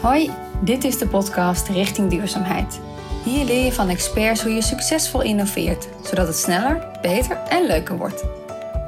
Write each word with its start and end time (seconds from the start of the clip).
Hoi, 0.00 0.30
dit 0.60 0.84
is 0.84 0.98
de 0.98 1.06
podcast 1.06 1.68
Richting 1.68 2.10
Duurzaamheid. 2.10 2.80
Hier 3.24 3.44
leer 3.44 3.64
je 3.64 3.72
van 3.72 3.88
experts 3.88 4.42
hoe 4.42 4.52
je 4.52 4.62
succesvol 4.62 5.22
innoveert, 5.22 5.88
zodat 6.02 6.26
het 6.26 6.36
sneller, 6.36 6.86
beter 7.02 7.36
en 7.36 7.66
leuker 7.66 7.96
wordt. 7.96 8.24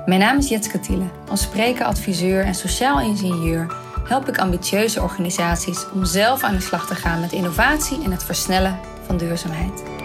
Mijn 0.07 0.21
naam 0.21 0.39
is 0.39 0.49
Jetske 0.49 0.81
Thiele. 0.81 1.05
Als 1.29 1.43
spreker, 1.43 1.85
adviseur 1.85 2.45
en 2.45 2.55
sociaal 2.55 3.01
ingenieur 3.01 3.77
help 4.09 4.29
ik 4.29 4.39
ambitieuze 4.39 5.03
organisaties 5.03 5.91
om 5.91 6.05
zelf 6.05 6.43
aan 6.43 6.55
de 6.55 6.61
slag 6.61 6.87
te 6.87 6.95
gaan 6.95 7.21
met 7.21 7.33
innovatie 7.33 8.05
en 8.05 8.11
het 8.11 8.25
versnellen 8.25 8.79
van 9.07 9.17
duurzaamheid. 9.17 10.02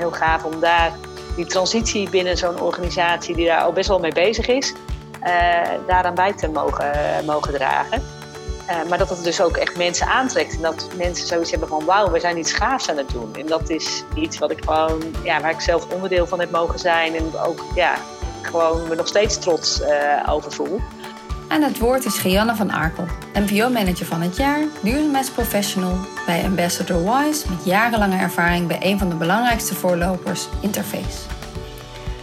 Heel 0.00 0.10
gaaf 0.10 0.44
om 0.44 0.60
daar 0.60 0.92
die 1.36 1.46
transitie 1.46 2.10
binnen 2.10 2.36
zo'n 2.36 2.60
organisatie 2.60 3.34
die 3.34 3.46
daar 3.46 3.60
al 3.60 3.72
best 3.72 3.88
wel 3.88 3.98
mee 3.98 4.12
bezig 4.12 4.46
is, 4.46 4.74
uh, 5.22 5.28
daaraan 5.86 6.14
bij 6.14 6.32
te 6.32 6.48
mogen, 6.48 6.92
mogen 7.24 7.52
dragen. 7.52 8.02
Uh, 8.70 8.88
maar 8.88 8.98
dat 8.98 9.08
het 9.08 9.24
dus 9.24 9.40
ook 9.40 9.56
echt 9.56 9.76
mensen 9.76 10.06
aantrekt. 10.06 10.54
En 10.54 10.62
dat 10.62 10.88
mensen 10.96 11.26
zoiets 11.26 11.50
hebben 11.50 11.68
van 11.68 11.84
wauw, 11.84 12.10
we 12.10 12.20
zijn 12.20 12.38
iets 12.38 12.52
gaafs 12.52 12.90
aan 12.90 12.96
het 12.96 13.10
doen. 13.10 13.34
En 13.34 13.46
dat 13.46 13.70
is 13.70 14.04
iets 14.14 14.38
wat 14.38 14.50
ik 14.50 14.64
gewoon, 14.64 15.02
ja, 15.24 15.40
waar 15.40 15.50
ik 15.50 15.60
zelf 15.60 15.86
onderdeel 15.92 16.26
van 16.26 16.40
heb 16.40 16.50
mogen 16.50 16.78
zijn. 16.78 17.14
En 17.14 17.38
ook 17.46 17.64
ja, 17.74 17.94
gewoon 18.42 18.88
me 18.88 18.94
nog 18.94 19.08
steeds 19.08 19.38
trots 19.38 19.80
over 20.28 20.52
voel. 20.52 20.80
Aan 21.50 21.62
het 21.62 21.78
woord 21.78 22.04
is 22.04 22.18
Gianne 22.18 22.56
van 22.56 22.70
Arkel, 22.70 23.04
MPO-manager 23.34 24.06
van 24.06 24.20
het 24.20 24.36
jaar, 24.36 24.60
duurzaamheidsprofessional 24.82 25.96
bij 26.26 26.44
Ambassador 26.44 27.02
Wise 27.04 27.50
met 27.50 27.64
jarenlange 27.64 28.16
ervaring 28.16 28.66
bij 28.66 28.78
een 28.80 28.98
van 28.98 29.08
de 29.08 29.14
belangrijkste 29.14 29.74
voorlopers, 29.74 30.48
Interface. 30.60 31.18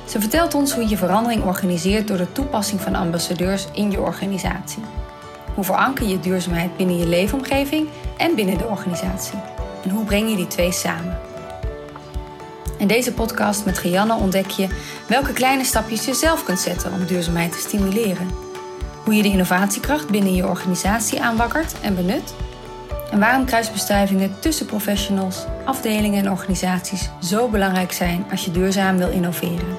Ze 0.05 0.19
vertelt 0.19 0.53
ons 0.53 0.73
hoe 0.73 0.89
je 0.89 0.97
verandering 0.97 1.43
organiseert 1.43 2.07
door 2.07 2.17
de 2.17 2.31
toepassing 2.31 2.81
van 2.81 2.95
ambassadeurs 2.95 3.67
in 3.73 3.91
je 3.91 3.99
organisatie. 3.99 4.83
Hoe 5.53 5.63
veranker 5.63 6.07
je 6.07 6.19
duurzaamheid 6.19 6.77
binnen 6.77 6.97
je 6.97 7.07
leefomgeving 7.07 7.87
en 8.17 8.35
binnen 8.35 8.57
de 8.57 8.67
organisatie? 8.67 9.39
En 9.83 9.89
hoe 9.89 10.05
breng 10.05 10.29
je 10.29 10.35
die 10.35 10.47
twee 10.47 10.71
samen? 10.71 11.19
In 12.77 12.87
deze 12.87 13.13
podcast 13.13 13.65
met 13.65 13.77
Gianne 13.77 14.13
ontdek 14.15 14.49
je 14.49 14.67
welke 15.07 15.33
kleine 15.33 15.63
stapjes 15.63 16.05
je 16.05 16.13
zelf 16.13 16.43
kunt 16.43 16.59
zetten 16.59 16.93
om 16.93 17.05
duurzaamheid 17.05 17.51
te 17.51 17.59
stimuleren 17.59 18.45
hoe 19.07 19.15
je 19.15 19.23
de 19.23 19.29
innovatiekracht 19.29 20.09
binnen 20.09 20.35
je 20.35 20.47
organisatie 20.47 21.21
aanwakkert 21.21 21.79
en 21.81 21.95
benut. 21.95 22.33
En 23.11 23.19
waarom 23.19 23.45
kruisbestuivingen 23.45 24.39
tussen 24.39 24.65
professionals, 24.65 25.45
afdelingen 25.65 26.25
en 26.25 26.31
organisaties 26.31 27.09
zo 27.21 27.47
belangrijk 27.47 27.91
zijn 27.91 28.25
als 28.31 28.45
je 28.45 28.51
duurzaam 28.51 28.97
wil 28.97 29.09
innoveren. 29.09 29.77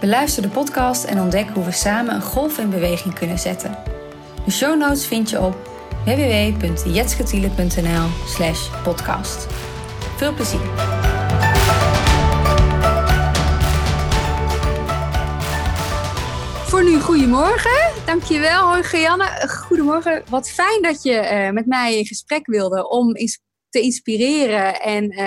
Beluister 0.00 0.42
de 0.42 0.48
podcast 0.48 1.04
en 1.04 1.20
ontdek 1.20 1.48
hoe 1.54 1.64
we 1.64 1.72
samen 1.72 2.14
een 2.14 2.22
golf 2.22 2.58
in 2.58 2.70
beweging 2.70 3.14
kunnen 3.14 3.38
zetten. 3.38 3.78
De 4.44 4.50
show 4.50 4.78
notes 4.78 5.06
vind 5.06 5.30
je 5.30 5.40
op 5.40 5.56
www.jetsketiele.nl 6.04 8.08
podcast. 8.82 9.46
Veel 10.16 10.34
plezier! 10.34 10.93
Nu, 16.84 17.00
goedemorgen. 17.00 18.06
Dankjewel. 18.06 18.66
Hoi 18.66 18.82
Gianne. 18.82 19.48
Goedemorgen. 19.48 20.22
Wat 20.30 20.50
fijn 20.50 20.82
dat 20.82 21.02
je 21.02 21.12
uh, 21.12 21.50
met 21.50 21.66
mij 21.66 21.98
in 21.98 22.06
gesprek 22.06 22.46
wilde 22.46 22.88
om 22.88 23.12
te 23.68 23.80
inspireren 23.80 24.80
en 24.80 25.12
uh, 25.12 25.18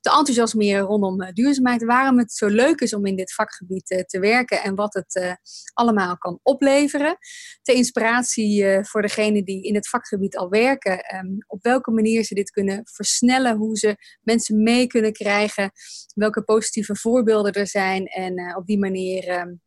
te 0.00 0.10
enthousiasmeren 0.10 0.86
rondom 0.86 1.32
duurzaamheid. 1.32 1.84
Waarom 1.84 2.18
het 2.18 2.32
zo 2.32 2.46
leuk 2.46 2.80
is 2.80 2.94
om 2.94 3.06
in 3.06 3.16
dit 3.16 3.34
vakgebied 3.34 4.04
te 4.06 4.18
werken 4.20 4.62
en 4.62 4.74
wat 4.74 4.94
het 4.94 5.38
allemaal 5.72 6.18
kan 6.18 6.40
opleveren. 6.42 7.16
Ter 7.62 7.74
inspiratie 7.74 8.84
voor 8.84 9.02
degenen 9.02 9.44
die 9.44 9.62
in 9.62 9.74
het 9.74 9.88
vakgebied 9.88 10.36
al 10.36 10.48
werken. 10.48 11.16
Um, 11.16 11.36
op 11.46 11.62
welke 11.62 11.90
manier 11.90 12.24
ze 12.24 12.34
dit 12.34 12.50
kunnen 12.50 12.80
versnellen. 12.92 13.56
Hoe 13.56 13.76
ze 13.76 13.96
mensen 14.22 14.62
mee 14.62 14.86
kunnen 14.86 15.12
krijgen. 15.12 15.70
Welke 16.14 16.42
positieve 16.42 16.96
voorbeelden 16.96 17.52
er 17.52 17.66
zijn. 17.66 18.06
En 18.06 18.56
op 18.56 18.66
die 18.66 18.78
manier 18.78 19.40
um, 19.40 19.62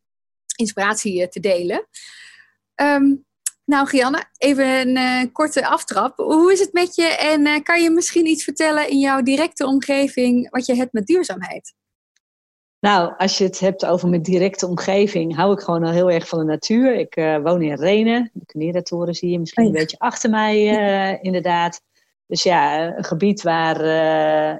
inspiratie 0.57 1.27
te 1.27 1.39
delen. 1.39 1.87
Um, 2.75 3.25
nou, 3.67 3.87
Gianne, 3.87 4.23
even 4.37 4.65
een 4.65 4.97
uh, 4.97 5.31
korte 5.31 5.67
aftrap. 5.67 6.17
Hoe 6.17 6.51
is 6.51 6.59
het 6.59 6.73
met 6.73 6.95
je 6.95 7.03
en 7.03 7.45
uh, 7.45 7.63
kan 7.63 7.83
je 7.83 7.89
misschien 7.89 8.25
iets 8.25 8.43
vertellen 8.43 8.89
in 8.89 8.99
jouw 8.99 9.21
directe 9.21 9.65
omgeving 9.65 10.49
wat 10.49 10.65
je 10.65 10.75
hebt 10.75 10.93
met 10.93 11.05
duurzaamheid? 11.05 11.73
Nou, 12.79 13.13
als 13.17 13.37
je 13.37 13.43
het 13.43 13.59
hebt 13.59 13.85
over 13.85 14.09
mijn 14.09 14.21
directe 14.21 14.67
omgeving, 14.67 15.35
hou 15.35 15.53
ik 15.53 15.59
gewoon 15.59 15.83
al 15.83 15.91
heel 15.91 16.11
erg 16.11 16.27
van 16.27 16.39
de 16.39 16.45
natuur. 16.45 16.95
Ik 16.95 17.15
uh, 17.15 17.37
woon 17.37 17.61
in 17.61 17.75
Renen, 17.75 18.29
de 18.33 18.45
Kneeratoren 18.45 19.13
zie 19.13 19.31
je 19.31 19.39
misschien 19.39 19.65
oh, 19.65 19.69
ja. 19.69 19.75
een 19.75 19.81
beetje 19.81 19.99
achter 19.99 20.29
mij, 20.29 20.63
inderdaad. 21.21 21.81
Dus 22.27 22.43
ja, 22.43 22.95
een 22.97 23.03
gebied 23.03 23.41
waar 23.41 23.85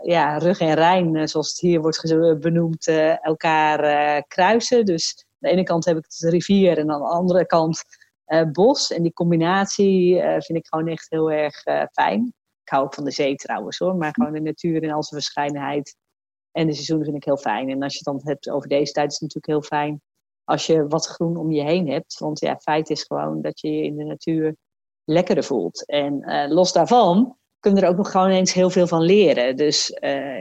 ja, 0.03 0.37
rug 0.37 0.59
en 0.59 0.73
Rijn, 0.73 1.27
zoals 1.27 1.49
het 1.49 1.59
hier 1.59 1.81
wordt 1.81 2.39
benoemd, 2.39 2.87
elkaar 3.21 4.23
kruisen. 4.27 4.85
Dus 4.85 5.26
de 5.39 5.49
ene 5.49 5.63
kant 5.63 5.85
heb 5.85 5.97
ik 5.97 6.05
de 6.17 6.29
rivier 6.29 6.77
en 6.77 6.91
aan 6.91 7.01
de 7.01 7.07
andere 7.07 7.45
kant 7.45 7.83
uh, 8.27 8.51
bos. 8.51 8.91
En 8.91 9.03
die 9.03 9.13
combinatie 9.13 10.15
uh, 10.15 10.31
vind 10.31 10.57
ik 10.57 10.67
gewoon 10.67 10.87
echt 10.87 11.09
heel 11.09 11.31
erg 11.31 11.65
uh, 11.65 11.83
fijn. 11.91 12.33
Ik 12.63 12.73
hou 12.73 12.85
ook 12.85 12.93
van 12.93 13.03
de 13.03 13.11
zee 13.11 13.35
trouwens 13.35 13.77
hoor, 13.77 13.95
maar 13.95 14.13
gewoon 14.13 14.33
de 14.33 14.41
natuur 14.41 14.83
in 14.83 14.91
al 14.91 15.03
zijn 15.03 15.21
verscheidenheid. 15.21 15.95
En 16.51 16.67
de 16.67 16.73
seizoenen 16.73 17.05
vind 17.05 17.17
ik 17.17 17.23
heel 17.23 17.37
fijn. 17.37 17.69
En 17.69 17.83
als 17.83 17.93
je 17.93 17.99
het 18.03 18.17
dan 18.17 18.31
hebt 18.31 18.49
over 18.49 18.69
deze 18.69 18.91
tijd, 18.91 19.11
is 19.11 19.19
het 19.19 19.21
natuurlijk 19.21 19.47
heel 19.47 19.79
fijn 19.79 20.01
als 20.43 20.65
je 20.65 20.87
wat 20.87 21.07
groen 21.07 21.37
om 21.37 21.51
je 21.51 21.63
heen 21.63 21.89
hebt. 21.89 22.19
Want 22.19 22.39
ja, 22.39 22.57
feit 22.57 22.89
is 22.89 23.03
gewoon 23.03 23.41
dat 23.41 23.59
je 23.59 23.71
je 23.71 23.83
in 23.83 23.95
de 23.95 24.03
natuur 24.03 24.55
lekkerder 25.03 25.43
voelt. 25.43 25.85
En 25.85 26.47
los 26.49 26.73
daarvan 26.73 27.37
kunnen 27.59 27.83
er 27.83 27.89
ook 27.89 27.97
nog 27.97 28.11
gewoon 28.11 28.29
eens 28.29 28.53
heel 28.53 28.69
veel 28.69 28.87
van 28.87 29.01
leren. 29.01 29.55
Dus 29.55 29.89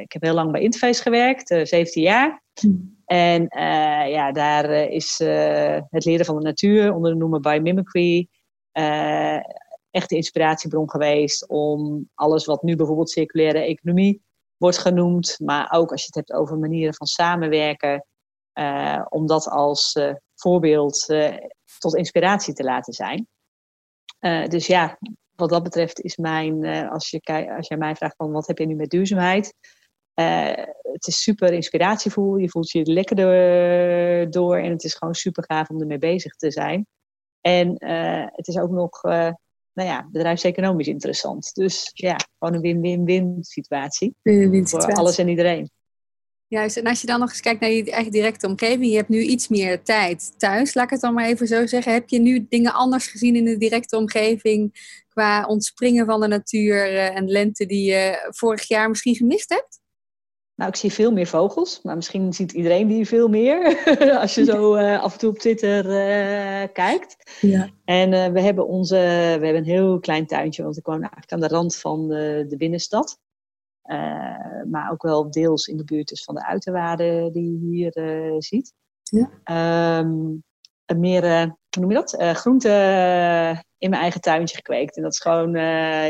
ik 0.00 0.12
heb 0.12 0.22
heel 0.22 0.34
lang 0.34 0.52
bij 0.52 0.60
Interface 0.60 1.02
gewerkt, 1.02 1.48
17 1.48 2.02
jaar. 2.02 2.42
Hm. 2.60 2.95
En 3.06 3.42
uh, 3.42 4.10
ja, 4.10 4.32
daar 4.32 4.70
uh, 4.70 4.90
is 4.90 5.20
uh, 5.20 5.78
het 5.90 6.04
leren 6.04 6.26
van 6.26 6.36
de 6.36 6.42
natuur 6.42 6.94
onder 6.94 7.10
de 7.10 7.16
noemer 7.16 7.40
biomimicry 7.40 8.28
echt 9.90 10.08
de 10.08 10.16
inspiratiebron 10.16 10.90
geweest 10.90 11.48
om 11.48 12.08
alles 12.14 12.44
wat 12.44 12.62
nu 12.62 12.76
bijvoorbeeld 12.76 13.10
circulaire 13.10 13.58
economie 13.58 14.22
wordt 14.56 14.78
genoemd, 14.78 15.36
maar 15.44 15.72
ook 15.72 15.90
als 15.90 16.00
je 16.00 16.06
het 16.06 16.14
hebt 16.14 16.40
over 16.40 16.58
manieren 16.58 16.94
van 16.94 17.06
samenwerken, 17.06 18.06
om 19.08 19.26
dat 19.26 19.48
als 19.48 19.98
voorbeeld 20.34 21.06
tot 21.78 21.96
inspiratie 21.96 22.54
te 22.54 22.64
laten 22.64 22.92
zijn. 22.92 23.28
dus 24.48 24.66
ja, 24.66 24.98
wat 25.34 25.48
dat 25.48 25.62
betreft 25.62 26.00
is 26.00 26.16
mijn, 26.16 26.66
als, 26.88 27.10
je, 27.10 27.20
als 27.56 27.68
jij 27.68 27.78
mij 27.78 27.96
vraagt 27.96 28.16
van 28.16 28.32
wat 28.32 28.46
heb 28.46 28.58
je 28.58 28.66
nu 28.66 28.74
met 28.74 28.90
duurzaamheid, 28.90 29.54
uh, 30.20 30.64
het 30.82 31.06
is 31.06 31.22
super 31.22 31.52
inspiratievol. 31.52 32.36
Je 32.36 32.50
voelt 32.50 32.70
je 32.70 32.92
lekker 32.92 33.16
door. 34.30 34.56
En 34.58 34.70
het 34.70 34.84
is 34.84 34.94
gewoon 34.94 35.14
super 35.14 35.44
gaaf 35.46 35.68
om 35.68 35.80
ermee 35.80 35.98
bezig 35.98 36.36
te 36.36 36.50
zijn. 36.50 36.86
En 37.40 37.76
uh, 37.78 38.26
het 38.32 38.48
is 38.48 38.58
ook 38.58 38.70
nog, 38.70 39.04
uh, 39.04 39.30
nou 39.72 39.88
ja, 39.88 40.08
bedrijfseconomisch 40.12 40.86
interessant. 40.86 41.54
Dus 41.54 41.90
ja, 41.92 42.16
gewoon 42.38 42.54
een 42.54 42.60
win-win-win 42.60 43.36
situatie. 43.40 44.14
Win-win 44.22 44.64
situatie. 44.64 44.90
Voor 44.90 44.98
alles 44.98 45.18
en 45.18 45.28
iedereen. 45.28 45.70
Juist, 46.48 46.76
en 46.76 46.86
als 46.86 47.00
je 47.00 47.06
dan 47.06 47.20
nog 47.20 47.28
eens 47.28 47.40
kijkt 47.40 47.60
naar 47.60 47.70
je 47.70 47.90
eigen 47.90 48.12
directe 48.12 48.46
omgeving, 48.46 48.86
je 48.86 48.96
hebt 48.96 49.08
nu 49.08 49.20
iets 49.20 49.48
meer 49.48 49.82
tijd 49.82 50.38
thuis, 50.38 50.74
laat 50.74 50.84
ik 50.84 50.90
het 50.90 51.00
dan 51.00 51.14
maar 51.14 51.26
even 51.26 51.46
zo 51.46 51.66
zeggen. 51.66 51.92
Heb 51.92 52.08
je 52.08 52.18
nu 52.18 52.46
dingen 52.48 52.72
anders 52.72 53.06
gezien 53.06 53.36
in 53.36 53.44
de 53.44 53.56
directe 53.56 53.96
omgeving 53.96 54.72
qua 55.08 55.46
ontspringen 55.46 56.06
van 56.06 56.20
de 56.20 56.28
natuur 56.28 56.96
en 56.96 57.28
lente 57.28 57.66
die 57.66 57.84
je 57.84 58.28
vorig 58.30 58.68
jaar 58.68 58.88
misschien 58.88 59.14
gemist 59.14 59.48
hebt? 59.48 59.80
Nou, 60.56 60.70
ik 60.70 60.76
zie 60.76 60.92
veel 60.92 61.12
meer 61.12 61.26
vogels, 61.26 61.82
maar 61.82 61.96
misschien 61.96 62.32
ziet 62.32 62.52
iedereen 62.52 62.86
die 62.86 63.06
veel 63.06 63.28
meer 63.28 63.82
als 64.20 64.34
je 64.34 64.44
zo 64.44 64.76
uh, 64.76 65.02
af 65.02 65.12
en 65.12 65.18
toe 65.18 65.30
op 65.30 65.38
Twitter 65.38 65.84
uh, 65.84 66.68
kijkt. 66.72 67.38
Ja. 67.40 67.70
En 67.84 68.12
uh, 68.12 68.26
we 68.26 68.40
hebben 68.40 68.66
onze, 68.66 68.94
we 69.38 69.44
hebben 69.44 69.56
een 69.56 69.64
heel 69.64 69.98
klein 69.98 70.26
tuintje, 70.26 70.62
want 70.62 70.76
ik 70.76 70.86
woon 70.86 71.00
eigenlijk 71.00 71.32
aan 71.32 71.40
de 71.40 71.48
rand 71.48 71.76
van 71.76 72.08
de, 72.08 72.44
de 72.48 72.56
binnenstad. 72.56 73.18
maar 74.70 74.90
ook 74.92 75.02
wel 75.02 75.30
deels 75.30 75.66
in 75.66 75.76
de 75.76 75.84
buurt 75.84 76.08
dus 76.08 76.24
van 76.24 76.34
de 76.34 76.46
uiterwaarden 76.46 77.32
die 77.32 77.52
je 77.52 77.66
hier 77.66 77.92
ziet. 78.42 78.72
Ja. 79.02 79.98
Um, 79.98 80.44
meer 80.86 81.54
hoe 81.76 81.84
noem 81.84 81.90
je 81.90 81.96
dat? 81.96 82.20
Uh, 82.20 82.30
groente 82.30 82.68
in 83.78 83.90
mijn 83.90 84.02
eigen 84.02 84.20
tuintje 84.20 84.56
gekweekt. 84.56 84.96
En 84.96 85.02
dat 85.02 85.12
is 85.12 85.20
gewoon 85.20 85.50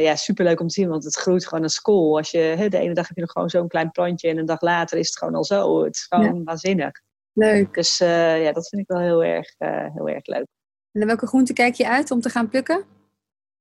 ja, 0.01 0.17
superleuk 0.17 0.61
om 0.61 0.67
te 0.67 0.75
zien, 0.75 0.89
want 0.89 1.05
het 1.05 1.17
groeit 1.17 1.47
gewoon 1.47 1.65
een 1.65 1.71
school. 1.71 2.17
Als 2.17 2.31
je, 2.31 2.39
hè, 2.39 2.69
de 2.69 2.79
ene 2.79 2.95
dag 2.95 3.07
heb 3.07 3.17
je 3.17 3.23
nog 3.23 3.31
gewoon 3.31 3.51
zo'n 3.51 3.69
klein 3.69 3.91
plantje 3.91 4.29
en 4.29 4.39
een 4.39 4.47
dag 4.47 4.61
later 4.61 4.99
is 4.99 5.07
het 5.07 5.19
gewoon 5.19 5.35
al 5.35 5.45
zo. 5.45 5.85
Het 5.85 5.95
is 5.95 6.07
gewoon 6.09 6.45
waanzinnig. 6.45 6.91
Leuk. 7.33 7.75
Dus 7.75 8.01
uh, 8.01 8.43
ja, 8.45 8.53
dat 8.53 8.69
vind 8.69 8.83
ik 8.83 8.89
wel 8.89 9.01
heel 9.01 9.25
erg, 9.25 9.55
heel 9.95 10.09
erg 10.09 10.27
leuk. 10.27 10.47
En 10.93 11.07
welke 11.07 11.27
groenten 11.27 11.55
kijk 11.55 11.75
je 11.75 11.89
uit 11.89 12.11
om 12.11 12.21
te 12.21 12.31
gaan 12.31 12.49
plukken? 12.49 12.85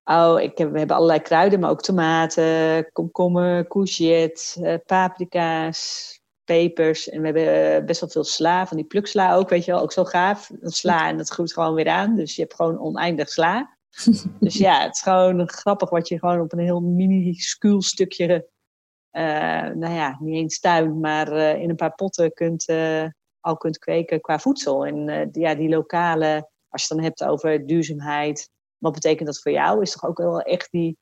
Oh, 0.03 0.41
ik 0.41 0.57
heb, 0.57 0.71
we 0.71 0.77
hebben 0.77 0.95
allerlei 0.95 1.21
kruiden, 1.21 1.59
maar 1.59 1.69
ook 1.69 1.81
tomaten, 1.81 2.89
komkommer, 2.91 3.67
courgette, 3.67 4.81
paprika's. 4.85 6.14
Pepers. 6.45 7.09
En 7.09 7.21
we 7.21 7.39
hebben 7.39 7.86
best 7.86 8.00
wel 8.00 8.09
veel 8.09 8.24
sla, 8.24 8.68
van 8.68 8.77
die 8.77 8.86
pluksla 8.86 9.36
ook, 9.36 9.50
weet 9.50 9.65
je 9.65 9.71
wel. 9.71 9.81
Ook 9.81 9.92
zo 9.92 10.03
gaaf. 10.03 10.51
Sla 10.62 11.07
en 11.07 11.18
dat 11.18 11.30
groeit 11.30 11.53
gewoon 11.53 11.74
weer 11.74 11.89
aan. 11.89 12.15
Dus 12.15 12.36
je 12.36 12.42
hebt 12.42 12.56
gewoon 12.56 12.80
oneindig 12.80 13.30
sla. 13.30 13.77
dus 14.39 14.57
ja, 14.57 14.81
het 14.81 14.95
is 14.95 15.01
gewoon 15.01 15.50
grappig 15.50 15.89
wat 15.89 16.07
je 16.07 16.19
gewoon 16.19 16.39
op 16.39 16.53
een 16.53 16.59
heel 16.59 16.81
minuscuul 16.81 17.81
stukje, 17.81 18.47
uh, 19.12 19.21
nou 19.68 19.94
ja, 19.94 20.18
niet 20.19 20.36
eens 20.36 20.59
tuin, 20.59 21.00
maar 21.00 21.33
uh, 21.33 21.62
in 21.62 21.69
een 21.69 21.75
paar 21.75 21.95
potten 21.95 22.33
kunt, 22.33 22.69
uh, 22.69 23.06
al 23.39 23.57
kunt 23.57 23.77
kweken 23.77 24.21
qua 24.21 24.39
voedsel. 24.39 24.86
En 24.86 25.30
ja, 25.31 25.56
die 25.56 25.69
lokale, 25.69 26.50
als 26.69 26.88
je 26.88 26.88
het 26.88 26.98
dan 26.98 27.03
hebt 27.03 27.24
over 27.24 27.65
duurzaamheid, 27.65 28.50
wat 28.77 28.94
betekent 28.94 29.27
dat 29.27 29.41
voor 29.41 29.51
jou? 29.51 29.81
Is 29.81 29.91
toch 29.91 30.06
ook 30.06 30.18
wel 30.18 30.41
echt 30.41 30.71
die 30.71 30.98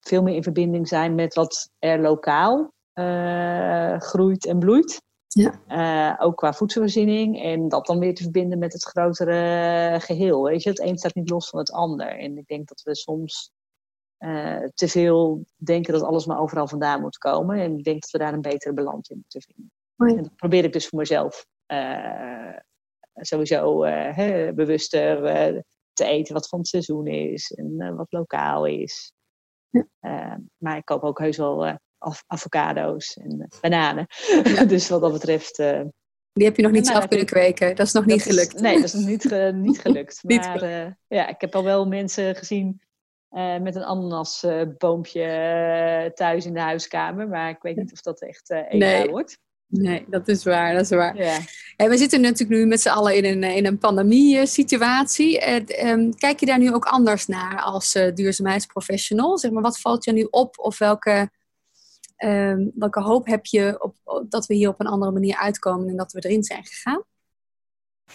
veel 0.00 0.22
meer 0.22 0.34
in 0.34 0.42
verbinding 0.42 0.88
zijn 0.88 1.14
met 1.14 1.34
wat 1.34 1.70
er 1.78 2.00
lokaal 2.00 2.72
groeit 4.00 4.46
en 4.46 4.58
bloeit. 4.58 5.00
Ja. 5.28 5.60
Uh, 5.68 6.26
ook 6.26 6.36
qua 6.36 6.52
voedselvoorziening. 6.52 7.42
En 7.42 7.68
dat 7.68 7.86
dan 7.86 7.98
weer 7.98 8.14
te 8.14 8.22
verbinden 8.22 8.58
met 8.58 8.72
het 8.72 8.84
grotere 8.84 9.96
geheel. 10.00 10.42
Weet 10.42 10.62
je, 10.62 10.70
het 10.70 10.80
een 10.80 10.98
staat 10.98 11.14
niet 11.14 11.30
los 11.30 11.48
van 11.48 11.58
het 11.58 11.72
ander. 11.72 12.18
En 12.18 12.38
ik 12.38 12.46
denk 12.46 12.68
dat 12.68 12.82
we 12.82 12.96
soms 12.96 13.52
uh, 14.18 14.64
te 14.74 14.88
veel 14.88 15.44
denken 15.56 15.92
dat 15.92 16.02
alles 16.02 16.26
maar 16.26 16.40
overal 16.40 16.68
vandaan 16.68 17.00
moet 17.00 17.18
komen. 17.18 17.58
En 17.58 17.78
ik 17.78 17.84
denk 17.84 18.00
dat 18.00 18.10
we 18.10 18.18
daar 18.18 18.32
een 18.32 18.40
betere 18.40 18.74
balans 18.74 19.08
in 19.08 19.16
moeten 19.16 19.42
vinden. 19.42 19.72
En 19.96 20.22
dat 20.22 20.36
probeer 20.36 20.64
ik 20.64 20.72
dus 20.72 20.88
voor 20.88 20.98
mezelf 20.98 21.46
uh, 21.66 22.56
sowieso 23.14 23.84
hè, 23.84 24.52
bewuster 24.54 25.22
te 25.92 26.04
eten 26.04 26.34
wat 26.34 26.48
van 26.48 26.58
het 26.58 26.68
seizoen 26.68 27.06
is 27.06 27.50
en 27.50 27.96
wat 27.96 28.12
lokaal 28.12 28.66
is. 28.66 29.12
Ja. 29.70 30.40
maar 30.56 30.76
ik 30.76 30.84
koop 30.84 31.02
ook 31.02 31.18
heus 31.18 31.36
wel 31.36 31.78
avocado's 32.26 33.16
en 33.16 33.40
eh, 33.40 33.60
bananen. 33.60 34.06
dus 34.68 34.88
wat 34.88 35.00
dat 35.00 35.12
betreft. 35.12 35.58
Uh, 35.58 35.80
die 36.32 36.46
heb 36.46 36.56
je 36.56 36.62
nog 36.62 36.72
niet 36.72 36.86
zelf 36.86 37.08
kunnen 37.08 37.26
kweken. 37.26 37.76
Dat 37.76 37.86
is 37.86 37.92
nog 37.92 38.06
niet 38.06 38.22
gelukt. 38.22 38.60
nee, 38.60 38.74
dat 38.74 38.84
is 38.84 38.92
nog 38.92 39.06
niet, 39.06 39.30
niet 39.68 39.80
gelukt. 39.80 40.22
maar 40.22 40.62
uh, 40.62 40.86
ja, 41.06 41.28
ik 41.28 41.40
heb 41.40 41.54
al 41.54 41.64
wel 41.64 41.86
mensen 41.86 42.34
gezien 42.34 42.80
met 43.60 43.76
een 43.76 43.84
ananasboompje 43.84 46.10
thuis 46.14 46.46
in 46.46 46.54
de 46.54 46.60
huiskamer. 46.60 47.28
Maar 47.28 47.50
ik 47.50 47.62
weet 47.62 47.76
niet 47.76 47.92
of 47.92 48.00
dat 48.00 48.22
echt 48.22 48.54
nee. 48.70 49.10
wordt. 49.10 49.38
Nee, 49.68 50.04
dat 50.08 50.28
is 50.28 50.44
waar, 50.44 50.72
dat 50.72 50.82
is 50.82 50.90
waar. 50.90 51.16
Ja. 51.16 51.38
En 51.76 51.88
we 51.88 51.96
zitten 51.96 52.20
natuurlijk 52.20 52.60
nu 52.60 52.66
met 52.66 52.80
z'n 52.80 52.88
allen 52.88 53.16
in 53.16 53.24
een, 53.24 53.42
in 53.42 53.66
een 53.66 53.78
pandemie-situatie. 53.78 55.50
Um, 55.86 56.14
kijk 56.14 56.40
je 56.40 56.46
daar 56.46 56.58
nu 56.58 56.72
ook 56.72 56.84
anders 56.84 57.26
naar 57.26 57.60
als 57.60 57.92
duurzaamheidsprofessional? 58.14 59.38
Zeg 59.38 59.50
maar, 59.50 59.62
wat 59.62 59.80
valt 59.80 60.04
je 60.04 60.12
nu 60.12 60.26
op 60.30 60.58
of 60.58 60.78
welke 60.78 61.30
Um, 62.24 62.72
welke 62.74 63.00
hoop 63.00 63.26
heb 63.26 63.46
je 63.46 63.82
op, 63.82 64.24
dat 64.28 64.46
we 64.46 64.54
hier 64.54 64.68
op 64.68 64.80
een 64.80 64.86
andere 64.86 65.12
manier 65.12 65.36
uitkomen 65.36 65.88
en 65.88 65.96
dat 65.96 66.12
we 66.12 66.24
erin 66.24 66.44
zijn 66.44 66.64
gegaan? 66.64 67.04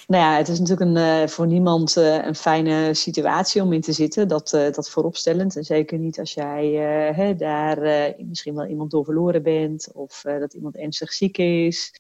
Nou 0.08 0.24
ja, 0.24 0.38
het 0.38 0.48
is 0.48 0.60
natuurlijk 0.60 0.90
een, 0.90 1.22
uh, 1.22 1.28
voor 1.28 1.48
niemand 1.48 1.98
uh, 1.98 2.26
een 2.26 2.36
fijne 2.36 2.94
situatie 2.94 3.62
om 3.62 3.74
in 3.74 3.82
te 3.82 3.92
zitten. 3.92 4.28
Dat, 4.28 4.54
uh, 4.54 4.72
dat 4.72 4.90
vooropstellend. 4.90 5.56
En 5.56 5.64
zeker 5.64 5.98
niet 5.98 6.20
als 6.20 6.34
jij 6.34 6.68
hè, 7.16 7.36
daar 7.36 7.80
misschien 8.18 8.56
wel 8.56 8.66
iemand 8.66 8.92
door 8.92 9.06
verloren 9.06 9.44
bent. 9.44 9.92
Of 9.94 10.22
dat 10.22 10.54
iemand 10.54 10.76
ernstig 10.76 11.14
ziek 11.14 11.38
is. 11.38 12.00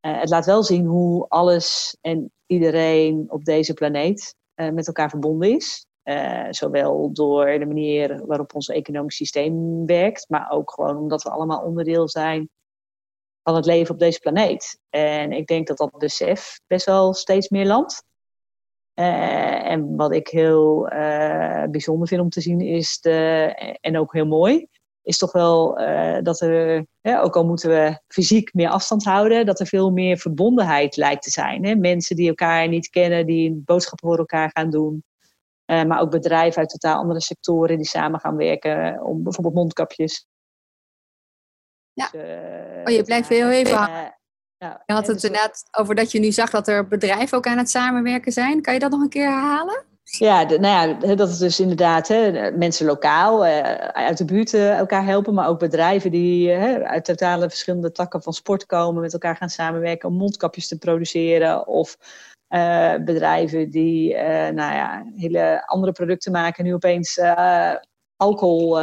het 0.00 0.28
laat 0.28 0.46
wel 0.46 0.62
zien 0.62 0.86
hoe 0.86 1.28
alles 1.28 1.96
en 2.00 2.32
iedereen 2.46 3.26
op 3.28 3.44
deze 3.44 3.74
planeet 3.74 4.34
met 4.54 4.86
elkaar 4.86 5.10
verbonden 5.10 5.50
is. 5.50 5.86
Uh, 6.08 6.46
zowel 6.50 7.12
door 7.12 7.58
de 7.58 7.66
manier 7.66 8.26
waarop 8.26 8.54
ons 8.54 8.68
economisch 8.68 9.16
systeem 9.16 9.86
werkt, 9.86 10.28
maar 10.28 10.50
ook 10.50 10.70
gewoon 10.70 10.96
omdat 10.96 11.22
we 11.22 11.30
allemaal 11.30 11.62
onderdeel 11.62 12.08
zijn 12.08 12.50
van 13.42 13.54
het 13.54 13.66
leven 13.66 13.94
op 13.94 14.00
deze 14.00 14.18
planeet. 14.18 14.80
En 14.90 15.32
ik 15.32 15.46
denk 15.46 15.66
dat 15.66 15.76
dat 15.76 15.98
besef 15.98 16.60
best 16.66 16.86
wel 16.86 17.14
steeds 17.14 17.48
meer 17.48 17.66
landt. 17.66 18.04
Uh, 18.94 19.70
en 19.70 19.96
wat 19.96 20.12
ik 20.12 20.28
heel 20.28 20.92
uh, 20.92 21.64
bijzonder 21.70 22.08
vind 22.08 22.20
om 22.20 22.28
te 22.28 22.40
zien 22.40 22.60
is, 22.60 23.00
de, 23.00 23.76
en 23.80 23.98
ook 23.98 24.12
heel 24.12 24.26
mooi, 24.26 24.66
is 25.02 25.18
toch 25.18 25.32
wel 25.32 25.74
dat 26.22 26.40
er, 26.40 26.86
ook 27.02 27.36
al 27.36 27.46
moeten 27.46 27.70
we 27.70 28.00
fysiek 28.06 28.54
meer 28.54 28.68
afstand 28.68 29.04
houden, 29.04 29.46
dat 29.46 29.60
er 29.60 29.66
veel 29.66 29.90
meer 29.90 30.18
verbondenheid 30.18 30.96
lijkt 30.96 31.22
te 31.22 31.30
zijn. 31.30 31.64
Hè? 31.64 31.74
Mensen 31.74 32.16
die 32.16 32.28
elkaar 32.28 32.68
niet 32.68 32.88
kennen, 32.88 33.26
die 33.26 33.62
boodschappen 33.64 34.08
voor 34.08 34.18
elkaar 34.18 34.50
gaan 34.52 34.70
doen. 34.70 35.04
Uh, 35.70 35.84
maar 35.84 36.00
ook 36.00 36.10
bedrijven 36.10 36.60
uit 36.60 36.68
totaal 36.68 36.98
andere 36.98 37.20
sectoren 37.20 37.76
die 37.76 37.86
samen 37.86 38.20
gaan 38.20 38.36
werken 38.36 39.02
om 39.02 39.22
bijvoorbeeld 39.22 39.54
mondkapjes. 39.54 40.26
Ja. 41.92 42.08
Dus, 42.12 42.20
uh, 42.20 42.84
oh, 42.84 42.92
je 42.92 43.02
blijft 43.04 43.28
heel 43.28 43.50
even 43.50 43.72
uh, 43.72 44.04
ja, 44.56 44.82
Je 44.86 44.92
had 44.92 45.06
het 45.06 45.24
inderdaad 45.24 45.64
over 45.78 45.94
dat 45.94 46.12
je 46.12 46.18
nu 46.18 46.32
zag 46.32 46.50
dat 46.50 46.68
er 46.68 46.88
bedrijven 46.88 47.38
ook 47.38 47.46
aan 47.46 47.58
het 47.58 47.70
samenwerken 47.70 48.32
zijn. 48.32 48.62
Kan 48.62 48.74
je 48.74 48.80
dat 48.80 48.90
nog 48.90 49.00
een 49.00 49.08
keer 49.08 49.30
herhalen? 49.30 49.84
Ja, 50.02 50.44
de, 50.44 50.58
nou 50.58 51.06
ja, 51.06 51.14
dat 51.14 51.28
is 51.28 51.38
dus 51.38 51.60
inderdaad 51.60 52.08
hè, 52.08 52.50
mensen 52.50 52.86
lokaal 52.86 53.44
uit 53.92 54.18
de 54.18 54.24
buurt 54.24 54.54
elkaar 54.54 55.04
helpen, 55.04 55.34
maar 55.34 55.48
ook 55.48 55.58
bedrijven 55.58 56.10
die 56.10 56.52
uit 56.82 57.04
totale 57.04 57.48
verschillende 57.48 57.92
takken 57.92 58.22
van 58.22 58.32
sport 58.32 58.66
komen, 58.66 59.02
met 59.02 59.12
elkaar 59.12 59.36
gaan 59.36 59.50
samenwerken 59.50 60.08
om 60.08 60.14
mondkapjes 60.14 60.68
te 60.68 60.78
produceren 60.78 61.66
of 61.66 61.96
uh, 62.48 62.94
bedrijven 63.04 63.70
die 63.70 64.14
uh, 64.14 64.20
nou 64.48 64.74
ja, 64.74 65.04
hele 65.14 65.66
andere 65.66 65.92
producten 65.92 66.32
maken, 66.32 66.64
nu 66.64 66.74
opeens 66.74 67.16
uh, 67.16 67.74
alcohol 68.16 68.80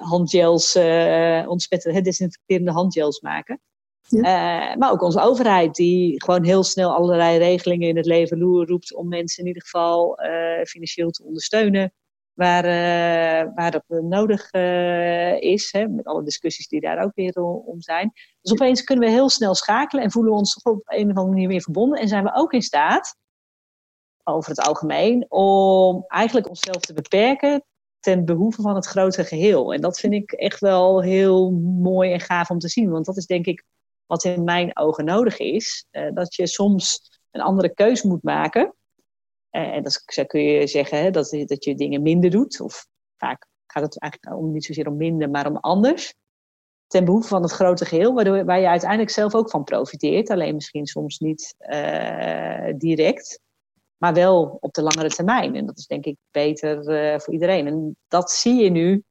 handgels, 0.00 0.76
ontsmettende, 1.46 2.00
desinfecterende 2.00 2.72
handgels 2.72 3.20
maken. 3.20 3.60
Ja. 4.08 4.76
maar 4.76 4.90
ook 4.90 5.02
onze 5.02 5.20
overheid, 5.20 5.74
die 5.74 6.22
gewoon 6.22 6.44
heel 6.44 6.62
snel 6.62 6.94
allerlei 6.94 7.38
regelingen 7.38 7.88
in 7.88 7.96
het 7.96 8.06
leven 8.06 8.40
roept 8.66 8.94
om 8.94 9.08
mensen 9.08 9.42
in 9.42 9.46
ieder 9.48 9.62
geval 9.62 10.18
financieel 10.64 11.10
te 11.10 11.24
ondersteunen 11.24 11.92
waar, 12.40 12.64
uh, 12.64 13.52
waar 13.54 13.70
dat 13.70 13.84
nodig 13.86 14.52
uh, 14.52 15.40
is. 15.40 15.72
Hè, 15.72 15.88
met 15.88 16.04
alle 16.04 16.22
discussies 16.22 16.68
die 16.68 16.80
daar 16.80 17.04
ook 17.04 17.14
weer 17.14 17.34
om 17.42 17.80
zijn. 17.80 18.12
Dus 18.40 18.52
opeens 18.52 18.84
kunnen 18.84 19.04
we 19.04 19.10
heel 19.10 19.28
snel 19.28 19.54
schakelen 19.54 20.04
en 20.04 20.10
voelen 20.10 20.32
we 20.32 20.38
ons 20.38 20.62
op 20.62 20.82
een 20.84 21.10
of 21.10 21.16
andere 21.16 21.26
manier 21.26 21.48
weer 21.48 21.62
verbonden. 21.62 21.98
En 22.00 22.08
zijn 22.08 22.24
we 22.24 22.34
ook 22.34 22.52
in 22.52 22.62
staat, 22.62 23.16
over 24.24 24.50
het 24.50 24.60
algemeen, 24.60 25.26
om 25.28 26.04
eigenlijk 26.06 26.48
onszelf 26.48 26.80
te 26.80 26.92
beperken 26.92 27.64
ten 28.00 28.24
behoeve 28.24 28.62
van 28.62 28.74
het 28.74 28.86
grote 28.86 29.24
geheel. 29.24 29.74
En 29.74 29.80
dat 29.80 29.98
vind 29.98 30.12
ik 30.12 30.32
echt 30.32 30.60
wel 30.60 31.02
heel 31.02 31.50
mooi 31.80 32.12
en 32.12 32.20
gaaf 32.20 32.50
om 32.50 32.58
te 32.58 32.68
zien. 32.68 32.90
Want 32.90 33.06
dat 33.06 33.16
is 33.16 33.26
denk 33.26 33.46
ik 33.46 33.64
wat 34.06 34.24
in 34.24 34.44
mijn 34.44 34.76
ogen 34.76 35.04
nodig 35.04 35.38
is. 35.38 35.86
Uh, 35.90 36.10
dat 36.14 36.34
je 36.34 36.46
soms 36.46 37.10
een 37.30 37.40
andere 37.40 37.74
keus 37.74 38.02
moet 38.02 38.22
maken. 38.22 38.74
Eh, 39.50 39.74
en 39.74 39.82
dat 39.82 40.26
kun 40.26 40.42
je 40.42 40.66
zeggen 40.66 41.12
dat, 41.12 41.30
dat 41.46 41.64
je 41.64 41.74
dingen 41.74 42.02
minder 42.02 42.30
doet. 42.30 42.60
Of 42.60 42.86
vaak 43.16 43.46
gaat 43.66 43.82
het 43.82 44.00
eigenlijk 44.00 44.42
om, 44.42 44.52
niet 44.52 44.64
zozeer 44.64 44.88
om 44.88 44.96
minder, 44.96 45.30
maar 45.30 45.46
om 45.46 45.56
anders. 45.56 46.14
Ten 46.86 47.04
behoeve 47.04 47.28
van 47.28 47.42
het 47.42 47.50
grote 47.50 47.84
geheel, 47.84 48.14
waardoor, 48.14 48.44
waar 48.44 48.60
je 48.60 48.68
uiteindelijk 48.68 49.10
zelf 49.10 49.34
ook 49.34 49.50
van 49.50 49.64
profiteert. 49.64 50.30
Alleen 50.30 50.54
misschien 50.54 50.86
soms 50.86 51.18
niet 51.18 51.54
uh, 51.58 52.72
direct, 52.76 53.40
maar 53.96 54.14
wel 54.14 54.58
op 54.60 54.72
de 54.72 54.82
langere 54.82 55.08
termijn. 55.08 55.54
En 55.54 55.66
dat 55.66 55.78
is 55.78 55.86
denk 55.86 56.04
ik 56.04 56.16
beter 56.30 56.88
uh, 56.88 57.18
voor 57.18 57.32
iedereen. 57.32 57.66
En 57.66 57.96
dat 58.08 58.30
zie 58.30 58.62
je 58.62 58.70
nu 58.70 59.02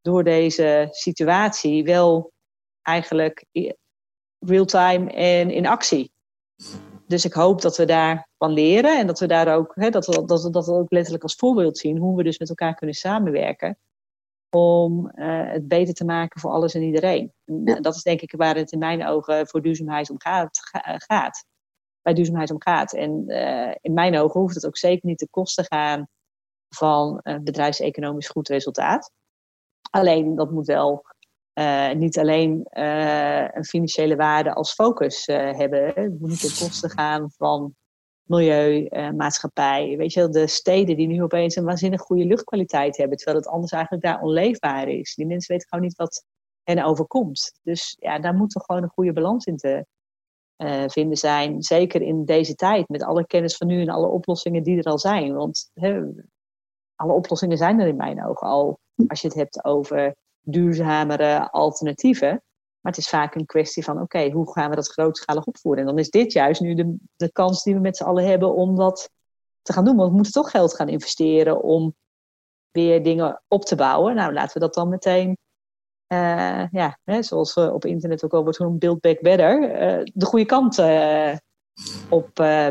door 0.00 0.24
deze 0.24 0.88
situatie 0.90 1.84
wel 1.84 2.32
eigenlijk 2.82 3.44
real-time 4.38 5.12
en 5.12 5.50
in 5.50 5.66
actie 5.66 6.12
dus 7.08 7.24
ik 7.24 7.32
hoop 7.32 7.62
dat 7.62 7.76
we 7.76 7.84
daarvan 7.84 8.52
leren 8.52 8.98
en 8.98 9.06
dat 9.06 9.18
we 9.18 9.26
daar 9.26 9.54
ook, 9.56 9.74
hè, 9.74 9.90
dat, 9.90 10.06
we, 10.06 10.24
dat, 10.24 10.42
we, 10.42 10.50
dat 10.50 10.66
we 10.66 10.72
ook 10.72 10.90
letterlijk 10.90 11.22
als 11.22 11.34
voorbeeld 11.34 11.78
zien 11.78 11.98
hoe 11.98 12.16
we 12.16 12.22
dus 12.22 12.38
met 12.38 12.48
elkaar 12.48 12.74
kunnen 12.74 12.96
samenwerken 12.96 13.78
om 14.50 15.12
uh, 15.14 15.50
het 15.52 15.68
beter 15.68 15.94
te 15.94 16.04
maken 16.04 16.40
voor 16.40 16.50
alles 16.50 16.74
en 16.74 16.82
iedereen. 16.82 17.32
En 17.44 17.82
dat 17.82 17.94
is 17.94 18.02
denk 18.02 18.20
ik 18.20 18.32
waar 18.36 18.56
het 18.56 18.72
in 18.72 18.78
mijn 18.78 19.06
ogen 19.06 19.46
voor 19.46 19.62
duurzaamheid 19.62 20.10
om 20.10 20.20
gaat. 20.20 20.58
gaat 20.82 21.44
bij 22.02 22.14
duurzaamheid 22.14 22.50
om 22.50 22.62
gaat. 22.62 22.92
En 22.92 23.24
uh, 23.26 23.74
in 23.80 23.92
mijn 23.92 24.18
ogen 24.18 24.40
hoeft 24.40 24.54
het 24.54 24.66
ook 24.66 24.76
zeker 24.76 25.06
niet 25.08 25.18
te 25.18 25.28
kosten 25.30 25.64
gaan 25.64 26.08
van 26.68 27.20
een 27.22 27.44
bedrijfseconomisch 27.44 28.28
goed 28.28 28.48
resultaat. 28.48 29.12
Alleen 29.90 30.34
dat 30.34 30.50
moet 30.50 30.66
wel 30.66 31.04
uh, 31.58 31.92
niet 31.92 32.18
alleen 32.18 32.66
uh, 32.72 33.48
een 33.50 33.64
financiële 33.64 34.16
waarde 34.16 34.54
als 34.54 34.72
focus 34.72 35.28
uh, 35.28 35.36
hebben. 35.36 35.86
Het 35.86 36.20
moet 36.20 36.28
niet 36.28 36.40
ten 36.40 36.66
koste 36.66 36.88
gaan 36.88 37.30
van 37.36 37.74
milieu, 38.22 38.88
maatschappij. 39.16 39.96
Weet 39.96 40.12
je, 40.12 40.28
de 40.28 40.46
steden 40.46 40.96
die 40.96 41.06
nu 41.06 41.22
opeens 41.22 41.56
een 41.56 41.64
waanzinnig 41.64 42.00
goede 42.00 42.24
luchtkwaliteit 42.24 42.96
hebben, 42.96 43.16
terwijl 43.16 43.38
het 43.38 43.48
anders 43.48 43.72
eigenlijk 43.72 44.04
daar 44.04 44.20
onleefbaar 44.20 44.88
is. 44.88 45.14
Die 45.14 45.26
mensen 45.26 45.52
weten 45.52 45.68
gewoon 45.68 45.84
niet 45.84 45.96
wat 45.96 46.24
hen 46.62 46.84
overkomt. 46.84 47.58
Dus 47.62 47.96
ja, 48.00 48.18
daar 48.18 48.34
moet 48.34 48.50
toch 48.50 48.64
gewoon 48.64 48.82
een 48.82 48.88
goede 48.88 49.12
balans 49.12 49.46
in 49.46 49.56
te 49.56 49.86
vinden 50.86 51.16
zijn. 51.16 51.62
Zeker 51.62 52.02
in 52.02 52.24
deze 52.24 52.54
tijd, 52.54 52.88
met 52.88 53.02
alle 53.02 53.26
kennis 53.26 53.56
van 53.56 53.66
nu 53.66 53.80
en 53.80 53.88
alle 53.88 54.06
oplossingen 54.06 54.62
die 54.62 54.78
er 54.78 54.90
al 54.90 54.98
zijn. 54.98 55.34
Want 55.34 55.70
alle 56.94 57.12
oplossingen 57.12 57.56
zijn 57.56 57.80
er 57.80 57.86
in 57.86 57.96
mijn 57.96 58.24
ogen 58.24 58.46
al. 58.46 58.78
Als 59.06 59.20
je 59.20 59.28
het 59.28 59.36
hebt 59.36 59.64
over 59.64 60.14
duurzamere 60.40 61.50
alternatieven. 61.50 62.42
Maar 62.80 62.92
het 62.92 62.96
is 62.96 63.08
vaak 63.08 63.34
een 63.34 63.46
kwestie 63.46 63.84
van, 63.84 64.00
oké, 64.00 64.30
hoe 64.30 64.52
gaan 64.52 64.70
we 64.70 64.76
dat 64.76 64.88
grootschalig 64.88 65.44
opvoeren? 65.44 65.80
En 65.82 65.88
dan 65.88 65.98
is 65.98 66.10
dit 66.10 66.32
juist 66.32 66.60
nu 66.60 66.74
de, 66.74 66.96
de 67.16 67.32
kans 67.32 67.62
die 67.62 67.74
we 67.74 67.80
met 67.80 67.96
z'n 67.96 68.04
allen 68.04 68.26
hebben 68.26 68.54
om 68.54 68.76
dat 68.76 69.10
te 69.62 69.72
gaan 69.72 69.84
doen. 69.84 69.96
Want 69.96 70.08
we 70.08 70.14
moeten 70.14 70.32
toch 70.32 70.50
geld 70.50 70.74
gaan 70.74 70.88
investeren 70.88 71.62
om 71.62 71.94
weer 72.70 73.02
dingen 73.02 73.42
op 73.48 73.64
te 73.64 73.76
bouwen. 73.76 74.14
Nou, 74.14 74.32
laten 74.32 74.52
we 74.52 74.60
dat 74.60 74.74
dan 74.74 74.88
meteen, 74.88 75.38
uh, 76.12 76.68
ja, 76.70 76.98
hè, 77.04 77.22
zoals 77.22 77.54
we 77.54 77.72
op 77.72 77.84
internet 77.84 78.24
ook 78.24 78.32
al 78.32 78.42
wordt 78.42 78.56
genoemd, 78.56 78.78
build 78.78 79.00
back 79.00 79.20
better, 79.20 79.62
uh, 79.62 80.04
de 80.14 80.26
goede 80.26 80.46
kant 80.46 80.78
uh, 80.78 81.36
op 82.08 82.30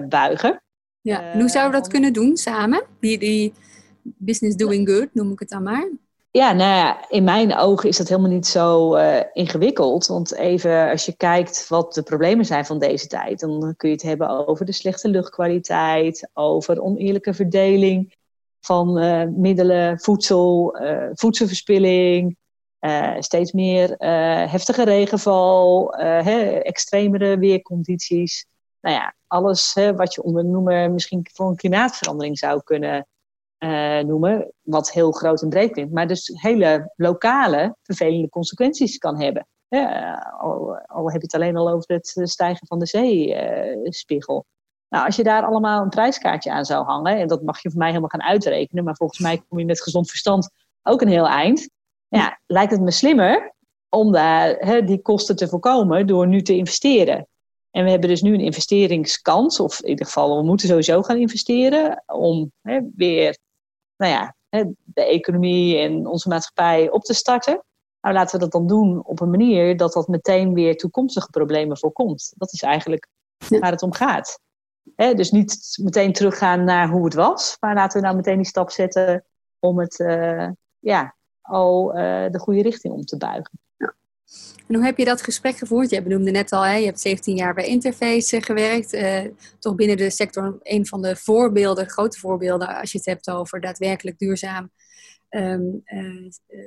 buigen. 0.09 0.61
Ja, 1.01 1.33
hoe 1.33 1.49
zouden 1.49 1.73
we 1.73 1.81
dat 1.81 1.91
kunnen 1.91 2.13
doen 2.13 2.37
samen? 2.37 2.85
Die, 2.99 3.17
die 3.17 3.53
business 4.01 4.55
doing 4.55 4.89
good, 4.89 5.13
noem 5.13 5.31
ik 5.31 5.39
het 5.39 5.49
dan 5.49 5.63
maar. 5.63 5.91
Ja, 6.37 6.51
nou 6.53 6.75
ja, 6.75 7.09
in 7.09 7.23
mijn 7.23 7.55
ogen 7.55 7.89
is 7.89 7.97
dat 7.97 8.07
helemaal 8.07 8.29
niet 8.29 8.47
zo 8.47 8.95
uh, 8.95 9.19
ingewikkeld. 9.33 10.07
Want 10.07 10.33
even 10.33 10.89
als 10.89 11.05
je 11.05 11.15
kijkt 11.15 11.67
wat 11.67 11.93
de 11.93 12.03
problemen 12.03 12.45
zijn 12.45 12.65
van 12.65 12.79
deze 12.79 13.07
tijd, 13.07 13.39
dan 13.39 13.73
kun 13.77 13.89
je 13.89 13.95
het 13.95 14.03
hebben 14.03 14.47
over 14.47 14.65
de 14.65 14.71
slechte 14.71 15.09
luchtkwaliteit, 15.09 16.29
over 16.33 16.81
oneerlijke 16.81 17.33
verdeling 17.33 18.15
van 18.59 19.03
uh, 19.03 19.23
middelen, 19.23 19.99
voedsel, 19.99 20.81
uh, 20.81 21.09
voedselverspilling, 21.13 22.37
steeds 23.19 23.51
meer 23.51 23.95
heftige 24.49 24.83
regenval, 24.83 25.93
hè, 25.97 26.39
extremere 26.49 27.37
weercondities. 27.37 28.45
Nou 28.81 28.95
ja, 28.95 29.15
alles 29.27 29.73
hè, 29.73 29.95
wat 29.95 30.13
je 30.13 30.23
onder 30.23 30.45
noemen 30.45 30.93
misschien 30.93 31.27
voor 31.33 31.47
een 31.47 31.55
klimaatverandering 31.55 32.37
zou 32.37 32.61
kunnen 32.63 33.07
uh, 33.59 33.99
noemen, 33.99 34.53
wat 34.61 34.91
heel 34.91 35.11
groot 35.11 35.41
en 35.41 35.49
breed 35.49 35.71
klinkt, 35.71 35.93
maar 35.93 36.07
dus 36.07 36.31
hele 36.33 36.93
lokale 36.95 37.75
vervelende 37.81 38.29
consequenties 38.29 38.97
kan 38.97 39.21
hebben. 39.21 39.47
al, 40.39 40.77
al, 40.85 41.11
heb 41.11 41.21
je 41.21 41.27
het 41.27 41.35
alleen 41.35 41.57
al 41.57 41.69
over 41.69 41.93
het 41.93 42.21
stijgen 42.23 42.67
van 42.67 42.79
de 42.79 42.85
zeespiegel. 42.85 44.45
nou, 44.89 45.05
als 45.05 45.15
je 45.15 45.23
daar 45.23 45.43
allemaal 45.43 45.81
een 45.81 45.89
prijskaartje 45.89 46.51
aan 46.51 46.65
zou 46.65 46.85
hangen, 46.85 47.17
en 47.17 47.27
dat 47.27 47.43
mag 47.43 47.61
je 47.61 47.69
voor 47.69 47.79
mij 47.79 47.87
helemaal 47.87 48.09
gaan 48.09 48.23
uitrekenen, 48.23 48.83
maar 48.83 48.95
volgens 48.95 49.19
mij 49.19 49.43
kom 49.47 49.59
je 49.59 49.65
met 49.65 49.81
gezond 49.81 50.09
verstand 50.09 50.49
ook 50.83 51.01
een 51.01 51.07
heel 51.07 51.27
eind. 51.27 51.69
Ja, 52.07 52.39
lijkt 52.45 52.71
het 52.71 52.81
me 52.81 52.91
slimmer 52.91 53.53
om 53.89 54.11
daar 54.11 54.85
die 54.85 55.01
kosten 55.01 55.35
te 55.35 55.47
voorkomen 55.47 56.07
door 56.07 56.27
nu 56.27 56.41
te 56.41 56.55
investeren. 56.55 57.27
En 57.71 57.83
we 57.83 57.89
hebben 57.89 58.09
dus 58.09 58.21
nu 58.21 58.33
een 58.33 58.39
investeringskans, 58.39 59.59
of 59.59 59.81
in 59.81 59.89
ieder 59.89 60.05
geval, 60.05 60.37
we 60.37 60.43
moeten 60.43 60.67
sowieso 60.67 61.01
gaan 61.01 61.17
investeren 61.17 62.03
om 62.05 62.51
weer 62.95 63.37
nou 63.97 64.11
ja, 64.11 64.35
de 64.83 65.05
economie 65.05 65.77
en 65.77 66.07
onze 66.07 66.29
maatschappij 66.29 66.89
op 66.89 67.03
te 67.03 67.13
starten. 67.13 67.63
Nou, 68.01 68.15
laten 68.15 68.35
we 68.35 68.41
dat 68.41 68.51
dan 68.51 68.67
doen 68.67 69.05
op 69.05 69.19
een 69.19 69.29
manier 69.29 69.77
dat 69.77 69.93
dat 69.93 70.07
meteen 70.07 70.53
weer 70.53 70.77
toekomstige 70.77 71.29
problemen 71.29 71.77
voorkomt. 71.77 72.33
Dat 72.35 72.53
is 72.53 72.61
eigenlijk 72.61 73.07
waar 73.49 73.71
het 73.71 73.81
om 73.81 73.93
gaat. 73.93 74.39
dus 74.95 75.31
niet 75.31 75.79
meteen 75.81 76.13
teruggaan 76.13 76.63
naar 76.63 76.89
hoe 76.89 77.03
het 77.03 77.13
was, 77.13 77.57
maar 77.59 77.75
laten 77.75 77.99
we 77.99 78.05
nou 78.05 78.17
meteen 78.17 78.37
die 78.37 78.45
stap 78.45 78.71
zetten 78.71 79.25
om 79.59 79.79
het 79.79 79.99
uh, 79.99 80.49
ja, 80.79 81.15
al 81.41 81.97
uh, 81.97 82.29
de 82.29 82.39
goede 82.39 82.61
richting 82.61 82.93
om 82.93 83.05
te 83.05 83.17
buigen. 83.17 83.59
En 84.67 84.75
hoe 84.75 84.85
heb 84.85 84.97
je 84.97 85.05
dat 85.05 85.21
gesprek 85.21 85.57
gevoerd? 85.57 85.89
Je 85.89 86.01
benoemde 86.01 86.31
net 86.31 86.51
al, 86.51 86.65
hè, 86.65 86.75
je 86.75 86.85
hebt 86.85 86.99
17 86.99 87.35
jaar 87.35 87.53
bij 87.53 87.67
Interface 87.67 88.41
gewerkt. 88.41 88.93
Uh, 88.93 89.21
toch 89.59 89.75
binnen 89.75 89.97
de 89.97 90.09
sector 90.09 90.57
een 90.61 90.85
van 90.85 91.01
de 91.01 91.15
voorbeelden, 91.15 91.89
grote 91.89 92.19
voorbeelden, 92.19 92.67
als 92.67 92.91
je 92.91 92.97
het 92.97 93.07
hebt 93.07 93.29
over 93.29 93.61
daadwerkelijk 93.61 94.17
duurzaam 94.17 94.71
um, 95.29 95.83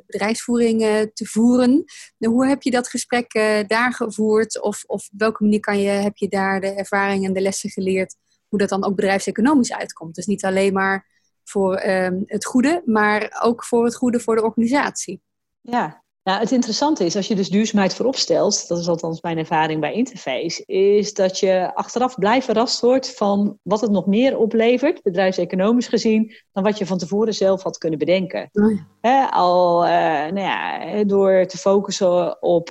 bedrijfsvoering 0.07 0.81
te 1.13 1.27
voeren. 1.27 1.85
Nou, 2.19 2.35
hoe 2.35 2.47
heb 2.47 2.63
je 2.63 2.71
dat 2.71 2.89
gesprek 2.89 3.33
daar 3.67 3.93
gevoerd? 3.93 4.61
Of, 4.61 4.85
op 4.87 5.01
welke 5.17 5.43
manier 5.43 5.61
kan 5.61 5.81
je, 5.81 5.89
heb 5.89 6.17
je 6.17 6.29
daar 6.29 6.61
de 6.61 6.75
ervaring 6.75 7.25
en 7.25 7.33
de 7.33 7.41
lessen 7.41 7.71
geleerd 7.71 8.17
hoe 8.51 8.59
dat 8.59 8.69
dan 8.69 8.85
ook 8.85 8.95
bedrijfseconomisch 8.95 9.73
uitkomt? 9.73 10.15
Dus 10.15 10.27
niet 10.27 10.45
alleen 10.45 10.73
maar 10.73 11.09
voor 11.45 11.83
um, 11.87 12.23
het 12.27 12.45
goede, 12.45 12.83
maar 12.85 13.41
ook 13.43 13.65
voor 13.65 13.85
het 13.85 13.97
goede 13.97 14.21
voor 14.21 14.37
de 14.37 14.43
organisatie. 14.43 15.23
Ja, 15.61 16.05
nou, 16.23 16.41
het 16.41 16.53
interessante 16.53 17.05
is, 17.05 17.17
als 17.17 17.29
je 17.29 17.35
dus 17.35 17.49
duurzaamheid 17.49 17.95
voorop 17.95 18.17
stelt, 18.17 18.69
dat 18.69 18.79
is 18.79 18.89
althans 18.89 19.21
mijn 19.21 19.39
ervaring 19.39 19.81
bij 19.81 19.93
Interface, 19.93 20.65
is 20.67 21.15
dat 21.15 21.39
je 21.39 21.75
achteraf 21.75 22.15
blij 22.15 22.43
verrast 22.43 22.81
wordt 22.81 23.17
van 23.17 23.59
wat 23.63 23.81
het 23.81 23.91
nog 23.91 24.07
meer 24.07 24.37
oplevert, 24.39 25.03
bedrijfseconomisch 25.03 25.89
gezien, 25.89 26.35
dan 26.53 26.63
wat 26.63 26.79
je 26.79 26.87
van 26.87 26.99
tevoren 26.99 27.35
zelf 27.35 27.63
had 27.63 27.79
kunnen 27.79 27.99
bedenken. 27.99 28.49
Oh 28.53 29.31
al 29.31 29.85
uh, 29.85 29.91
nou 29.91 30.41
ja, 30.41 31.05
door 31.05 31.47
te 31.47 31.59
focussen 31.59 32.43
op 32.43 32.71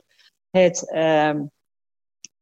het 0.49 0.91
uh, 0.93 1.33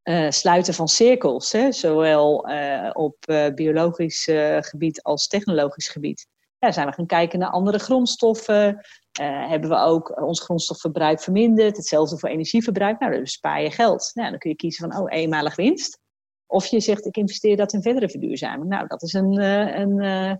uh, 0.02 0.30
sluiten 0.30 0.74
van 0.74 0.88
cirkels, 0.88 1.52
hè, 1.52 1.72
zowel 1.72 2.48
eh, 2.48 2.90
op 2.92 3.16
biologisch 3.54 4.28
gebied 4.60 5.02
als 5.02 5.26
technologisch 5.26 5.88
gebied. 5.88 6.26
Ja, 6.58 6.72
zijn 6.72 6.86
we 6.86 6.92
gaan 6.92 7.06
kijken 7.06 7.38
naar 7.38 7.50
andere 7.50 7.78
grondstoffen, 7.78 8.86
uh, 9.20 9.48
hebben 9.48 9.70
we 9.70 9.76
ook 9.76 10.22
ons 10.22 10.40
grondstofverbruik 10.40 11.20
verminderd. 11.20 11.76
Hetzelfde 11.76 12.18
voor 12.18 12.28
energieverbruik. 12.28 13.00
Nou, 13.00 13.12
dan 13.12 13.26
spaar 13.26 13.62
je 13.62 13.70
geld. 13.70 14.10
Nou, 14.14 14.30
dan 14.30 14.38
kun 14.38 14.50
je 14.50 14.56
kiezen 14.56 14.90
van, 14.90 15.00
oh, 15.00 15.12
eenmalig 15.12 15.56
winst. 15.56 15.98
Of 16.46 16.66
je 16.66 16.80
zegt, 16.80 17.06
ik 17.06 17.16
investeer 17.16 17.56
dat 17.56 17.72
in 17.72 17.82
verdere 17.82 18.08
verduurzaming. 18.08 18.68
Nou, 18.68 18.86
dat 18.86 19.02
is 19.02 19.12
een, 19.12 19.38
uh, 19.38 19.78
een, 19.78 20.02
uh, 20.02 20.34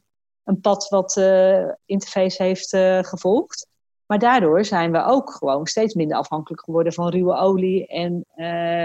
een 0.44 0.61
pad 0.61 0.88
wat 0.88 1.16
Interface 1.85 2.42
heeft 2.42 2.68
gevolgd. 3.06 3.66
Maar 4.06 4.18
daardoor 4.18 4.64
zijn 4.64 4.92
we 4.92 5.04
ook 5.04 5.30
gewoon 5.30 5.66
steeds 5.66 5.94
minder 5.94 6.16
afhankelijk 6.16 6.64
geworden 6.64 6.92
van 6.92 7.08
ruwe 7.08 7.35
olie 7.35 7.87
en 7.87 8.25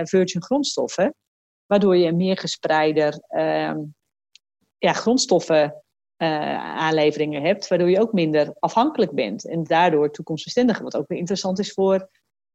virgin 0.07 0.43
grondstoffen. 0.43 1.13
Waardoor 1.65 1.97
je 1.97 2.12
meer 2.12 2.38
gespreider 2.38 3.23
ehm, 3.27 3.79
ja, 4.77 4.93
grondstoffen 4.93 5.83
uh, 6.17 6.77
aanleveringen 6.77 7.41
hebt, 7.41 7.67
waardoor 7.67 7.89
je 7.89 8.01
ook 8.01 8.13
minder 8.13 8.53
afhankelijk 8.60 9.12
bent 9.12 9.48
en 9.48 9.63
daardoor 9.63 10.12
toekomstbestendiger, 10.12 10.84
wat 10.84 10.98
ook 10.98 11.08
weer 11.08 11.17
interessant 11.17 11.60
is 11.60 11.74
voor 11.74 12.10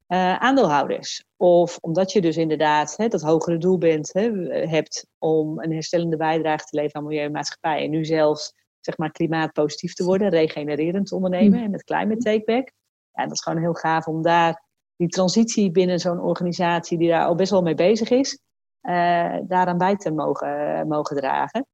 uh, 0.08 0.36
aandeelhouders. 0.36 1.24
Of 1.36 1.78
omdat 1.80 2.12
je 2.12 2.20
dus 2.20 2.36
inderdaad 2.36 2.96
hè, 2.96 3.08
dat 3.08 3.22
hogere 3.22 3.58
doel 3.58 3.78
bent, 3.78 4.12
hè, 4.12 4.30
hebt 4.66 5.06
om 5.18 5.60
een 5.60 5.72
herstellende 5.72 6.16
bijdrage 6.16 6.64
te 6.64 6.76
leveren 6.76 7.00
aan 7.00 7.08
milieu 7.08 7.24
en 7.24 7.32
maatschappij 7.32 7.84
en 7.84 7.90
nu 7.90 8.04
zelfs 8.04 8.54
zeg 8.80 8.96
maar 8.96 9.10
klimaatpositief 9.10 9.94
te 9.94 10.04
worden, 10.04 10.28
regenererend 10.28 11.06
te 11.06 11.14
ondernemen 11.14 11.58
mm. 11.58 11.64
en 11.64 11.70
met 11.70 11.84
climate 11.84 12.22
takeback. 12.22 12.70
Ja, 13.12 13.22
dat 13.22 13.32
is 13.32 13.42
gewoon 13.42 13.60
heel 13.60 13.74
gaaf 13.74 14.06
om 14.06 14.22
daar 14.22 14.66
die 14.96 15.08
transitie 15.08 15.70
binnen 15.70 15.98
zo'n 15.98 16.20
organisatie 16.20 16.98
die 16.98 17.08
daar 17.08 17.24
al 17.24 17.34
best 17.34 17.50
wel 17.50 17.62
mee 17.62 17.74
bezig 17.74 18.10
is, 18.10 18.40
uh, 18.82 19.36
daaraan 19.42 19.78
bij 19.78 19.96
te 19.96 20.10
mogen, 20.10 20.88
mogen 20.88 21.16
dragen. 21.16 21.66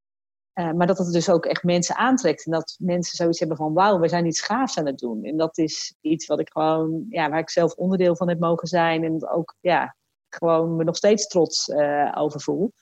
Uh, 0.54 0.72
maar 0.72 0.86
dat 0.86 0.98
het 0.98 1.12
dus 1.12 1.30
ook 1.30 1.46
echt 1.46 1.62
mensen 1.62 1.96
aantrekt. 1.96 2.46
En 2.46 2.52
dat 2.52 2.76
mensen 2.78 3.16
zoiets 3.16 3.38
hebben 3.38 3.56
van 3.56 3.72
wauw, 3.72 3.98
we 3.98 4.08
zijn 4.08 4.26
iets 4.26 4.40
gaafs 4.40 4.78
aan 4.78 4.86
het 4.86 4.98
doen. 4.98 5.24
En 5.24 5.36
dat 5.36 5.58
is 5.58 5.94
iets 6.00 6.26
wat 6.26 6.40
ik 6.40 6.50
gewoon, 6.52 7.06
ja, 7.08 7.30
waar 7.30 7.38
ik 7.38 7.50
zelf 7.50 7.74
onderdeel 7.74 8.16
van 8.16 8.28
heb 8.28 8.38
mogen 8.38 8.68
zijn. 8.68 9.04
En 9.04 9.28
ook 9.28 9.54
ja, 9.60 9.96
gewoon 10.28 10.76
me 10.76 10.84
nog 10.84 10.96
steeds 10.96 11.26
trots 11.26 11.68
uh, 11.68 12.12
over 12.14 12.40
voel. 12.40 12.72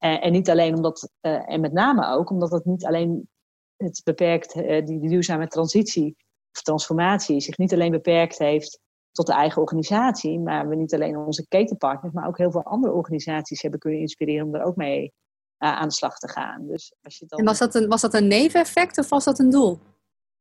Uh, 0.00 0.24
en 0.24 0.32
niet 0.32 0.50
alleen 0.50 0.74
omdat, 0.74 1.10
en 1.20 1.60
met 1.60 1.72
name 1.72 2.06
ook 2.06 2.30
omdat 2.30 2.50
het 2.50 2.64
niet 2.64 2.84
alleen 2.84 3.28
het 3.76 4.00
beperkt, 4.04 4.52
die, 4.52 4.82
die 4.82 5.08
duurzame 5.08 5.46
transitie 5.46 6.16
of 6.52 6.62
transformatie 6.62 7.40
zich 7.40 7.58
niet 7.58 7.72
alleen 7.72 7.90
beperkt 7.90 8.38
heeft 8.38 8.80
tot 9.12 9.26
de 9.26 9.32
eigen 9.32 9.62
organisatie, 9.62 10.40
maar 10.40 10.68
we 10.68 10.74
niet 10.74 10.94
alleen 10.94 11.16
onze 11.16 11.48
ketenpartners, 11.48 12.14
maar 12.14 12.26
ook 12.26 12.38
heel 12.38 12.50
veel 12.50 12.62
andere 12.62 12.92
organisaties 12.92 13.62
hebben 13.62 13.80
kunnen 13.80 14.00
inspireren 14.00 14.46
om 14.46 14.54
er 14.54 14.62
ook 14.62 14.76
mee 14.76 15.12
aan 15.58 15.88
de 15.88 15.94
slag 15.94 16.18
te 16.18 16.28
gaan. 16.28 16.66
Dus 16.66 16.94
als 17.02 17.18
je 17.18 17.26
dan... 17.26 17.38
En 17.38 17.44
was 17.44 17.58
dat, 17.58 17.74
een, 17.74 17.88
was 17.88 18.00
dat 18.00 18.14
een 18.14 18.26
neveneffect 18.26 18.98
of 18.98 19.08
was 19.08 19.24
dat 19.24 19.38
een 19.38 19.50
doel? 19.50 19.78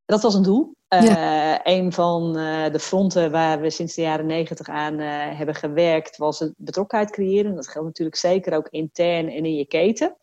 Dat 0.05 0.21
was 0.21 0.33
een 0.33 0.43
doel. 0.43 0.75
Uh, 0.93 1.57
een 1.63 1.93
van 1.93 2.37
uh, 2.37 2.71
de 2.71 2.79
fronten 2.79 3.31
waar 3.31 3.61
we 3.61 3.69
sinds 3.69 3.95
de 3.95 4.01
jaren 4.01 4.25
negentig 4.25 4.67
aan 4.67 4.97
hebben 4.97 5.55
gewerkt 5.55 6.17
was 6.17 6.39
het 6.39 6.53
betrokkenheid 6.57 7.11
creëren. 7.11 7.55
Dat 7.55 7.67
geldt 7.67 7.87
natuurlijk 7.87 8.17
zeker 8.17 8.53
ook 8.53 8.67
intern 8.69 9.29
en 9.29 9.45
in 9.45 9.55
je 9.55 9.65
keten. 9.65 10.17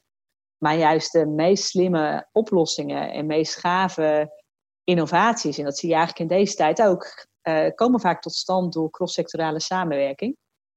Maar 0.58 0.76
juist 0.76 1.12
de 1.12 1.26
meest 1.26 1.64
slimme 1.64 2.28
oplossingen 2.32 3.12
en 3.12 3.26
meest 3.26 3.56
gave 3.56 4.42
innovaties, 4.84 5.58
en 5.58 5.64
dat 5.64 5.78
zie 5.78 5.88
je 5.88 5.94
eigenlijk 5.94 6.30
in 6.30 6.36
deze 6.36 6.54
tijd 6.54 6.82
ook, 6.82 7.26
komen 7.74 8.00
vaak 8.00 8.22
tot 8.22 8.34
stand 8.34 8.72
door 8.72 8.90
cross-sectorale 8.90 9.60
samenwerking 9.60 10.36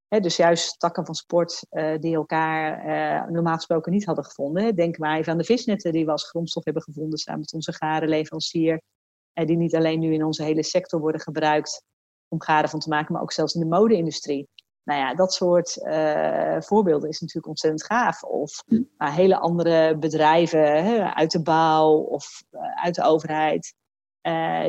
dus 0.09 0.35
juist 0.35 0.79
takken 0.79 1.05
van 1.05 1.15
sport 1.15 1.65
uh, 1.71 1.97
die 1.99 2.15
elkaar 2.15 2.85
uh, 2.85 3.29
normaal 3.29 3.55
gesproken 3.55 3.91
niet 3.91 4.05
hadden 4.05 4.25
gevonden. 4.25 4.75
Denk 4.75 4.97
maar 4.97 5.17
even 5.17 5.31
aan 5.31 5.37
de 5.37 5.43
visnetten 5.43 5.91
die 5.91 6.05
we 6.05 6.11
als 6.11 6.29
grondstof 6.29 6.63
hebben 6.63 6.83
gevonden 6.83 7.19
samen 7.19 7.39
met 7.39 7.53
onze 7.53 7.73
garenleverancier. 7.73 8.81
Uh, 9.33 9.45
die 9.45 9.57
niet 9.57 9.75
alleen 9.75 9.99
nu 9.99 10.13
in 10.13 10.23
onze 10.23 10.43
hele 10.43 10.63
sector 10.63 10.99
worden 10.99 11.21
gebruikt 11.21 11.83
om 12.27 12.41
garen 12.41 12.69
van 12.69 12.79
te 12.79 12.89
maken, 12.89 13.13
maar 13.13 13.21
ook 13.21 13.31
zelfs 13.31 13.53
in 13.53 13.59
de 13.59 13.67
mode-industrie. 13.67 14.47
Nou 14.83 14.99
ja, 14.99 15.15
dat 15.15 15.33
soort 15.33 15.73
voorbeelden 16.65 17.09
is 17.09 17.19
natuurlijk 17.19 17.47
ontzettend 17.47 17.85
gaaf. 17.85 18.23
Of 18.23 18.63
hm. 18.65 18.81
hele 18.97 19.37
andere 19.37 19.97
bedrijven 19.97 20.83
hè, 20.85 21.13
uit 21.13 21.31
de 21.31 21.41
bouw 21.41 21.93
of 21.93 22.43
uit 22.75 22.95
de 22.95 23.03
overheid. 23.03 23.73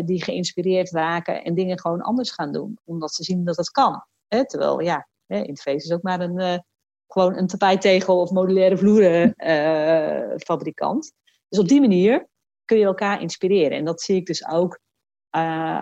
die 0.05 0.23
geïnspireerd 0.23 0.91
raken 0.91 1.45
en 1.45 1.55
dingen 1.55 1.81
gewoon 1.81 2.01
anders 2.01 2.31
gaan 2.31 2.53
doen. 2.53 2.79
Omdat 2.85 3.15
ze 3.15 3.25
zien 3.25 3.45
dat 3.45 3.57
het 3.57 3.71
kan. 3.71 4.05
Hè? 4.29 4.47
Terwijl 4.47 4.81
ja, 4.81 5.09
Interface 5.29 5.85
is 5.85 5.93
ook 5.93 6.03
maar 6.03 6.21
een, 6.21 6.65
gewoon 7.07 7.37
een 7.37 7.47
tapijttegel 7.47 8.21
of 8.21 8.31
modulaire 8.31 8.77
vloerenfabrikant. 8.77 11.13
dus 11.49 11.59
op 11.59 11.69
die 11.69 11.81
manier 11.81 12.29
kun 12.65 12.79
je 12.79 12.85
elkaar 12.85 13.21
inspireren. 13.21 13.79
En 13.79 13.85
dat 13.85 14.01
zie 14.01 14.17
ik 14.17 14.27
dus 14.27 14.47
ook 14.47 14.81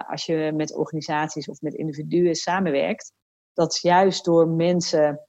als 0.09 0.25
je 0.25 0.53
met 0.55 0.75
organisaties 0.75 1.49
of 1.49 1.61
met 1.61 1.75
individuen 1.75 2.35
samenwerkt. 2.35 3.13
Dat 3.53 3.81
juist 3.81 4.25
door 4.25 4.49
mensen, 4.49 5.29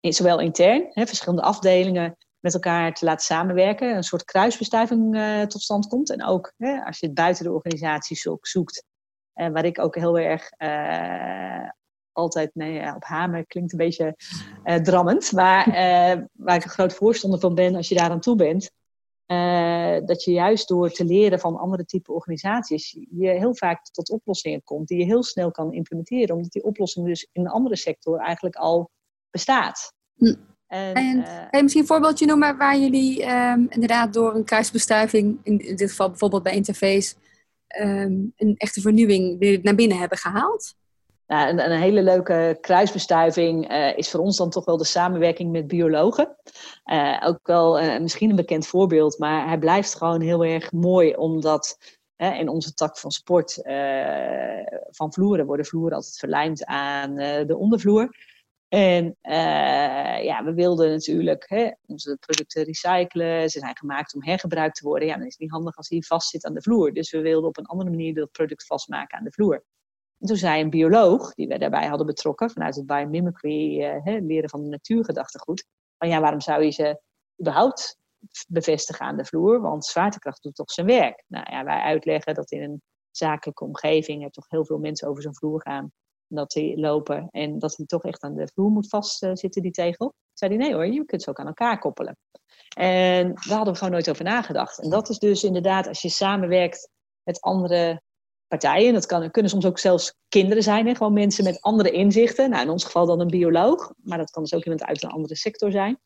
zowel 0.00 0.40
intern, 0.40 0.86
hè, 0.90 1.06
verschillende 1.06 1.42
afdelingen, 1.42 2.16
met 2.40 2.54
elkaar 2.54 2.94
te 2.94 3.04
laten 3.04 3.24
samenwerken, 3.24 3.96
een 3.96 4.02
soort 4.02 4.24
kruisbestuiving 4.24 5.16
uh, 5.16 5.42
tot 5.42 5.62
stand 5.62 5.86
komt. 5.86 6.10
En 6.10 6.24
ook 6.24 6.52
hè, 6.56 6.84
als 6.84 6.98
je 6.98 7.06
het 7.06 7.14
buiten 7.14 7.44
de 7.44 7.52
organisatie 7.52 8.38
zoekt, 8.40 8.84
en 9.32 9.52
waar 9.52 9.64
ik 9.64 9.78
ook 9.78 9.94
heel 9.94 10.18
erg 10.18 10.50
uh, 10.58 11.70
altijd, 12.16 12.50
nee, 12.54 12.94
op 12.94 13.04
hamer 13.04 13.46
klinkt 13.46 13.72
een 13.72 13.78
beetje 13.78 14.16
uh, 14.64 14.74
drammend, 14.74 15.32
maar 15.32 15.66
waar 16.46 16.56
ik 16.56 16.64
een 16.64 16.70
groot 16.70 16.94
voorstander 16.94 17.40
van 17.40 17.54
ben 17.54 17.74
als 17.74 17.88
je 17.88 17.94
daar 17.94 18.10
aan 18.10 18.20
toe 18.20 18.36
bent, 18.36 18.70
dat 20.06 20.24
je 20.24 20.30
juist 20.30 20.68
door 20.68 20.90
te 20.90 21.04
leren 21.04 21.40
van 21.40 21.56
andere 21.56 21.84
type 21.84 22.12
organisaties, 22.12 22.96
je 23.10 23.28
heel 23.28 23.56
vaak 23.56 23.84
tot 23.84 24.10
oplossingen 24.10 24.62
komt 24.62 24.88
die 24.88 24.98
je 24.98 25.04
heel 25.04 25.22
snel 25.22 25.50
kan 25.50 25.72
implementeren, 25.72 26.36
omdat 26.36 26.52
die 26.52 26.64
oplossing 26.64 27.06
dus 27.06 27.28
in 27.32 27.40
een 27.40 27.50
andere 27.50 27.76
sector 27.76 28.18
eigenlijk 28.18 28.56
al 28.56 28.90
bestaat. 29.30 29.92
Hm. 30.16 30.34
En, 30.66 30.94
en 30.94 31.22
kan 31.22 31.48
je 31.50 31.62
misschien 31.62 31.82
een 31.82 31.88
voorbeeldje 31.88 32.26
noemen 32.26 32.56
waar 32.56 32.78
jullie 32.78 33.30
um, 33.30 33.66
inderdaad 33.68 34.12
door 34.12 34.34
een 34.34 34.44
kruisbestuiving, 34.44 35.38
in 35.42 35.56
dit 35.56 35.90
geval 35.90 36.08
bijvoorbeeld 36.08 36.42
bij 36.42 36.54
Interface, 36.54 37.14
um, 37.80 38.32
een 38.36 38.54
echte 38.56 38.80
vernieuwing 38.80 39.38
weer 39.38 39.58
naar 39.62 39.74
binnen 39.74 39.98
hebben 39.98 40.18
gehaald? 40.18 40.74
Nou, 41.26 41.58
een, 41.58 41.70
hele 41.70 42.02
leuke 42.02 42.58
kruisbestuiving 42.60 43.70
uh, 43.70 43.96
is 43.96 44.10
voor 44.10 44.20
ons 44.20 44.36
dan 44.36 44.50
toch 44.50 44.64
wel 44.64 44.76
de 44.76 44.84
samenwerking 44.84 45.52
met 45.52 45.66
biologen. 45.66 46.36
Uh, 46.84 47.22
ook 47.24 47.38
wel 47.42 48.00
misschien 48.00 48.30
een 48.30 48.36
bekend 48.36 48.66
voorbeeld, 48.66 49.18
maar 49.18 49.46
hij 49.46 49.58
blijft 49.58 49.94
gewoon 49.94 50.20
heel 50.20 50.44
erg 50.44 50.72
mooi 50.72 51.14
omdat 51.14 51.78
in 52.16 52.48
onze 52.48 52.74
tak 52.74 52.98
van 52.98 53.10
sport 53.10 53.60
van 54.90 55.12
vloeren 55.12 55.46
worden 55.46 55.66
vloeren 55.66 55.96
altijd 55.96 56.18
verlijmd 56.18 56.64
aan 56.64 57.14
de 57.14 57.56
ondervloer. 57.56 58.16
En 58.68 59.16
ja, 60.22 60.44
we 60.44 60.54
wilden 60.54 60.90
natuurlijk 60.90 61.44
hè, 61.48 61.70
onze 61.86 62.16
producten 62.20 62.64
recyclen. 62.64 63.50
Ze 63.50 63.58
zijn 63.58 63.76
gemaakt 63.76 64.14
om 64.14 64.24
hergebruikt 64.24 64.76
te 64.76 64.84
worden. 64.84 65.08
Ja, 65.08 65.14
dan 65.16 65.26
is 65.26 65.32
het 65.32 65.40
niet 65.40 65.50
handig 65.50 65.76
als 65.76 65.88
die 65.88 66.06
vastzit 66.06 66.44
aan 66.44 66.54
de 66.54 66.62
vloer. 66.62 66.92
Dus 66.92 67.10
we 67.10 67.20
wilden 67.20 67.48
op 67.48 67.56
een 67.56 67.66
andere 67.66 67.90
manier 67.90 68.14
dat 68.14 68.32
product 68.32 68.66
vastmaken 68.66 69.18
aan 69.18 69.24
de 69.24 69.32
vloer. 69.32 69.64
En 70.18 70.26
toen 70.26 70.36
zei 70.36 70.62
een 70.62 70.70
bioloog, 70.70 71.34
die 71.34 71.48
we 71.48 71.58
daarbij 71.58 71.86
hadden 71.86 72.06
betrokken, 72.06 72.50
vanuit 72.50 72.74
het 72.74 72.86
biomimicry, 72.86 73.80
uh, 73.80 74.20
leren 74.20 74.50
van 74.50 74.62
de 74.62 74.68
natuurgedachtegoed, 74.68 75.64
van 75.98 76.08
ja, 76.08 76.20
waarom 76.20 76.40
zou 76.40 76.64
je 76.64 76.70
ze 76.70 77.00
überhaupt 77.40 77.98
bevestigen 78.48 79.06
aan 79.06 79.16
de 79.16 79.24
vloer? 79.24 79.60
Want 79.60 79.84
zwaartekracht 79.84 80.42
doet 80.42 80.54
toch 80.54 80.70
zijn 80.70 80.86
werk. 80.86 81.24
Nou 81.26 81.50
ja, 81.50 81.64
wij 81.64 81.80
uitleggen 81.80 82.34
dat 82.34 82.50
in 82.50 82.62
een 82.62 82.82
zakelijke 83.10 83.64
omgeving 83.64 84.24
er 84.24 84.30
toch 84.30 84.48
heel 84.48 84.64
veel 84.64 84.78
mensen 84.78 85.08
over 85.08 85.22
zo'n 85.22 85.36
vloer 85.36 85.62
gaan 85.62 85.92
dat 86.28 86.50
die 86.50 86.80
lopen 86.80 87.28
en 87.30 87.58
dat 87.58 87.76
hij 87.76 87.86
toch 87.86 88.04
echt 88.04 88.22
aan 88.22 88.34
de 88.34 88.48
vloer 88.54 88.70
moet 88.70 88.88
vastzitten, 88.88 89.62
die 89.62 89.70
tegel. 89.70 90.14
Zei 90.32 90.56
hij, 90.56 90.64
nee 90.64 90.74
hoor, 90.74 90.86
je 90.86 91.04
kunt 91.04 91.22
ze 91.22 91.30
ook 91.30 91.38
aan 91.38 91.46
elkaar 91.46 91.78
koppelen. 91.78 92.16
En 92.76 93.26
daar 93.26 93.56
hadden 93.56 93.72
we 93.72 93.78
gewoon 93.78 93.92
nooit 93.92 94.10
over 94.10 94.24
nagedacht. 94.24 94.78
En 94.78 94.90
dat 94.90 95.08
is 95.08 95.18
dus 95.18 95.44
inderdaad, 95.44 95.86
als 95.86 96.02
je 96.02 96.08
samenwerkt 96.08 96.88
met 97.22 97.40
andere 97.40 98.02
partijen, 98.48 98.92
dat 98.92 99.06
kan, 99.06 99.30
kunnen 99.30 99.50
soms 99.50 99.66
ook 99.66 99.78
zelfs 99.78 100.14
kinderen 100.28 100.62
zijn, 100.62 100.86
hè? 100.86 100.94
gewoon 100.94 101.12
mensen 101.12 101.44
met 101.44 101.60
andere 101.60 101.90
inzichten. 101.90 102.50
Nou, 102.50 102.62
in 102.62 102.70
ons 102.70 102.84
geval 102.84 103.06
dan 103.06 103.20
een 103.20 103.26
bioloog, 103.26 103.92
maar 104.02 104.18
dat 104.18 104.30
kan 104.30 104.42
dus 104.42 104.54
ook 104.54 104.64
iemand 104.64 104.84
uit 104.84 105.02
een 105.02 105.10
andere 105.10 105.36
sector 105.36 105.70
zijn. 105.70 105.98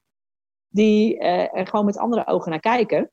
Die 0.68 1.14
uh, 1.14 1.56
er 1.56 1.66
gewoon 1.66 1.84
met 1.84 1.98
andere 1.98 2.26
ogen 2.26 2.50
naar 2.50 2.60
kijken. 2.60 3.10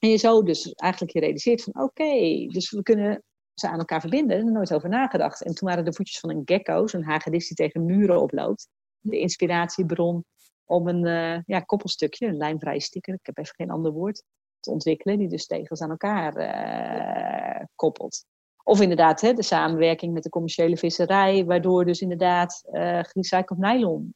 En 0.00 0.08
je 0.08 0.16
zo 0.16 0.42
dus 0.42 0.72
eigenlijk 0.72 1.12
je 1.12 1.20
realiseert 1.20 1.62
van 1.62 1.82
oké, 1.82 2.46
dus 2.46 2.70
we 2.70 2.82
kunnen 2.82 3.22
ze 3.54 3.68
aan 3.68 3.78
elkaar 3.78 4.00
verbinden. 4.00 4.36
Er 4.36 4.52
nooit 4.52 4.74
over 4.74 4.88
nagedacht. 4.88 5.42
En 5.42 5.54
toen 5.54 5.68
waren 5.68 5.84
de 5.84 5.92
voetjes 5.92 6.20
van 6.20 6.30
een 6.30 6.42
gecko, 6.44 6.86
zo'n 6.86 7.02
hagedis 7.02 7.46
die 7.46 7.56
tegen 7.56 7.84
muren 7.84 8.20
oploopt. 8.20 8.68
De 9.00 9.18
inspiratiebron 9.18 10.24
om 10.64 10.88
een 10.88 11.06
uh, 11.06 11.42
ja, 11.44 11.60
koppelstukje, 11.60 12.26
een 12.26 12.36
lijnvrije 12.36 12.80
sticker, 12.80 13.14
ik 13.14 13.26
heb 13.26 13.38
even 13.38 13.54
geen 13.54 13.70
ander 13.70 13.92
woord, 13.92 14.22
te 14.60 14.70
ontwikkelen, 14.70 15.18
die 15.18 15.28
dus 15.28 15.46
tegels 15.46 15.80
aan 15.80 15.90
elkaar 15.90 16.36
uh, 16.36 17.64
koppelt. 17.74 18.24
Of 18.66 18.80
inderdaad 18.80 19.20
hè, 19.20 19.32
de 19.32 19.42
samenwerking 19.42 20.12
met 20.12 20.22
de 20.22 20.28
commerciële 20.28 20.76
visserij, 20.76 21.44
waardoor 21.44 21.84
dus 21.84 22.00
inderdaad 22.00 22.62
uh, 22.72 22.98
gerecycled 23.02 23.58
nylon 23.58 24.14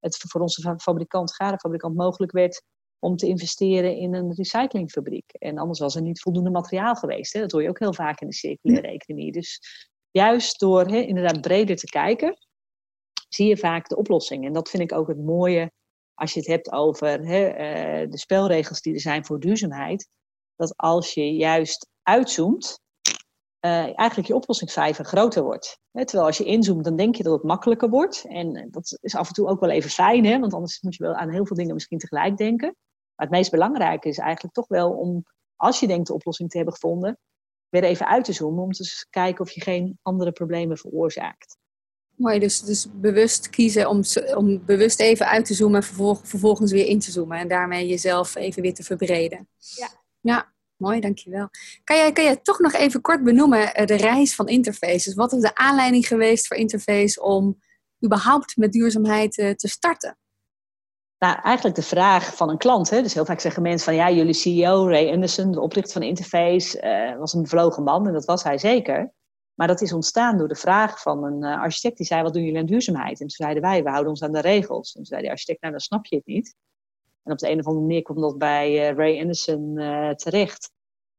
het 0.00 0.24
voor 0.28 0.40
onze 0.40 0.74
fabrikant, 0.78 1.34
garenfabrikant, 1.34 1.96
mogelijk 1.96 2.32
werd 2.32 2.62
om 2.98 3.16
te 3.16 3.26
investeren 3.26 3.96
in 3.96 4.14
een 4.14 4.34
recyclingfabriek. 4.34 5.32
En 5.32 5.58
anders 5.58 5.78
was 5.78 5.94
er 5.94 6.02
niet 6.02 6.20
voldoende 6.20 6.50
materiaal 6.50 6.94
geweest. 6.94 7.32
Hè? 7.32 7.40
Dat 7.40 7.52
hoor 7.52 7.62
je 7.62 7.68
ook 7.68 7.78
heel 7.78 7.94
vaak 7.94 8.20
in 8.20 8.26
de 8.26 8.34
circulaire 8.34 8.88
economie. 8.88 9.32
Dus 9.32 9.60
juist 10.10 10.60
door 10.60 10.86
hè, 10.86 10.98
inderdaad 10.98 11.40
breder 11.40 11.76
te 11.76 11.86
kijken, 11.86 12.38
zie 13.28 13.46
je 13.46 13.56
vaak 13.56 13.88
de 13.88 13.96
oplossing. 13.96 14.44
En 14.46 14.52
dat 14.52 14.70
vind 14.70 14.82
ik 14.82 14.92
ook 14.92 15.08
het 15.08 15.18
mooie 15.18 15.72
als 16.14 16.32
je 16.32 16.38
het 16.38 16.48
hebt 16.48 16.72
over 16.72 17.26
hè, 17.26 17.48
uh, 17.50 18.10
de 18.10 18.18
spelregels 18.18 18.80
die 18.80 18.94
er 18.94 19.00
zijn 19.00 19.24
voor 19.24 19.40
duurzaamheid. 19.40 20.08
Dat 20.56 20.76
als 20.76 21.14
je 21.14 21.32
juist 21.32 21.88
uitzoomt, 22.02 22.80
uh, 23.60 23.98
eigenlijk 23.98 24.28
je 24.28 24.34
oplossingsvijver 24.34 25.04
groter 25.04 25.42
wordt. 25.42 25.78
Hè, 25.90 26.04
terwijl 26.04 26.26
als 26.28 26.38
je 26.38 26.44
inzoomt, 26.44 26.84
dan 26.84 26.96
denk 26.96 27.14
je 27.14 27.22
dat 27.22 27.32
het 27.32 27.42
makkelijker 27.42 27.88
wordt. 27.88 28.24
En 28.28 28.68
dat 28.70 28.98
is 29.00 29.14
af 29.14 29.28
en 29.28 29.34
toe 29.34 29.48
ook 29.48 29.60
wel 29.60 29.70
even 29.70 29.90
fijn, 29.90 30.24
hè, 30.24 30.38
want 30.38 30.54
anders 30.54 30.80
moet 30.80 30.94
je 30.94 31.04
wel 31.04 31.14
aan 31.14 31.30
heel 31.30 31.46
veel 31.46 31.56
dingen 31.56 31.74
misschien 31.74 31.98
tegelijk 31.98 32.36
denken. 32.36 32.76
Maar 33.14 33.26
het 33.26 33.36
meest 33.36 33.50
belangrijke 33.50 34.08
is 34.08 34.18
eigenlijk 34.18 34.54
toch 34.54 34.68
wel 34.68 34.90
om, 34.90 35.24
als 35.56 35.80
je 35.80 35.86
denkt 35.86 36.06
de 36.06 36.14
oplossing 36.14 36.50
te 36.50 36.56
hebben 36.56 36.74
gevonden, 36.74 37.18
weer 37.68 37.84
even 37.84 38.06
uit 38.06 38.24
te 38.24 38.32
zoomen 38.32 38.62
om 38.62 38.72
te 38.72 39.06
kijken 39.10 39.44
of 39.44 39.50
je 39.50 39.60
geen 39.60 39.98
andere 40.02 40.32
problemen 40.32 40.76
veroorzaakt. 40.76 41.56
Mooi, 42.14 42.38
dus, 42.38 42.60
dus 42.60 42.86
bewust 42.92 43.50
kiezen 43.50 43.88
om, 43.88 44.02
om 44.34 44.64
bewust 44.64 45.00
even 45.00 45.26
uit 45.26 45.44
te 45.44 45.54
zoomen 45.54 45.80
en 45.80 46.16
vervolgens 46.22 46.72
weer 46.72 46.86
in 46.86 46.98
te 46.98 47.10
zoomen. 47.10 47.38
En 47.38 47.48
daarmee 47.48 47.86
jezelf 47.86 48.34
even 48.34 48.62
weer 48.62 48.74
te 48.74 48.82
verbreden. 48.82 49.48
Ja. 49.56 49.88
Ja, 50.20 50.52
mooi, 50.78 51.00
dankjewel. 51.00 51.48
Kan 51.84 51.96
jij, 51.96 52.12
kan 52.12 52.24
jij 52.24 52.36
toch 52.36 52.58
nog 52.58 52.72
even 52.72 53.00
kort 53.00 53.24
benoemen 53.24 53.74
eh, 53.74 53.86
de 53.86 53.96
reis 53.96 54.34
van 54.34 54.48
Interfaces? 54.48 55.14
Wat 55.14 55.32
is 55.32 55.40
de 55.40 55.54
aanleiding 55.54 56.06
geweest 56.06 56.46
voor 56.46 56.56
Interface 56.56 57.22
om 57.22 57.58
überhaupt 58.04 58.56
met 58.56 58.72
duurzaamheid 58.72 59.38
eh, 59.38 59.50
te 59.50 59.68
starten? 59.68 60.18
Nou, 61.18 61.38
eigenlijk 61.42 61.76
de 61.76 61.82
vraag 61.82 62.36
van 62.36 62.50
een 62.50 62.58
klant. 62.58 62.90
Hè? 62.90 63.02
Dus 63.02 63.14
heel 63.14 63.24
vaak 63.24 63.40
zeggen 63.40 63.62
mensen 63.62 63.84
van 63.84 63.94
ja, 63.94 64.10
jullie 64.10 64.34
CEO 64.34 64.88
Ray 64.88 65.10
Anderson, 65.12 65.52
de 65.52 65.60
oprichter 65.60 65.92
van 65.92 66.02
Interface, 66.02 66.82
uh, 66.82 67.18
was 67.18 67.32
een 67.32 67.42
bevlogen 67.42 67.82
man 67.82 68.06
en 68.06 68.12
dat 68.12 68.24
was 68.24 68.42
hij 68.42 68.58
zeker. 68.58 69.12
Maar 69.54 69.66
dat 69.66 69.80
is 69.80 69.92
ontstaan 69.92 70.38
door 70.38 70.48
de 70.48 70.54
vraag 70.54 71.02
van 71.02 71.24
een 71.24 71.44
architect 71.44 71.96
die 71.96 72.06
zei: 72.06 72.22
Wat 72.22 72.32
doen 72.32 72.44
jullie 72.44 72.58
aan 72.58 72.66
duurzaamheid? 72.66 73.12
En 73.12 73.26
toen 73.26 73.28
zeiden 73.30 73.62
wij: 73.62 73.82
We 73.82 73.88
houden 73.88 74.10
ons 74.10 74.22
aan 74.22 74.32
de 74.32 74.40
regels. 74.40 74.88
En 74.88 74.94
toen 74.94 75.04
zei 75.04 75.22
de 75.22 75.30
architect: 75.30 75.60
Nou, 75.60 75.72
dan 75.72 75.82
snap 75.82 76.06
je 76.06 76.16
het 76.16 76.26
niet. 76.26 76.54
En 77.28 77.34
op 77.34 77.40
de 77.40 77.50
een 77.50 77.58
of 77.58 77.66
andere 77.66 77.86
manier 77.86 78.02
kwam 78.02 78.20
dat 78.20 78.38
bij 78.38 78.90
uh, 78.90 78.96
Ray 78.96 79.20
Anderson 79.20 79.74
terecht. 80.16 80.70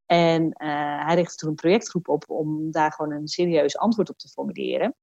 En 0.05 0.51
hij 1.05 1.15
richtte 1.15 1.35
toen 1.35 1.49
een 1.49 1.55
projectgroep 1.55 2.07
op 2.07 2.29
om 2.29 2.71
daar 2.71 2.91
gewoon 2.91 3.11
een 3.11 3.27
serieus 3.27 3.77
antwoord 3.77 4.09
op 4.09 4.17
te 4.17 4.27
formuleren. 4.27 4.95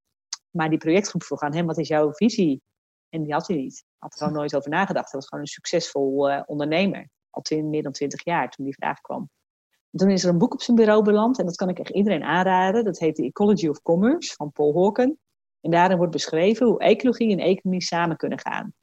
Maar 0.49 0.69
die 0.69 0.77
projectgroep 0.77 1.23
vroeg 1.23 1.41
aan 1.41 1.53
hem: 1.53 1.65
Wat 1.65 1.77
is 1.77 1.87
jouw 1.87 2.13
visie 2.13 2.61
en 3.09 3.23
die 3.23 3.33
had 3.33 3.47
hij 3.47 3.55
niet. 3.57 3.83
Had 3.97 4.11
er 4.11 4.17
gewoon 4.17 4.33
nooit 4.33 4.55
over 4.55 4.69
nagedacht. 4.69 5.11
Hij 5.11 5.19
was 5.19 5.29
gewoon 5.29 5.43
een 5.43 5.51
succesvol 5.51 6.29
ondernemer. 6.45 7.09
Al 7.29 7.61
meer 7.63 7.83
dan 7.83 7.91
twintig 7.91 8.23
jaar 8.23 8.49
toen 8.49 8.65
die 8.65 8.75
vraag 8.75 9.01
kwam. 9.01 9.29
En 9.91 9.99
toen 9.99 10.09
is 10.09 10.23
er 10.23 10.29
een 10.29 10.37
boek 10.37 10.53
op 10.53 10.61
zijn 10.61 10.77
bureau 10.77 11.03
beland. 11.03 11.39
En 11.39 11.45
dat 11.45 11.55
kan 11.55 11.69
ik 11.69 11.79
echt 11.79 11.89
iedereen 11.89 12.23
aanraden. 12.23 12.83
Dat 12.83 12.99
heet 12.99 13.15
The 13.15 13.23
Ecology 13.23 13.67
of 13.67 13.81
Commerce 13.81 14.35
van 14.35 14.51
Paul 14.51 14.73
Hawken. 14.73 15.19
En 15.61 15.71
daarin 15.71 15.97
wordt 15.97 16.11
beschreven 16.11 16.67
hoe 16.67 16.79
ecologie 16.79 17.31
en 17.31 17.39
economie 17.39 17.83
samen 17.83 18.17
kunnen 18.17 18.39
gaan. 18.39 18.73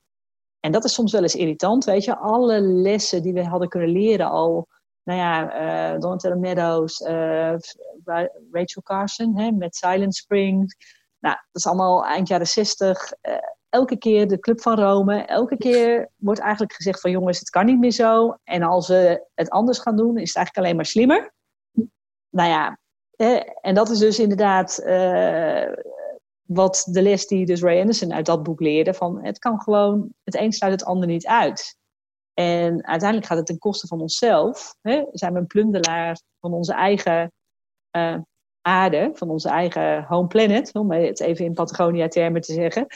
En 0.64 0.72
dat 0.72 0.84
is 0.84 0.94
soms 0.94 1.12
wel 1.12 1.22
eens 1.22 1.34
irritant, 1.34 1.84
weet 1.84 2.04
je. 2.04 2.16
Alle 2.16 2.60
lessen 2.60 3.22
die 3.22 3.32
we 3.32 3.44
hadden 3.44 3.68
kunnen 3.68 3.88
leren 3.88 4.30
al... 4.30 4.66
Nou 5.02 5.18
ja, 5.18 5.92
uh, 5.94 6.00
Donatello 6.00 6.38
Meadows, 6.38 7.00
uh, 7.00 7.54
Rachel 8.50 8.82
Carson 8.82 9.36
hè, 9.36 9.50
met 9.50 9.76
Silent 9.76 10.14
Spring. 10.14 10.74
Nou, 11.18 11.34
dat 11.34 11.62
is 11.62 11.66
allemaal 11.66 12.06
eind 12.06 12.28
jaren 12.28 12.46
zestig. 12.46 13.12
Uh, 13.22 13.34
elke 13.68 13.96
keer 13.96 14.28
de 14.28 14.38
Club 14.38 14.60
van 14.60 14.78
Rome, 14.78 15.24
elke 15.24 15.56
keer 15.56 16.10
wordt 16.16 16.40
eigenlijk 16.40 16.72
gezegd 16.72 17.00
van 17.00 17.10
jongens, 17.10 17.38
het 17.38 17.50
kan 17.50 17.66
niet 17.66 17.78
meer 17.78 17.90
zo. 17.90 18.36
En 18.44 18.62
als 18.62 18.88
we 18.88 19.26
het 19.34 19.50
anders 19.50 19.78
gaan 19.78 19.96
doen, 19.96 20.18
is 20.18 20.28
het 20.28 20.36
eigenlijk 20.36 20.66
alleen 20.66 20.76
maar 20.76 20.86
slimmer. 20.86 21.32
Nou 22.30 22.48
ja, 22.48 22.78
en 23.60 23.74
dat 23.74 23.90
is 23.90 23.98
dus 23.98 24.18
inderdaad 24.18 24.78
wat 26.46 26.88
de 26.90 27.02
les 27.02 27.26
die 27.26 27.46
dus 27.46 27.62
Ray 27.62 27.80
Anderson 27.80 28.12
uit 28.12 28.26
dat 28.26 28.42
boek 28.42 28.60
leerde. 28.60 28.94
Van 28.94 29.24
het 29.24 29.38
kan 29.38 29.60
gewoon, 29.60 30.08
het 30.24 30.36
een 30.36 30.52
sluit 30.52 30.72
het 30.72 30.84
ander 30.84 31.08
niet 31.08 31.26
uit. 31.26 31.76
En 32.34 32.86
uiteindelijk 32.86 33.26
gaat 33.26 33.38
het 33.38 33.46
ten 33.46 33.58
koste 33.58 33.86
van 33.86 34.00
onszelf. 34.00 34.76
Hè? 34.80 35.04
Zijn 35.10 35.32
we 35.32 35.38
een 35.38 35.46
plunderaar 35.46 36.20
van 36.40 36.52
onze 36.52 36.72
eigen 36.72 37.32
uh, 37.96 38.18
aarde, 38.60 39.10
van 39.14 39.30
onze 39.30 39.48
eigen 39.48 40.04
home 40.04 40.26
planet, 40.26 40.74
om 40.74 40.92
het 40.92 41.20
even 41.20 41.44
in 41.44 41.54
Patagonia-termen 41.54 42.40
te 42.40 42.52
zeggen, 42.52 42.86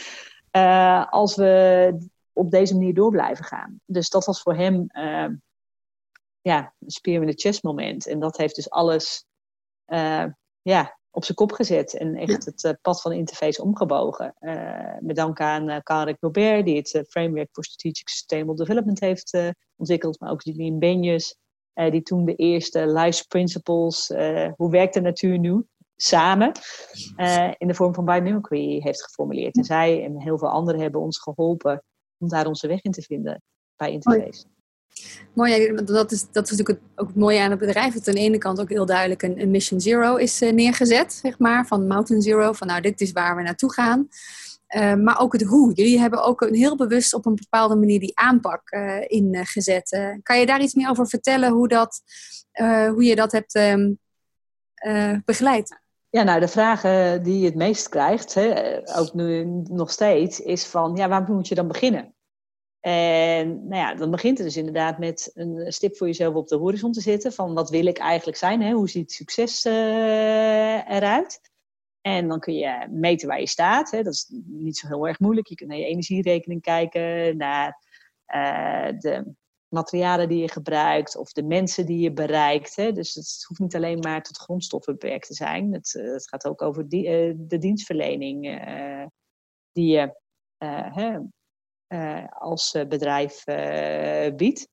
als 1.11 1.37
we 1.37 2.09
op 2.33 2.51
deze 2.51 2.75
manier 2.75 2.95
door 2.95 3.11
blijven 3.11 3.45
gaan. 3.45 3.81
Dus 3.85 4.11
dat 4.11 4.25
was 4.25 4.43
voor 4.43 4.57
hem 4.57 4.87
ja, 6.41 6.75
een 6.79 6.91
speer 6.91 7.21
in 7.21 7.27
de 7.27 7.33
chest 7.33 7.63
moment. 7.63 8.07
En 8.07 8.19
dat 8.19 8.37
heeft 8.37 8.55
dus 8.55 8.71
alles 8.71 9.25
ja, 10.63 10.99
op 11.11 11.25
zijn 11.25 11.37
kop 11.37 11.53
gezet 11.53 11.95
en 11.95 12.15
echt 12.15 12.45
het 12.45 12.65
uh, 12.65 12.73
pad 12.83 13.01
van 13.01 13.13
interface 13.13 13.63
omgebogen. 13.63 14.35
Uh, 14.41 14.97
met 15.01 15.17
dank 15.17 15.41
aan 15.41 15.71
uh, 15.71 15.77
Karel 15.83 16.15
Gobert, 16.21 16.65
die 16.65 16.77
het 16.77 17.05
Framework 17.09 17.49
for 17.53 17.65
Strategic 17.65 18.09
Sustainable 18.09 18.57
Development 18.57 19.01
heeft 19.01 19.39
ontwikkeld, 19.77 20.21
maar 20.21 20.31
ook 20.31 20.43
Janine 20.43 20.79
Benjes, 20.79 21.37
die 21.73 22.03
toen 22.03 22.25
de 22.25 22.35
eerste 22.35 22.93
Life 22.93 23.27
Principles, 23.29 24.09
hoe 24.57 24.71
werkt 24.71 24.95
de 24.95 25.01
natuur 25.01 25.39
nu, 25.39 25.67
samen 25.97 26.53
in 27.59 27.67
de 27.67 27.75
vorm 27.75 27.95
van 27.95 28.05
biomimicry 28.05 28.81
heeft 28.83 29.03
geformuleerd. 29.03 29.57
En 29.57 29.65
zij 29.65 30.05
en 30.05 30.21
heel 30.21 30.39
veel 30.39 30.49
anderen 30.49 30.81
hebben 30.81 31.01
ons 31.01 31.19
geholpen 31.19 31.83
om 32.19 32.29
daar 32.29 32.47
onze 32.47 32.69
weg 32.69 32.83
in 32.83 32.93
te 32.93 33.03
vinden 33.03 33.43
bij 33.77 33.93
interface. 33.93 34.45
Mooi, 35.33 35.75
dat 35.85 36.13
is, 36.13 36.27
dat 36.33 36.51
is 36.51 36.57
natuurlijk 36.57 36.81
ook 36.95 37.07
het 37.07 37.17
mooie 37.17 37.41
aan 37.41 37.51
het 37.51 37.59
bedrijf. 37.59 37.95
Dat 37.95 38.09
aan 38.09 38.15
de 38.15 38.21
ene 38.21 38.39
kant 38.39 38.61
ook 38.61 38.69
heel 38.69 38.87
duidelijk 38.87 39.23
een, 39.23 39.41
een 39.41 39.51
Mission 39.51 39.81
Zero 39.81 40.17
is 40.17 40.43
uh, 40.43 40.53
neergezet, 40.53 41.13
zeg 41.13 41.39
maar, 41.39 41.67
van 41.67 41.87
Mountain 41.87 42.23
Zero. 42.23 42.53
Van 42.53 42.67
nou, 42.67 42.81
dit 42.81 43.01
is 43.01 43.13
waar 43.13 43.37
we 43.37 43.43
naartoe 43.43 43.73
gaan. 43.73 44.09
Uh, 44.77 44.95
maar 44.95 45.21
ook 45.21 45.33
het 45.33 45.43
hoe. 45.43 45.73
Jullie 45.75 45.99
hebben 45.99 46.23
ook 46.23 46.41
een 46.41 46.55
heel 46.55 46.77
bewust 46.77 47.15
op 47.15 47.27
een 47.27 47.35
bepaalde 47.35 47.77
manier 47.77 48.01
die 48.01 48.19
aanpak 48.19 48.73
uh, 48.73 49.01
ingezet. 49.07 50.19
kan 50.23 50.41
je 50.41 50.47
daar 50.47 50.63
iets 50.63 50.75
meer 50.75 50.91
over 50.91 51.09
vertellen 51.09 51.51
hoe, 51.51 51.69
dat, 51.69 52.01
hoe 52.93 53.05
je 53.05 53.17
dat 53.17 53.33
hebt 53.33 53.55
um, 53.55 53.99
begeleid? 55.25 55.81
Ja, 56.11 56.23
nou, 56.23 56.41
de 56.41 56.49
vragen 56.49 57.23
die 57.23 57.39
je 57.39 57.47
het 57.47 57.55
meest 57.55 57.89
krijgt, 57.89 58.35
hè, 58.35 58.79
ook 58.99 59.15
nu 59.15 59.45
nog 59.65 59.91
steeds, 59.91 60.41
is 60.41 60.67
van, 60.67 60.97
ja, 60.97 61.09
waar 61.09 61.25
moet 61.33 61.49
je 61.49 61.55
dan 61.55 61.69
beginnen? 61.69 62.15
En 62.81 63.69
nou 63.69 63.83
ja, 63.83 63.95
dan 63.95 64.11
begint 64.11 64.39
het 64.39 64.47
dus 64.47 64.57
inderdaad 64.57 64.99
met 64.99 65.31
een 65.35 65.73
stip 65.73 65.97
voor 65.97 66.07
jezelf 66.07 66.35
op 66.35 66.49
de 66.49 66.57
horizon 66.57 66.93
te 66.93 67.01
zetten. 67.01 67.33
Van 67.33 67.55
wat 67.55 67.71
wil 67.71 67.87
ik 67.87 67.99
eigenlijk 67.99 68.39
zijn? 68.39 68.63
Hè? 68.63 68.73
Hoe 68.73 68.89
ziet 68.89 69.13
succes 69.13 69.65
uh, 69.65 70.91
eruit? 70.91 71.41
En 72.01 72.29
dan 72.29 72.41
kun 72.41 72.55
je 72.55 72.87
meten 72.91 73.29
waar 73.29 73.41
je 73.41 73.49
staat. 73.49 73.91
Hè? 73.91 74.03
Dat 74.03 74.13
is 74.13 74.27
niet 74.47 74.77
zo 74.77 74.87
heel 74.87 75.07
erg 75.07 75.19
moeilijk. 75.19 75.47
Je 75.47 75.55
kunt 75.55 75.69
naar 75.71 75.79
je 75.79 75.85
energierekening 75.85 76.63
kijken, 76.63 77.37
naar 77.37 77.85
uh, 78.35 78.99
de 78.99 79.35
materialen 79.69 80.29
die 80.29 80.41
je 80.41 80.51
gebruikt 80.51 81.17
of 81.17 81.33
de 81.33 81.43
mensen 81.43 81.87
die 81.87 81.99
je 81.99 82.13
bereikt. 82.13 82.77
Hè? 82.77 82.93
Dus 82.93 83.15
het 83.15 83.45
hoeft 83.49 83.61
niet 83.61 83.77
alleen 83.77 83.99
maar 83.99 84.23
tot 84.23 84.39
grondstoffen 84.39 84.93
beperkt 84.93 85.27
te 85.27 85.35
zijn. 85.35 85.73
Het, 85.73 85.95
uh, 85.95 86.13
het 86.13 86.29
gaat 86.29 86.47
ook 86.47 86.63
over 86.63 86.89
die, 86.89 87.35
de 87.47 87.59
dienstverlening 87.59 88.43
die 89.73 89.87
je 89.87 90.15
uh, 90.59 91.19
als 92.39 92.73
eh, 92.73 92.87
bedrijf 92.87 93.47
uh, 93.47 94.37
biedt. 94.37 94.69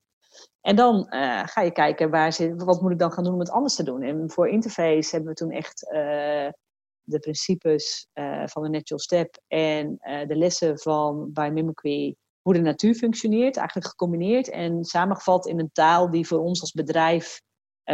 En 0.61 0.75
dan 0.75 1.05
ga 1.45 1.61
je 1.61 1.71
kijken, 1.71 2.09
waar 2.09 2.33
zit, 2.33 2.63
wat 2.63 2.81
moet 2.81 2.91
ik 2.91 2.99
dan 2.99 3.11
gaan 3.11 3.23
doen 3.23 3.33
om 3.33 3.39
het 3.39 3.49
anders 3.49 3.75
te 3.75 3.83
doen? 3.83 4.01
En 4.01 4.31
voor 4.31 4.49
Interface 4.49 5.09
hebben 5.15 5.29
we 5.29 5.35
toen 5.35 5.51
echt 5.51 5.79
de 7.01 7.19
principes 7.19 8.07
van 8.45 8.63
de 8.63 8.69
Natural 8.69 8.99
Step 8.99 9.39
en 9.47 9.97
de 10.27 10.35
lessen 10.35 10.79
van 10.79 11.29
Biomimicry, 11.33 12.15
hoe 12.41 12.53
de 12.53 12.61
natuur 12.61 12.95
functioneert, 12.95 13.57
eigenlijk 13.57 13.87
gecombineerd 13.87 14.49
en 14.49 14.83
samengevat 14.83 15.45
in 15.45 15.59
een 15.59 15.71
taal 15.71 16.11
die 16.11 16.27
voor 16.27 16.39
ons 16.39 16.61
als 16.61 16.71
bedrijf 16.71 17.41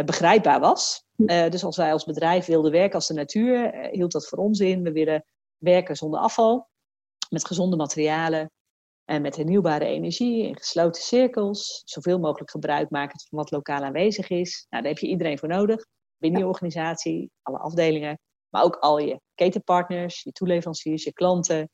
begrijpbaar 0.04 0.60
was. 0.60 1.04
dus 1.26 1.64
als 1.64 1.76
wij 1.76 1.92
als 1.92 2.04
bedrijf 2.04 2.46
wilden 2.46 2.72
werken 2.72 2.94
als 2.94 3.06
de 3.06 3.14
natuur, 3.14 3.88
hield 3.90 4.12
dat 4.12 4.28
voor 4.28 4.38
ons 4.38 4.60
in. 4.60 4.82
We 4.82 4.92
willen 4.92 5.24
werken 5.58 5.96
zonder 5.96 6.20
afval, 6.20 6.68
met 7.30 7.46
gezonde 7.46 7.76
materialen, 7.76 8.50
en 9.04 9.22
met 9.22 9.36
hernieuwbare 9.36 9.84
energie, 9.84 10.46
in 10.46 10.56
gesloten 10.56 11.02
cirkels, 11.02 11.82
zoveel 11.84 12.18
mogelijk 12.18 12.50
gebruik 12.50 12.90
maken 12.90 13.20
van 13.28 13.38
wat 13.38 13.50
lokaal 13.50 13.82
aanwezig 13.82 14.28
is. 14.28 14.66
Nou, 14.70 14.82
daar 14.82 14.92
heb 14.92 15.00
je 15.00 15.08
iedereen 15.08 15.38
voor 15.38 15.48
nodig. 15.48 15.86
Binnen 16.16 16.40
je 16.40 16.46
organisatie, 16.46 17.30
alle 17.42 17.58
afdelingen, 17.58 18.18
maar 18.48 18.62
ook 18.62 18.76
al 18.76 18.98
je 18.98 19.20
ketenpartners, 19.34 20.22
je 20.22 20.32
toeleveranciers, 20.32 21.04
je 21.04 21.12
klanten. 21.12 21.70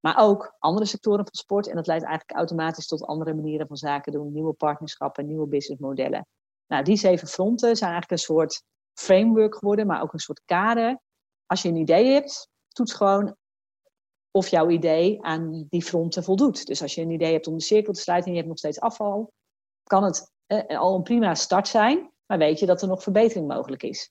Maar 0.00 0.18
ook 0.18 0.56
andere 0.58 0.86
sectoren 0.86 1.24
van 1.24 1.34
sport. 1.34 1.68
En 1.68 1.76
dat 1.76 1.86
leidt 1.86 2.04
eigenlijk 2.04 2.38
automatisch 2.38 2.86
tot 2.86 3.04
andere 3.04 3.34
manieren 3.34 3.66
van 3.66 3.76
zaken 3.76 4.12
doen. 4.12 4.32
Nieuwe 4.32 4.52
partnerschappen, 4.52 5.26
nieuwe 5.26 5.46
businessmodellen. 5.46 6.26
Nou, 6.66 6.84
die 6.84 6.96
zeven 6.96 7.28
fronten 7.28 7.76
zijn 7.76 7.90
eigenlijk 7.90 8.10
een 8.10 8.26
soort 8.26 8.62
framework 8.92 9.54
geworden, 9.54 9.86
maar 9.86 10.02
ook 10.02 10.12
een 10.12 10.18
soort 10.18 10.42
kader. 10.44 11.00
Als 11.46 11.62
je 11.62 11.68
een 11.68 11.76
idee 11.76 12.12
hebt, 12.12 12.48
toets 12.68 12.92
gewoon 12.92 13.36
of 14.36 14.48
jouw 14.48 14.70
idee 14.70 15.22
aan 15.22 15.66
die 15.68 15.82
fronten 15.82 16.24
voldoet. 16.24 16.66
Dus 16.66 16.82
als 16.82 16.94
je 16.94 17.02
een 17.02 17.10
idee 17.10 17.32
hebt 17.32 17.46
om 17.46 17.56
de 17.56 17.62
cirkel 17.62 17.92
te 17.92 18.00
sluiten 18.00 18.26
en 18.26 18.32
je 18.32 18.38
hebt 18.38 18.50
nog 18.50 18.58
steeds 18.58 18.80
afval, 18.80 19.32
kan 19.82 20.04
het 20.04 20.32
eh, 20.46 20.78
al 20.78 20.94
een 20.94 21.02
prima 21.02 21.34
start 21.34 21.68
zijn, 21.68 22.12
maar 22.26 22.38
weet 22.38 22.58
je 22.58 22.66
dat 22.66 22.82
er 22.82 22.88
nog 22.88 23.02
verbetering 23.02 23.48
mogelijk 23.48 23.82
is. 23.82 24.10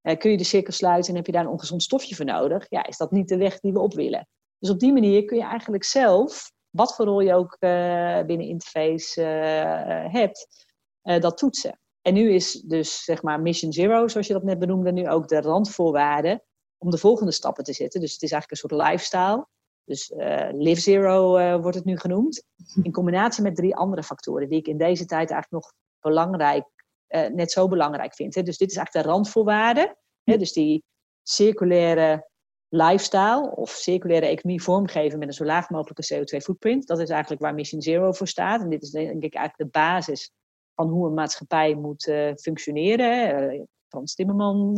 Eh, 0.00 0.18
kun 0.18 0.30
je 0.30 0.36
de 0.36 0.44
cirkel 0.44 0.72
sluiten 0.72 1.10
en 1.10 1.16
heb 1.16 1.26
je 1.26 1.32
daar 1.32 1.44
een 1.44 1.50
ongezond 1.50 1.82
stofje 1.82 2.14
voor 2.14 2.24
nodig? 2.24 2.66
Ja, 2.68 2.86
is 2.86 2.96
dat 2.96 3.10
niet 3.10 3.28
de 3.28 3.36
weg 3.36 3.60
die 3.60 3.72
we 3.72 3.80
op 3.80 3.94
willen? 3.94 4.28
Dus 4.58 4.70
op 4.70 4.78
die 4.78 4.92
manier 4.92 5.24
kun 5.24 5.36
je 5.36 5.44
eigenlijk 5.44 5.84
zelf, 5.84 6.52
wat 6.70 6.94
voor 6.94 7.04
rol 7.04 7.20
je 7.20 7.34
ook 7.34 7.56
uh, 7.60 8.22
binnen 8.22 8.46
Interface 8.46 9.20
uh, 9.20 10.12
hebt, 10.12 10.66
dat 11.02 11.38
toetsen. 11.38 11.80
En 12.02 12.14
nu 12.14 12.32
is 12.32 12.52
dus 12.52 13.04
zeg 13.04 13.22
maar 13.22 13.40
Mission 13.40 13.72
Zero, 13.72 14.08
zoals 14.08 14.26
je 14.26 14.32
dat 14.32 14.42
net 14.42 14.58
benoemde, 14.58 14.92
nu 14.92 15.08
ook 15.08 15.28
de 15.28 15.40
randvoorwaarden 15.40 16.42
om 16.78 16.90
de 16.90 16.98
volgende 16.98 17.32
stappen 17.32 17.64
te 17.64 17.72
zetten. 17.72 18.00
Dus 18.00 18.12
het 18.12 18.22
is 18.22 18.32
eigenlijk 18.32 18.62
een 18.62 18.68
soort 18.68 18.88
lifestyle. 18.88 19.46
Dus 19.84 20.10
uh, 20.10 20.48
Live 20.52 20.80
Zero 20.80 21.38
uh, 21.38 21.60
wordt 21.60 21.76
het 21.76 21.84
nu 21.84 21.98
genoemd. 21.98 22.44
In 22.82 22.92
combinatie 22.92 23.42
met 23.42 23.56
drie 23.56 23.76
andere 23.76 24.02
factoren 24.02 24.48
die 24.48 24.58
ik 24.58 24.66
in 24.66 24.78
deze 24.78 25.04
tijd 25.06 25.30
eigenlijk 25.30 25.50
nog 25.50 25.72
belangrijk, 26.00 26.66
uh, 27.08 27.26
net 27.26 27.52
zo 27.52 27.68
belangrijk 27.68 28.14
vind. 28.14 28.34
Hè. 28.34 28.42
Dus 28.42 28.58
dit 28.58 28.70
is 28.70 28.76
eigenlijk 28.76 29.06
de 29.06 29.12
randvoorwaarde. 29.12 29.96
Hè. 30.24 30.36
Dus 30.36 30.52
die 30.52 30.84
circulaire 31.22 32.30
lifestyle 32.68 33.52
of 33.54 33.70
circulaire 33.70 34.26
economie 34.26 34.62
vormgeven 34.62 35.18
met 35.18 35.28
een 35.28 35.34
zo 35.34 35.44
laag 35.44 35.70
mogelijke 35.70 36.14
CO2-footprint. 36.14 36.86
Dat 36.86 36.98
is 36.98 37.08
eigenlijk 37.08 37.42
waar 37.42 37.54
Mission 37.54 37.82
Zero 37.82 38.12
voor 38.12 38.28
staat. 38.28 38.62
En 38.62 38.68
dit 38.68 38.82
is 38.82 38.90
denk 38.90 39.22
ik 39.22 39.34
eigenlijk 39.34 39.56
de 39.56 39.78
basis 39.78 40.32
van 40.74 40.88
hoe 40.88 41.06
een 41.06 41.14
maatschappij 41.14 41.74
moet 41.74 42.12
functioneren. 42.40 43.68
Frans 43.88 44.14
Timmerman 44.14 44.74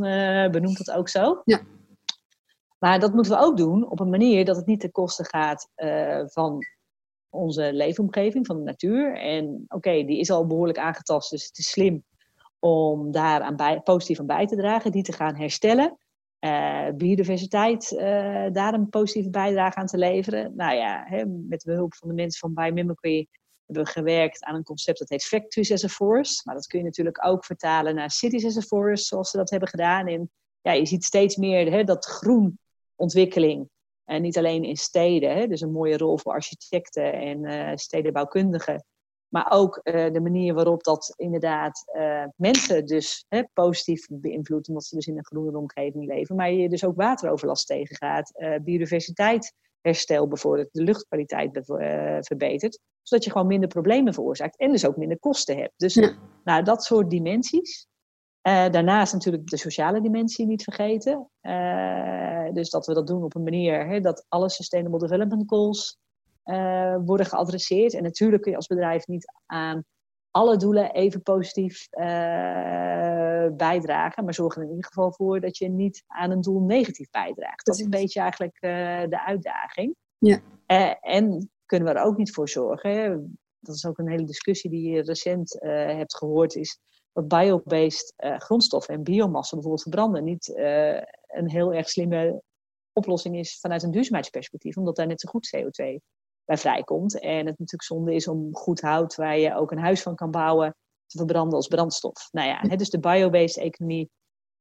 benoemt 0.50 0.84
dat 0.84 0.96
ook 0.96 1.08
zo. 1.08 1.42
Ja. 1.44 1.60
Maar 2.84 3.00
dat 3.00 3.14
moeten 3.14 3.32
we 3.32 3.44
ook 3.44 3.56
doen 3.56 3.90
op 3.90 4.00
een 4.00 4.10
manier 4.10 4.44
dat 4.44 4.56
het 4.56 4.66
niet 4.66 4.80
ten 4.80 4.90
koste 4.90 5.24
gaat 5.24 5.68
uh, 5.76 6.22
van 6.24 6.64
onze 7.28 7.72
leefomgeving, 7.72 8.46
van 8.46 8.56
de 8.56 8.62
natuur. 8.62 9.16
En 9.16 9.64
oké, 9.68 9.90
die 9.90 10.18
is 10.18 10.30
al 10.30 10.46
behoorlijk 10.46 10.78
aangetast, 10.78 11.30
dus 11.30 11.46
het 11.46 11.58
is 11.58 11.70
slim 11.70 12.04
om 12.58 13.12
daar 13.12 13.40
aan 13.40 13.56
bij, 13.56 13.80
positief 13.80 14.20
aan 14.20 14.26
bij 14.26 14.46
te 14.46 14.56
dragen, 14.56 14.92
die 14.92 15.02
te 15.02 15.12
gaan 15.12 15.36
herstellen. 15.36 15.98
Uh, 16.40 16.88
biodiversiteit, 16.96 17.92
uh, 17.92 18.00
daar 18.52 18.74
een 18.74 18.88
positieve 18.88 19.30
bijdrage 19.30 19.76
aan 19.76 19.86
te 19.86 19.98
leveren. 19.98 20.52
Nou 20.56 20.74
ja, 20.74 21.04
hè, 21.06 21.24
met 21.26 21.64
behulp 21.64 21.94
van 21.94 22.08
de 22.08 22.14
mensen 22.14 22.40
van 22.40 22.64
Biomimicry 22.64 23.28
hebben 23.66 23.84
we 23.84 23.90
gewerkt 23.90 24.44
aan 24.44 24.54
een 24.54 24.62
concept 24.62 24.98
dat 24.98 25.08
heet 25.08 25.24
Factories 25.24 25.72
as 25.72 25.84
a 25.84 25.88
Force. 25.88 26.40
Maar 26.44 26.54
dat 26.54 26.66
kun 26.66 26.78
je 26.78 26.84
natuurlijk 26.84 27.26
ook 27.26 27.44
vertalen 27.44 27.94
naar 27.94 28.10
Cities 28.10 28.44
as 28.44 28.56
a 28.56 28.60
Force, 28.60 29.04
zoals 29.04 29.30
ze 29.30 29.36
dat 29.36 29.50
hebben 29.50 29.68
gedaan. 29.68 30.06
En 30.06 30.30
ja, 30.60 30.72
je 30.72 30.86
ziet 30.86 31.04
steeds 31.04 31.36
meer 31.36 31.70
hè, 31.70 31.84
dat 31.84 32.04
groen 32.04 32.58
ontwikkeling. 33.04 33.68
En 34.04 34.22
niet 34.22 34.38
alleen 34.38 34.64
in 34.64 34.76
steden, 34.76 35.36
hè, 35.36 35.46
dus 35.46 35.60
een 35.60 35.72
mooie 35.72 35.96
rol 35.96 36.18
voor 36.18 36.32
architecten 36.32 37.12
en 37.12 37.44
uh, 37.44 37.70
stedenbouwkundigen. 37.74 38.84
Maar 39.28 39.46
ook 39.50 39.80
uh, 39.82 40.12
de 40.12 40.20
manier 40.20 40.54
waarop 40.54 40.82
dat 40.82 41.12
inderdaad 41.16 41.84
uh, 41.92 42.24
mensen 42.36 42.86
dus 42.86 43.24
hè, 43.28 43.42
positief 43.52 44.06
beïnvloedt, 44.10 44.68
omdat 44.68 44.84
ze 44.84 44.94
dus 44.94 45.06
in 45.06 45.16
een 45.16 45.24
groene 45.24 45.58
omgeving 45.58 46.06
leven. 46.06 46.36
Maar 46.36 46.52
je 46.52 46.68
dus 46.68 46.84
ook 46.84 46.96
wateroverlast 46.96 47.66
tegengaat, 47.66 48.32
biodiversiteit 48.62 49.52
herstel 49.80 50.28
bijvoorbeeld, 50.28 50.68
de 50.72 50.82
luchtkwaliteit 50.82 51.60
verbetert. 52.26 52.78
Zodat 53.02 53.24
je 53.24 53.30
gewoon 53.30 53.46
minder 53.46 53.68
problemen 53.68 54.14
veroorzaakt 54.14 54.58
en 54.58 54.70
dus 54.70 54.86
ook 54.86 54.96
minder 54.96 55.18
kosten 55.18 55.56
hebt. 55.56 55.74
Dus 55.76 55.94
nou, 56.44 56.62
dat 56.62 56.84
soort 56.84 57.10
dimensies. 57.10 57.86
Uh, 58.46 58.70
daarnaast 58.70 59.12
natuurlijk 59.12 59.46
de 59.46 59.56
sociale 59.56 60.00
dimensie 60.00 60.46
niet 60.46 60.62
vergeten. 60.62 61.28
Uh, 61.42 62.52
dus 62.52 62.70
dat 62.70 62.86
we 62.86 62.94
dat 62.94 63.06
doen 63.06 63.22
op 63.22 63.34
een 63.34 63.42
manier 63.42 63.86
hè, 63.86 64.00
dat 64.00 64.26
alle 64.28 64.50
Sustainable 64.50 64.98
Development 64.98 65.42
Goals 65.46 65.98
uh, 66.44 66.96
worden 67.04 67.26
geadresseerd. 67.26 67.94
En 67.94 68.02
natuurlijk 68.02 68.42
kun 68.42 68.50
je 68.50 68.56
als 68.56 68.66
bedrijf 68.66 69.06
niet 69.06 69.32
aan 69.46 69.84
alle 70.30 70.56
doelen 70.56 70.92
even 70.92 71.22
positief 71.22 71.88
bijdragen. 73.56 74.24
Maar 74.24 74.34
zorg 74.34 74.56
er 74.56 74.62
in 74.62 74.68
ieder 74.68 74.84
geval 74.84 75.12
voor 75.12 75.40
dat 75.40 75.56
je 75.56 75.68
niet 75.68 76.04
aan 76.06 76.30
een 76.30 76.40
doel 76.40 76.60
negatief 76.60 77.10
bijdraagt. 77.10 77.66
Dat 77.66 77.74
is 77.74 77.84
een 77.84 77.90
beetje 77.90 78.20
eigenlijk 78.20 78.60
de 79.10 79.22
uitdaging. 79.26 79.94
Ja. 80.18 80.40
en 81.00 81.50
kunnen 81.66 81.88
we 81.88 81.94
er 81.94 82.04
ook 82.04 82.16
niet 82.16 82.32
voor 82.32 82.48
zorgen. 82.48 82.90
Hè? 82.90 83.16
Dat 83.60 83.74
is 83.74 83.86
ook 83.86 83.98
een 83.98 84.10
hele 84.10 84.26
discussie 84.26 84.70
die 84.70 84.90
je 84.90 85.02
recent 85.02 85.56
hebt 85.60 86.16
gehoord. 86.16 86.54
Is 86.54 86.78
dat 87.14 87.28
biobased 87.28 88.14
uh, 88.16 88.38
grondstoffen 88.38 88.94
en 88.94 89.02
biomassa 89.02 89.54
bijvoorbeeld 89.54 89.82
verbranden 89.82 90.24
niet 90.24 90.52
een 91.26 91.50
heel 91.50 91.72
erg 91.72 91.88
slimme 91.88 92.42
oplossing 92.92 93.38
is 93.38 93.58
vanuit 93.60 93.82
een 93.82 93.90
duurzaamheidsperspectief, 93.90 94.76
omdat 94.76 94.96
daar 94.96 95.06
net 95.06 95.20
zo 95.20 95.28
goed 95.28 95.56
CO2 95.56 95.84
bij 96.44 96.56
vrijkomt. 96.56 97.20
En 97.20 97.36
het 97.36 97.58
natuurlijk 97.58 97.82
zonde 97.82 98.14
is 98.14 98.28
om 98.28 98.54
goed 98.54 98.80
hout 98.80 99.14
waar 99.14 99.38
je 99.38 99.54
ook 99.54 99.70
een 99.70 99.78
huis 99.78 100.02
van 100.02 100.14
kan 100.14 100.30
bouwen 100.30 100.76
te 101.06 101.16
verbranden 101.16 101.54
als 101.54 101.68
brandstof. 101.68 102.28
Nou 102.32 102.48
ja, 102.48 102.76
dus 102.76 102.90
de 102.90 102.98
biobased 102.98 103.56
economie 103.56 104.10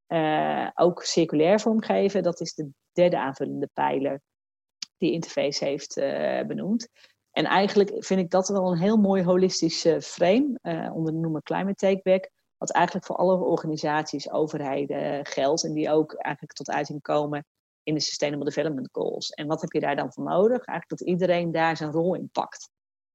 uh, 0.07 0.69
ook 0.73 1.03
circulair 1.03 1.59
vormgeven, 1.59 2.23
dat 2.23 2.41
is 2.41 2.53
de 2.53 2.69
derde 2.91 3.17
aanvullende 3.17 3.69
pijler 3.73 4.21
die 4.97 5.11
Interface 5.11 5.65
heeft 5.65 5.95
benoemd. 6.47 6.87
En 7.31 7.45
eigenlijk 7.45 8.05
vind 8.05 8.19
ik 8.19 8.29
dat 8.29 8.47
wel 8.47 8.71
een 8.71 8.77
heel 8.77 8.97
mooi 8.97 9.23
holistisch 9.23 9.87
frame 9.99 10.59
onder 10.93 11.13
de 11.13 11.19
noemer 11.19 11.41
Climate 11.41 11.73
Takeback. 11.73 12.29
Wat 12.63 12.71
eigenlijk 12.71 13.05
voor 13.05 13.15
alle 13.15 13.37
organisaties, 13.37 14.31
overheden 14.31 15.25
geldt. 15.25 15.63
En 15.63 15.73
die 15.73 15.91
ook 15.91 16.13
eigenlijk 16.13 16.53
tot 16.55 16.69
uiting 16.69 17.01
komen 17.01 17.45
in 17.83 17.93
de 17.93 17.99
Sustainable 17.99 18.45
Development 18.45 18.89
Goals. 18.91 19.29
En 19.29 19.47
wat 19.47 19.61
heb 19.61 19.71
je 19.71 19.79
daar 19.79 19.95
dan 19.95 20.13
voor 20.13 20.23
nodig? 20.23 20.65
Eigenlijk 20.65 20.89
dat 20.89 21.01
iedereen 21.01 21.51
daar 21.51 21.77
zijn 21.77 21.91
rol 21.91 22.15
in 22.15 22.29
pakt. 22.31 22.69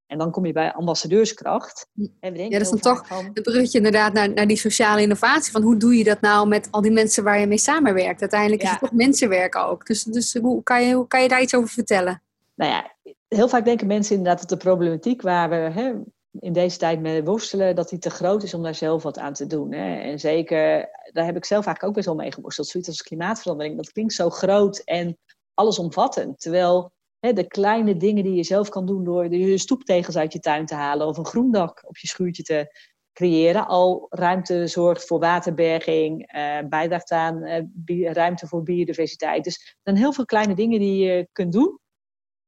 En 0.07 0.19
dan 0.19 0.31
kom 0.31 0.47
je 0.47 0.53
bij 0.53 0.73
ambassadeurskracht. 0.73 1.89
En 2.21 2.33
we 2.33 2.43
ja, 2.43 2.49
dat 2.49 2.61
is 2.61 2.71
dan 2.71 2.79
toch 2.81 3.07
van... 3.07 3.25
een 3.25 3.43
bruggetje 3.43 3.79
inderdaad 3.79 4.13
naar, 4.13 4.33
naar 4.33 4.47
die 4.47 4.57
sociale 4.57 5.03
innovatie. 5.03 5.53
Van 5.53 5.63
hoe 5.63 5.77
doe 5.77 5.97
je 5.97 6.05
dat 6.05 6.21
nou 6.21 6.49
met 6.49 6.69
al 6.71 6.81
die 6.81 6.93
mensen 6.93 7.25
waar 7.25 7.41
je 7.41 7.47
mee 7.47 7.59
samenwerkt? 7.59 8.21
Uiteindelijk 8.21 8.63
is 8.63 8.71
het 8.71 8.79
toch 8.79 8.93
mensenwerk 8.93 9.57
ook. 9.57 9.87
Dus, 9.87 10.03
dus 10.03 10.35
hoe, 10.35 10.63
kan 10.63 10.87
je, 10.87 10.95
hoe 10.95 11.07
kan 11.07 11.23
je 11.23 11.29
daar 11.29 11.43
iets 11.43 11.55
over 11.55 11.69
vertellen? 11.69 12.23
Nou 12.55 12.71
ja, 12.71 12.97
heel 13.29 13.49
vaak 13.49 13.65
denken 13.65 13.87
mensen 13.87 14.17
inderdaad 14.17 14.41
dat 14.41 14.49
de 14.49 14.65
problematiek 14.65 15.23
waar 15.23 15.51
we 15.51 15.57
hè, 15.57 15.95
in 16.41 16.53
deze 16.53 16.79
tijd 16.79 17.01
mee 17.01 17.25
worstelen, 17.25 17.75
dat 17.75 17.89
die 17.89 17.99
te 17.99 18.11
groot 18.11 18.43
is 18.43 18.55
om 18.55 18.63
daar 18.63 18.75
zelf 18.75 19.03
wat 19.03 19.19
aan 19.19 19.33
te 19.33 19.47
doen. 19.47 19.73
Hè. 19.73 20.01
En 20.01 20.21
zeker, 20.21 20.89
daar 21.13 21.25
heb 21.25 21.37
ik 21.37 21.45
zelf 21.45 21.67
eigenlijk 21.67 21.85
ook 21.85 21.95
best 21.95 22.07
wel 22.07 22.25
mee 22.25 22.33
geworsteld. 22.33 22.69
Zoiets 22.69 22.89
als 22.89 23.03
klimaatverandering, 23.03 23.77
dat 23.77 23.93
klinkt 23.93 24.13
zo 24.13 24.31
groot 24.31 24.79
en 24.79 25.19
allesomvattend. 25.55 26.41
Terwijl 26.41 26.93
hè, 27.19 27.33
de 27.33 27.47
kleine 27.47 27.97
dingen 27.97 28.25
die 28.25 28.35
je 28.35 28.45
zelf 28.45 28.69
kan 28.69 28.87
doen 28.87 29.05
door 29.05 29.29
de 29.29 29.59
stoeptegels 29.59 30.17
uit 30.17 30.33
je 30.33 30.41
tuin 30.41 30.67
te 30.67 30.75
halen 30.75 31.07
of 31.07 31.17
een 31.17 31.27
groendak 31.27 31.85
op 31.87 31.97
je 31.97 32.07
schuurtje 32.07 32.43
te 32.43 32.87
creëren, 33.13 33.67
al 33.67 34.07
ruimte 34.09 34.67
zorgt 34.67 35.07
voor 35.07 35.19
waterberging, 35.19 36.27
eh, 36.27 36.59
bijdraagt 36.69 37.11
aan 37.11 37.43
eh, 37.43 38.13
ruimte 38.13 38.47
voor 38.47 38.63
biodiversiteit. 38.63 39.45
Dus 39.45 39.77
zijn 39.83 39.97
heel 39.97 40.13
veel 40.13 40.25
kleine 40.25 40.55
dingen 40.55 40.81
die 40.81 41.05
je 41.05 41.29
kunt 41.33 41.53
doen, 41.53 41.79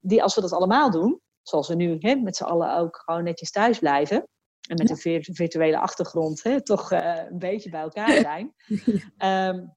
die 0.00 0.22
als 0.22 0.34
we 0.34 0.40
dat 0.40 0.52
allemaal 0.52 0.90
doen, 0.90 1.20
zoals 1.42 1.68
we 1.68 1.74
nu 1.74 1.96
hè, 1.98 2.14
met 2.14 2.36
z'n 2.36 2.44
allen 2.44 2.76
ook 2.76 3.02
gewoon 3.04 3.24
netjes 3.24 3.50
thuis 3.50 3.78
blijven. 3.78 4.28
En 4.68 4.76
met 4.76 4.90
een 4.90 5.24
virtuele 5.34 5.78
achtergrond 5.78 6.42
hè, 6.42 6.62
toch 6.62 6.92
uh, 6.92 7.16
een 7.16 7.38
beetje 7.38 7.70
bij 7.70 7.80
elkaar 7.80 8.20
zijn. 8.30 8.54
um, 9.56 9.76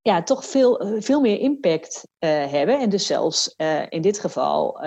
ja, 0.00 0.22
toch 0.22 0.44
veel, 0.44 0.80
eh, 0.80 1.02
veel 1.02 1.20
meer 1.20 1.38
impact 1.38 2.08
uh, 2.18 2.30
hebben. 2.30 2.80
En 2.80 2.90
dus 2.90 3.06
zelfs 3.06 3.54
uh, 3.56 3.86
in 3.88 4.02
dit 4.02 4.18
geval 4.18 4.80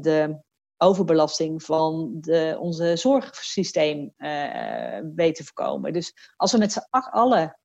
de 0.00 0.42
overbelasting 0.76 1.62
van 1.62 2.16
de, 2.20 2.56
onze 2.60 2.96
zorgsysteem 2.96 4.14
weten 5.14 5.44
voorkomen. 5.44 5.92
Dus 5.92 6.12
als 6.36 6.52
we 6.52 6.58
met 6.58 6.72
z'n 6.72 6.86
allen 6.90 7.58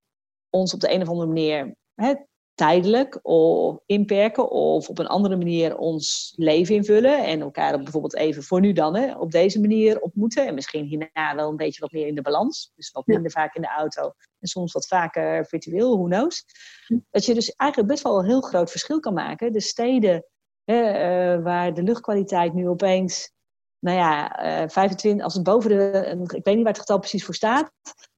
ons 0.50 0.74
op 0.74 0.80
de 0.80 0.94
een 0.94 1.02
of 1.02 1.08
andere 1.08 1.28
manier 1.28 1.76
hè, 1.94 2.14
tijdelijk 2.58 3.20
of 3.22 3.80
inperken 3.86 4.50
of 4.50 4.90
op 4.90 5.00
een 5.00 5.08
andere 5.08 5.36
manier 5.36 5.78
ons 5.78 6.34
leven 6.36 6.76
invullen 6.76 7.26
en 7.26 7.42
elkaar 7.42 7.84
bijvoorbeeld 7.84 8.16
even 8.16 8.44
voor 8.44 8.60
nu 8.60 8.74
dan 8.74 8.96
hè, 8.96 9.18
op 9.18 9.32
deze 9.32 9.60
manier 9.60 10.00
ontmoeten 10.00 10.48
en 10.48 10.54
misschien 10.54 10.86
hierna 10.86 11.36
wel 11.36 11.50
een 11.50 11.56
beetje 11.56 11.82
wat 11.82 11.92
meer 11.92 12.08
in 12.08 12.16
de 12.16 12.22
balans, 12.22 12.72
dus 12.76 12.92
wat 12.92 13.08
minder 13.08 13.32
vaak 13.32 13.56
in 13.56 13.62
de 13.62 13.68
auto 13.68 14.14
en 14.40 14.48
soms 14.48 14.74
wat 14.74 14.88
vaker 14.88 15.46
virtueel, 15.46 15.98
who 15.98 16.06
knows. 16.06 16.46
Hm. 16.88 16.98
Dat 17.12 17.26
je 17.26 17.34
dus 17.34 17.52
eigenlijk 17.56 17.92
best 17.92 18.04
wel 18.04 18.20
een 18.20 18.26
heel 18.26 18.42
groot 18.42 18.72
verschil 18.72 19.00
kan 19.00 19.14
maken. 19.14 19.54
De 19.54 19.62
steden 19.62 20.26
hè, 20.64 21.36
uh, 21.36 21.44
waar 21.44 21.74
de 21.74 21.84
luchtkwaliteit 21.84 22.54
nu 22.54 22.68
opeens, 22.68 23.32
nou 23.80 23.98
ja, 23.98 24.44
uh, 24.44 24.64
eh, 24.64 24.70
25, 24.70 25.24
als 25.24 25.34
het 25.34 25.44
boven 25.44 25.70
de, 25.70 26.26
ik 26.36 26.46
weet 26.46 26.56
niet 26.56 26.64
waar 26.64 26.74
het 26.74 26.80
getal 26.80 27.00
precies 27.00 27.26
voor 27.26 27.36
staat, 27.36 27.72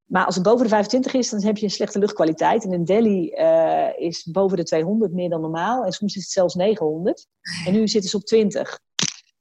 maar 0.09 0.25
als 0.25 0.35
het 0.35 0.43
boven 0.43 0.63
de 0.63 0.69
25 0.69 1.13
is, 1.13 1.29
dan 1.29 1.43
heb 1.43 1.57
je 1.57 1.63
een 1.63 1.71
slechte 1.71 1.99
luchtkwaliteit. 1.99 2.63
En 2.63 2.73
in 2.73 2.83
Delhi 2.83 3.31
uh, 3.33 3.87
is 3.97 4.23
boven 4.23 4.57
de 4.57 4.63
200 4.63 5.13
meer 5.13 5.29
dan 5.29 5.41
normaal. 5.41 5.83
En 5.83 5.91
soms 5.91 6.15
is 6.15 6.21
het 6.21 6.31
zelfs 6.31 6.53
900. 6.53 7.27
En 7.65 7.73
nu 7.73 7.87
zitten 7.87 8.09
ze 8.09 8.17
op 8.17 8.23
20. 8.23 8.79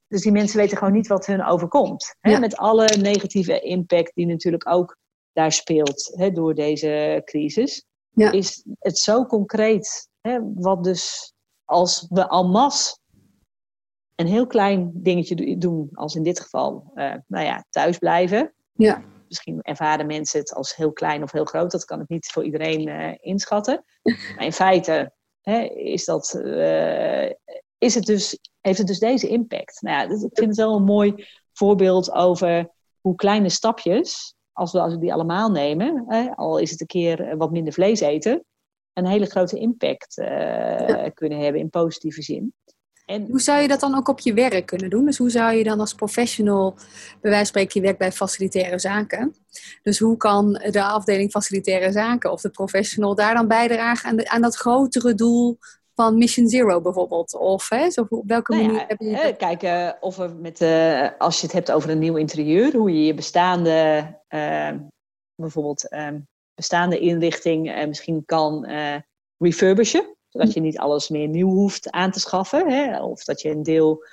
Dus 0.08 0.22
die 0.22 0.32
mensen 0.32 0.58
weten 0.58 0.76
gewoon 0.78 0.92
niet 0.92 1.06
wat 1.06 1.26
hun 1.26 1.44
overkomt. 1.44 2.16
Hè? 2.20 2.38
Met 2.38 2.56
alle 2.56 2.86
negatieve 3.00 3.60
impact 3.60 4.14
die 4.14 4.26
natuurlijk 4.26 4.68
ook 4.68 4.96
daar 5.32 5.52
speelt 5.52 6.12
hè, 6.16 6.30
door 6.30 6.54
deze 6.54 7.22
crisis. 7.24 7.84
Ja. 8.08 8.32
Is 8.32 8.64
het 8.78 8.98
zo 8.98 9.26
concreet. 9.26 10.08
Hè, 10.20 10.38
wat 10.54 10.84
dus 10.84 11.32
als 11.64 12.06
we 12.08 12.28
al 12.28 12.48
mas 12.48 13.00
een 14.14 14.26
heel 14.26 14.46
klein 14.46 14.90
dingetje 14.94 15.58
doen, 15.58 15.88
als 15.92 16.14
in 16.14 16.22
dit 16.22 16.40
geval, 16.40 16.90
uh, 16.94 17.14
nou 17.26 17.44
ja, 17.44 17.64
thuis 17.70 17.98
blijven. 17.98 18.54
Ja 18.72 19.04
misschien 19.28 19.62
ervaren 19.62 20.06
mensen 20.06 20.40
het 20.40 20.54
als 20.54 20.76
heel 20.76 20.92
klein 20.92 21.22
of 21.22 21.32
heel 21.32 21.44
groot. 21.44 21.70
Dat 21.70 21.84
kan 21.84 22.00
ik 22.00 22.08
niet 22.08 22.26
voor 22.26 22.44
iedereen 22.44 22.88
uh, 22.88 23.14
inschatten. 23.20 23.84
Maar 24.36 24.44
in 24.44 24.52
feite 24.52 25.12
hè, 25.40 25.60
is 25.64 26.04
dat, 26.04 26.40
uh, 26.44 27.30
is 27.78 27.94
het 27.94 28.04
dus, 28.04 28.38
heeft 28.60 28.78
het 28.78 28.86
dus 28.86 28.98
deze 28.98 29.28
impact. 29.28 29.82
Nou 29.82 29.96
ja, 29.96 30.14
ik 30.14 30.30
vind 30.32 30.48
het 30.48 30.56
wel 30.56 30.76
een 30.76 30.84
mooi 30.84 31.26
voorbeeld 31.52 32.12
over 32.12 32.70
hoe 33.00 33.14
kleine 33.14 33.48
stapjes, 33.48 34.34
als 34.52 34.72
we, 34.72 34.80
als 34.80 34.92
we 34.92 35.00
die 35.00 35.12
allemaal 35.12 35.50
nemen, 35.50 36.04
hè, 36.08 36.30
al 36.36 36.58
is 36.58 36.70
het 36.70 36.80
een 36.80 36.86
keer 36.86 37.20
eh, 37.20 37.36
wat 37.36 37.50
minder 37.50 37.72
vlees 37.72 38.00
eten, 38.00 38.44
een 38.92 39.06
hele 39.06 39.26
grote 39.26 39.58
impact 39.58 40.18
uh, 40.18 41.06
kunnen 41.14 41.38
hebben 41.38 41.60
in 41.60 41.70
positieve 41.70 42.22
zin. 42.22 42.54
En 43.08 43.26
hoe 43.30 43.40
zou 43.40 43.60
je 43.60 43.68
dat 43.68 43.80
dan 43.80 43.94
ook 43.94 44.08
op 44.08 44.20
je 44.20 44.34
werk 44.34 44.66
kunnen 44.66 44.90
doen? 44.90 45.04
Dus 45.04 45.18
hoe 45.18 45.30
zou 45.30 45.52
je 45.54 45.64
dan 45.64 45.80
als 45.80 45.94
professional, 45.94 46.74
bij 47.20 47.30
wijze 47.30 47.36
van 47.36 47.46
spreken, 47.46 47.80
je 47.80 47.86
werkt 47.86 47.98
bij 47.98 48.12
facilitaire 48.12 48.78
zaken. 48.78 49.34
Dus 49.82 49.98
hoe 49.98 50.16
kan 50.16 50.52
de 50.52 50.82
afdeling 50.82 51.30
facilitaire 51.30 51.92
zaken 51.92 52.32
of 52.32 52.40
de 52.40 52.50
professional 52.50 53.14
daar 53.14 53.34
dan 53.34 53.48
bijdragen 53.48 54.10
aan, 54.10 54.28
aan 54.28 54.40
dat 54.42 54.56
grotere 54.56 55.14
doel 55.14 55.58
van 55.94 56.18
Mission 56.18 56.48
Zero 56.48 56.80
bijvoorbeeld? 56.80 57.34
Of 57.34 57.68
hè, 57.68 57.90
zo, 57.90 58.06
op 58.08 58.22
welke 58.26 58.54
nou 58.54 58.66
manier 58.66 58.84
heb 58.88 59.00
je... 59.00 59.34
kijken 59.36 59.96
of 60.00 60.16
we 60.16 60.28
met, 60.28 60.60
uh, 60.60 61.08
als 61.18 61.36
je 61.36 61.46
het 61.46 61.54
hebt 61.54 61.72
over 61.72 61.90
een 61.90 61.98
nieuw 61.98 62.16
interieur, 62.16 62.76
hoe 62.76 62.92
je 62.92 63.04
je 63.04 63.14
bestaande, 63.14 64.06
uh, 64.28 64.70
bijvoorbeeld 65.34 65.92
uh, 65.92 66.08
bestaande 66.54 66.98
inrichting 66.98 67.70
eh, 67.70 67.86
misschien 67.86 68.24
kan 68.24 68.66
refurbishen 69.38 70.16
zodat 70.28 70.52
je 70.52 70.60
niet 70.60 70.78
alles 70.78 71.08
meer 71.08 71.28
nieuw 71.28 71.50
hoeft 71.50 71.90
aan 71.90 72.10
te 72.10 72.20
schaffen. 72.20 72.70
Hè? 72.70 73.02
Of 73.02 73.24
dat 73.24 73.40
je 73.40 73.50
een 73.50 73.62
deel 73.62 74.04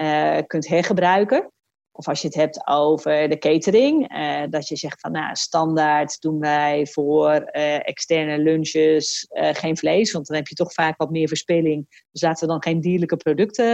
uh, 0.00 0.38
kunt 0.46 0.68
hergebruiken. 0.68 1.52
Of 1.92 2.08
als 2.08 2.20
je 2.20 2.26
het 2.26 2.36
hebt 2.36 2.66
over 2.66 3.28
de 3.28 3.38
catering, 3.38 4.16
uh, 4.16 4.42
dat 4.50 4.68
je 4.68 4.76
zegt 4.76 5.00
van 5.00 5.12
nou, 5.12 5.34
standaard 5.36 6.20
doen 6.20 6.38
wij 6.38 6.86
voor 6.86 7.50
uh, 7.52 7.88
externe 7.88 8.38
lunches 8.38 9.26
geen 9.30 9.76
vlees, 9.76 10.12
want 10.12 10.26
dan 10.26 10.36
heb 10.36 10.46
je 10.46 10.54
toch 10.54 10.72
vaak 10.72 10.96
wat 10.96 11.10
meer 11.10 11.28
verspilling. 11.28 12.04
Dus 12.10 12.22
laten 12.22 12.46
we 12.46 12.52
dan 12.52 12.62
geen 12.62 12.80
dierlijke 12.80 13.16
producten 13.16 13.66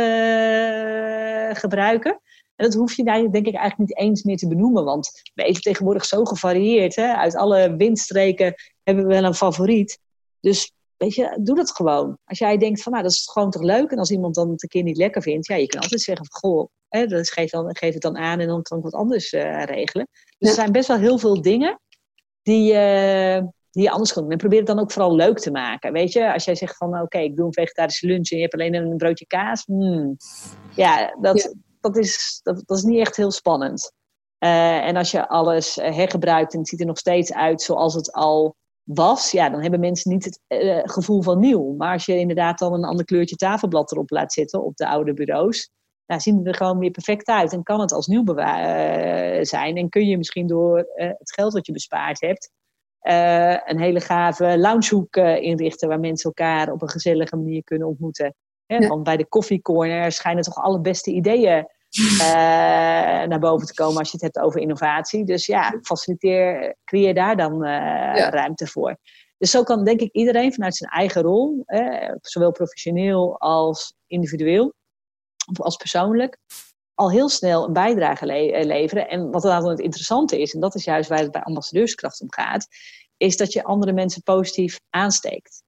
gebruiken. 1.57 2.21
En 2.57 2.67
dat 2.67 2.75
hoef 2.75 2.97
je 2.97 3.05
daar 3.05 3.31
denk 3.31 3.47
ik 3.47 3.55
eigenlijk 3.55 3.79
niet 3.79 3.99
eens 3.99 4.23
meer 4.23 4.37
te 4.37 4.49
benoemen, 4.49 4.85
want 4.85 5.11
we 5.35 5.43
eten 5.43 5.63
tegenwoordig 5.63 6.05
zo 6.05 6.25
gevarieerd. 6.25 6.97
Hè? 6.97 7.15
Uit 7.15 7.37
alle 7.37 7.77
windstreken 7.77 8.55
hebben 8.83 9.07
we 9.07 9.15
wel 9.15 9.25
een 9.25 9.35
favoriet. 9.35 9.99
Dus 10.41 10.73
Weet 11.01 11.15
je, 11.15 11.39
doe 11.43 11.57
dat 11.57 11.71
gewoon. 11.71 12.19
Als 12.25 12.39
jij 12.39 12.57
denkt 12.57 12.83
van, 12.83 12.93
nou, 12.93 13.05
dat 13.05 13.13
is 13.13 13.31
gewoon 13.33 13.51
toch 13.51 13.63
leuk. 13.63 13.91
En 13.91 13.99
als 13.99 14.11
iemand 14.11 14.35
dan 14.35 14.51
het 14.51 14.63
een 14.63 14.69
keer 14.69 14.83
niet 14.83 14.97
lekker 14.97 15.23
vindt, 15.23 15.47
ja, 15.47 15.57
je 15.57 15.67
kan 15.67 15.81
altijd 15.81 16.01
zeggen 16.01 16.27
van, 16.27 16.41
goh, 16.41 16.69
hè, 16.89 17.07
dus 17.07 17.31
geef, 17.31 17.51
dan, 17.51 17.77
geef 17.77 17.93
het 17.93 18.03
dan 18.03 18.17
aan 18.17 18.41
en 18.41 18.47
dan 18.47 18.63
kan 18.63 18.79
ik 18.79 18.85
wat 18.85 18.95
anders 18.95 19.33
uh, 19.33 19.65
regelen. 19.65 20.09
Dus 20.39 20.49
er 20.49 20.55
zijn 20.55 20.73
best 20.73 20.89
wel 20.89 20.99
heel 20.99 21.19
veel 21.19 21.43
dingen 21.43 21.81
die, 22.43 22.73
uh, 22.73 23.43
die 23.71 23.83
je 23.83 23.91
anders 23.91 24.13
kan 24.13 24.23
doen. 24.23 24.33
En 24.33 24.39
probeer 24.39 24.59
het 24.59 24.67
dan 24.67 24.79
ook 24.79 24.93
vooral 24.93 25.15
leuk 25.15 25.39
te 25.39 25.51
maken. 25.51 25.93
Weet 25.93 26.13
je, 26.13 26.33
als 26.33 26.45
jij 26.45 26.55
zegt 26.55 26.77
van, 26.77 27.01
oké, 27.01 27.19
ik 27.19 27.37
doe 27.37 27.47
een 27.47 27.53
vegetarische 27.53 28.07
lunch 28.07 28.31
en 28.31 28.37
je 28.37 28.43
hebt 28.43 28.55
alleen 28.55 28.75
een 28.75 28.97
broodje 28.97 29.27
kaas. 29.27 29.65
Hmm. 29.65 30.17
Ja, 30.75 31.17
dat, 31.21 31.55
Dat, 31.81 31.97
is, 31.97 32.41
dat, 32.43 32.63
dat 32.67 32.77
is 32.77 32.85
niet 32.85 33.01
echt 33.01 33.17
heel 33.17 33.31
spannend. 33.31 33.93
Uh, 34.39 34.87
en 34.87 34.97
als 34.97 35.11
je 35.11 35.29
alles 35.29 35.75
hergebruikt 35.75 36.53
en 36.53 36.59
het 36.59 36.69
ziet 36.69 36.81
er 36.81 36.87
nog 36.87 36.99
steeds 36.99 37.33
uit 37.33 37.63
zoals 37.63 37.95
het 37.95 38.13
al 38.13 38.57
was, 38.83 39.31
ja, 39.31 39.49
dan 39.49 39.61
hebben 39.61 39.81
mensen 39.81 40.11
niet 40.11 40.25
het 40.25 40.41
uh, 40.49 40.81
gevoel 40.83 41.23
van 41.23 41.39
nieuw. 41.39 41.75
Maar 41.77 41.93
als 41.93 42.07
je 42.07 42.19
inderdaad 42.19 42.59
dan 42.59 42.73
een 42.73 42.85
ander 42.85 43.05
kleurtje 43.05 43.37
tafelblad 43.37 43.93
erop 43.93 44.11
laat 44.11 44.33
zitten 44.33 44.65
op 44.65 44.77
de 44.77 44.89
oude 44.89 45.15
bureaus, 45.15 45.71
nou, 46.07 46.21
zien 46.21 46.47
er 46.47 46.55
gewoon 46.55 46.79
weer 46.79 46.91
perfect 46.91 47.29
uit 47.29 47.53
en 47.53 47.63
kan 47.63 47.81
het 47.81 47.93
als 47.93 48.07
nieuw 48.07 48.25
uh, 48.27 48.45
zijn. 49.43 49.77
En 49.77 49.89
kun 49.89 50.07
je 50.07 50.17
misschien 50.17 50.47
door 50.47 50.79
uh, 50.79 51.07
het 51.19 51.33
geld 51.33 51.53
wat 51.53 51.67
je 51.67 51.73
bespaard 51.73 52.21
hebt, 52.21 52.51
een 53.65 53.81
hele 53.81 54.01
gave 54.01 54.59
loungehoek 54.59 55.17
inrichten 55.17 55.89
waar 55.89 56.01
mensen 56.01 56.33
elkaar 56.35 56.73
op 56.73 56.83
een 56.83 56.89
gezellige 56.89 57.37
manier 57.37 57.65
kunnen 57.65 57.89
ontmoeten. 57.89 58.35
Ja. 58.67 58.89
Want 58.89 59.03
bij 59.03 59.17
de 59.17 59.27
koffiecorner 59.27 60.13
schijnen 60.13 60.43
toch 60.43 60.63
alle 60.63 60.81
beste 60.81 61.11
ideeën 61.11 61.67
naar 63.29 63.39
boven 63.39 63.67
te 63.67 63.75
komen 63.75 63.99
als 63.99 64.11
je 64.11 64.17
het 64.21 64.35
hebt 64.35 64.47
over 64.47 64.61
innovatie. 64.61 65.25
Dus 65.25 65.47
ja, 65.47 65.79
faciliteer, 65.83 66.77
creëer 66.85 67.15
daar 67.15 67.37
dan 67.37 67.65
ruimte 67.65 68.67
voor. 68.67 68.97
Dus 69.39 69.51
zo 69.51 69.63
kan 69.63 69.85
denk 69.85 70.01
ik 70.01 70.13
iedereen 70.13 70.53
vanuit 70.53 70.77
zijn 70.77 70.91
eigen 70.91 71.23
rol, 71.23 71.65
zowel 72.21 72.53
professioneel 72.53 73.39
als 73.39 73.95
individueel, 74.07 74.75
of 75.51 75.61
als 75.61 75.77
persoonlijk, 75.77 76.37
al 76.95 77.11
heel 77.11 77.29
snel 77.29 77.67
een 77.67 77.73
bijdrage 77.73 78.27
leveren. 78.67 79.09
En 79.09 79.31
wat 79.31 79.43
dan 79.43 79.69
het 79.69 79.81
interessante 79.81 80.41
is, 80.41 80.55
en 80.55 80.61
dat 80.61 80.75
is 80.75 80.85
juist 80.85 81.09
waar 81.09 81.19
het 81.19 81.31
bij 81.31 81.43
ambassadeurskracht 81.43 82.21
om 82.21 82.33
gaat, 82.33 82.67
is 83.17 83.37
dat 83.37 83.53
je 83.53 83.65
andere 83.65 83.93
mensen 83.93 84.23
positief 84.23 84.81
aansteekt. 84.91 85.63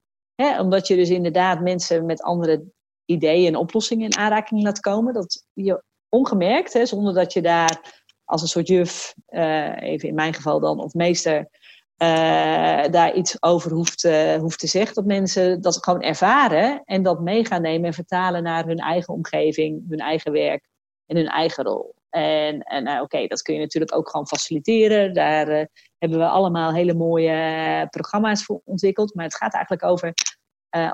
omdat 0.59 0.87
je 0.87 0.97
dus 0.97 1.11
inderdaad 1.11 1.61
mensen 1.61 2.07
met 2.07 2.23
andere 2.23 2.65
ideeën 3.05 3.47
en 3.47 3.57
oplossingen 3.57 4.05
in 4.05 4.17
aanraking 4.17 4.63
laat 4.63 4.81
komen. 4.81 5.15
Dat 5.15 5.45
je 5.53 5.83
ongemerkt, 6.13 6.79
zonder 6.83 7.15
dat 7.15 7.33
je 7.33 7.43
daar 7.43 8.03
als 8.25 8.43
een 8.43 8.49
soort 8.49 8.69
juf, 8.69 9.15
uh, 9.29 9.83
even 9.83 10.09
in 10.09 10.15
mijn 10.15 10.35
geval 10.35 10.61
dan, 10.61 10.81
of 10.81 10.95
meester, 10.95 11.39
uh, 11.39 12.85
daar 12.91 13.15
iets 13.15 13.43
over 13.43 13.73
hoeft, 13.73 14.05
uh, 14.05 14.35
hoeft 14.35 14.59
te 14.59 14.67
zeggen. 14.67 14.95
Dat 14.95 15.05
mensen 15.05 15.61
dat 15.61 15.85
gewoon 15.85 16.03
ervaren 16.03 16.83
en 16.85 17.03
dat 17.03 17.21
mee 17.21 17.47
gaan 17.47 17.63
nemen 17.63 17.87
en 17.87 17.95
vertalen 17.95 18.43
naar 18.43 18.65
hun 18.67 18.79
eigen 18.79 19.15
omgeving, 19.15 19.85
hun 19.89 19.99
eigen 19.99 20.33
werk 20.33 20.69
en 21.07 21.17
hun 21.17 21.27
eigen 21.27 21.65
rol. 21.65 21.95
En, 22.11 22.61
en 22.61 23.01
oké, 23.01 23.27
dat 23.27 23.43
kun 23.43 23.55
je 23.55 23.61
natuurlijk 23.61 23.95
ook 23.95 24.11
gewoon 24.11 24.27
faciliteren. 24.27 25.15
Daar 25.15 25.69
hebben 25.99 26.19
we 26.19 26.27
allemaal 26.27 26.75
hele 26.75 26.95
mooie 26.95 27.87
programma's 27.91 28.45
voor 28.45 28.61
ontwikkeld. 28.65 29.15
Maar 29.15 29.25
het 29.25 29.37
gaat 29.37 29.55
eigenlijk 29.55 29.85
over 29.85 30.13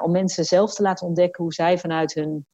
om 0.02 0.10
mensen 0.10 0.44
zelf 0.44 0.74
te 0.74 0.82
laten 0.82 1.06
ontdekken 1.06 1.42
hoe 1.42 1.52
zij 1.52 1.78
vanuit 1.78 2.14
hun 2.14 2.46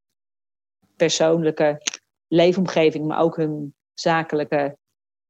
persoonlijke 0.97 1.81
leefomgeving, 2.29 3.07
maar 3.07 3.21
ook 3.21 3.37
hun 3.37 3.75
zakelijke 3.95 4.77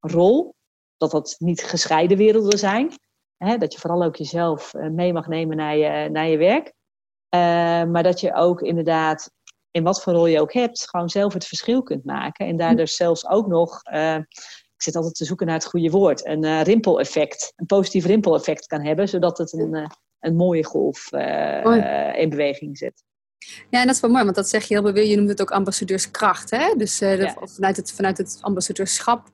rol, 0.00 0.54
dat 0.96 1.10
dat 1.10 1.34
niet 1.38 1.64
gescheiden 1.64 2.16
werelden 2.16 2.58
zijn. 2.58 2.92
Hè, 3.36 3.56
dat 3.56 3.72
je 3.72 3.78
vooral 3.78 4.04
ook 4.04 4.16
jezelf 4.16 4.72
mee 4.72 5.12
mag 5.12 5.26
nemen 5.26 5.56
naar 5.56 5.76
je, 5.76 6.08
naar 6.10 6.26
je 6.26 6.36
werk. 6.36 6.72
maar 7.90 8.02
dat 8.02 8.20
je 8.20 8.34
ook 8.34 8.62
inderdaad 8.62 9.30
in 9.74 9.82
wat 9.82 10.02
voor 10.02 10.12
rol 10.12 10.26
je 10.26 10.40
ook 10.40 10.52
hebt, 10.52 10.88
gewoon 10.88 11.08
zelf 11.08 11.32
het 11.32 11.46
verschil 11.46 11.82
kunt 11.82 12.04
maken. 12.04 12.46
En 12.46 12.56
daardoor 12.56 12.88
zelfs 12.88 13.28
ook 13.28 13.46
nog, 13.46 13.80
uh, 13.92 14.16
ik 14.74 14.82
zit 14.82 14.96
altijd 14.96 15.14
te 15.14 15.24
zoeken 15.24 15.46
naar 15.46 15.54
het 15.54 15.66
goede 15.66 15.90
woord, 15.90 16.26
een 16.26 16.44
uh, 16.44 16.62
rimpeleffect, 16.62 17.52
een 17.56 17.66
positief 17.66 18.04
rimpeleffect 18.04 18.66
kan 18.66 18.84
hebben, 18.84 19.08
zodat 19.08 19.38
het 19.38 19.52
een, 19.52 19.90
een 20.18 20.36
mooie 20.36 20.64
golf 20.64 21.12
in 22.16 22.28
beweging 22.28 22.78
zet. 22.78 23.02
Ja, 23.70 23.80
en 23.80 23.86
dat 23.86 23.94
is 23.94 24.00
wel 24.00 24.10
mooi, 24.10 24.24
want 24.24 24.36
dat 24.36 24.48
zeg 24.48 24.64
je 24.64 24.74
heel 24.74 24.82
bewust. 24.82 25.08
Je 25.08 25.16
noemt 25.16 25.28
het 25.28 25.40
ook 25.40 25.50
ambassadeurskracht. 25.50 26.50
Hè? 26.50 26.74
Dus 26.76 27.02
uh, 27.02 27.32
vanuit, 27.36 27.76
het, 27.76 27.92
vanuit 27.92 28.18
het 28.18 28.38
ambassadeurschap 28.40 29.30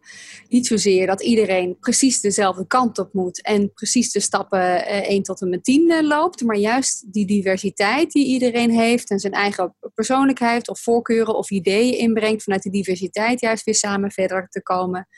niet 0.49 0.67
zozeer 0.67 1.07
dat 1.07 1.23
iedereen 1.23 1.79
precies 1.79 2.21
dezelfde 2.21 2.67
kant 2.67 2.99
op 2.99 3.13
moet 3.13 3.43
en 3.43 3.73
precies 3.73 4.13
de 4.13 4.21
stappen 4.21 4.61
uh, 4.61 4.99
eh, 4.99 5.09
1 5.09 5.23
tot 5.23 5.41
en 5.41 5.49
met 5.49 5.65
10 5.65 5.91
uh, 5.91 5.99
eh, 5.99 6.07
loopt, 6.07 6.43
maar 6.43 6.57
juist 6.57 7.13
die 7.13 7.27
diversiteit 7.27 8.13
die 8.13 8.27
iedereen 8.27 8.71
heeft 8.71 9.11
en 9.11 9.19
zijn 9.19 9.33
eigen 9.33 9.75
persoonlijkheid 9.95 10.69
of 10.69 10.81
voorkeuren 10.81 11.37
of 11.37 11.51
ideeën 11.51 11.99
inbrengt, 11.99 12.43
vanuit 12.43 12.63
die 12.63 12.73
diversiteit 12.73 13.41
juist 13.41 13.65
weer 13.65 13.75
samen 13.75 14.11
verder 14.11 14.49
te 14.49 14.63
komen 14.63 15.09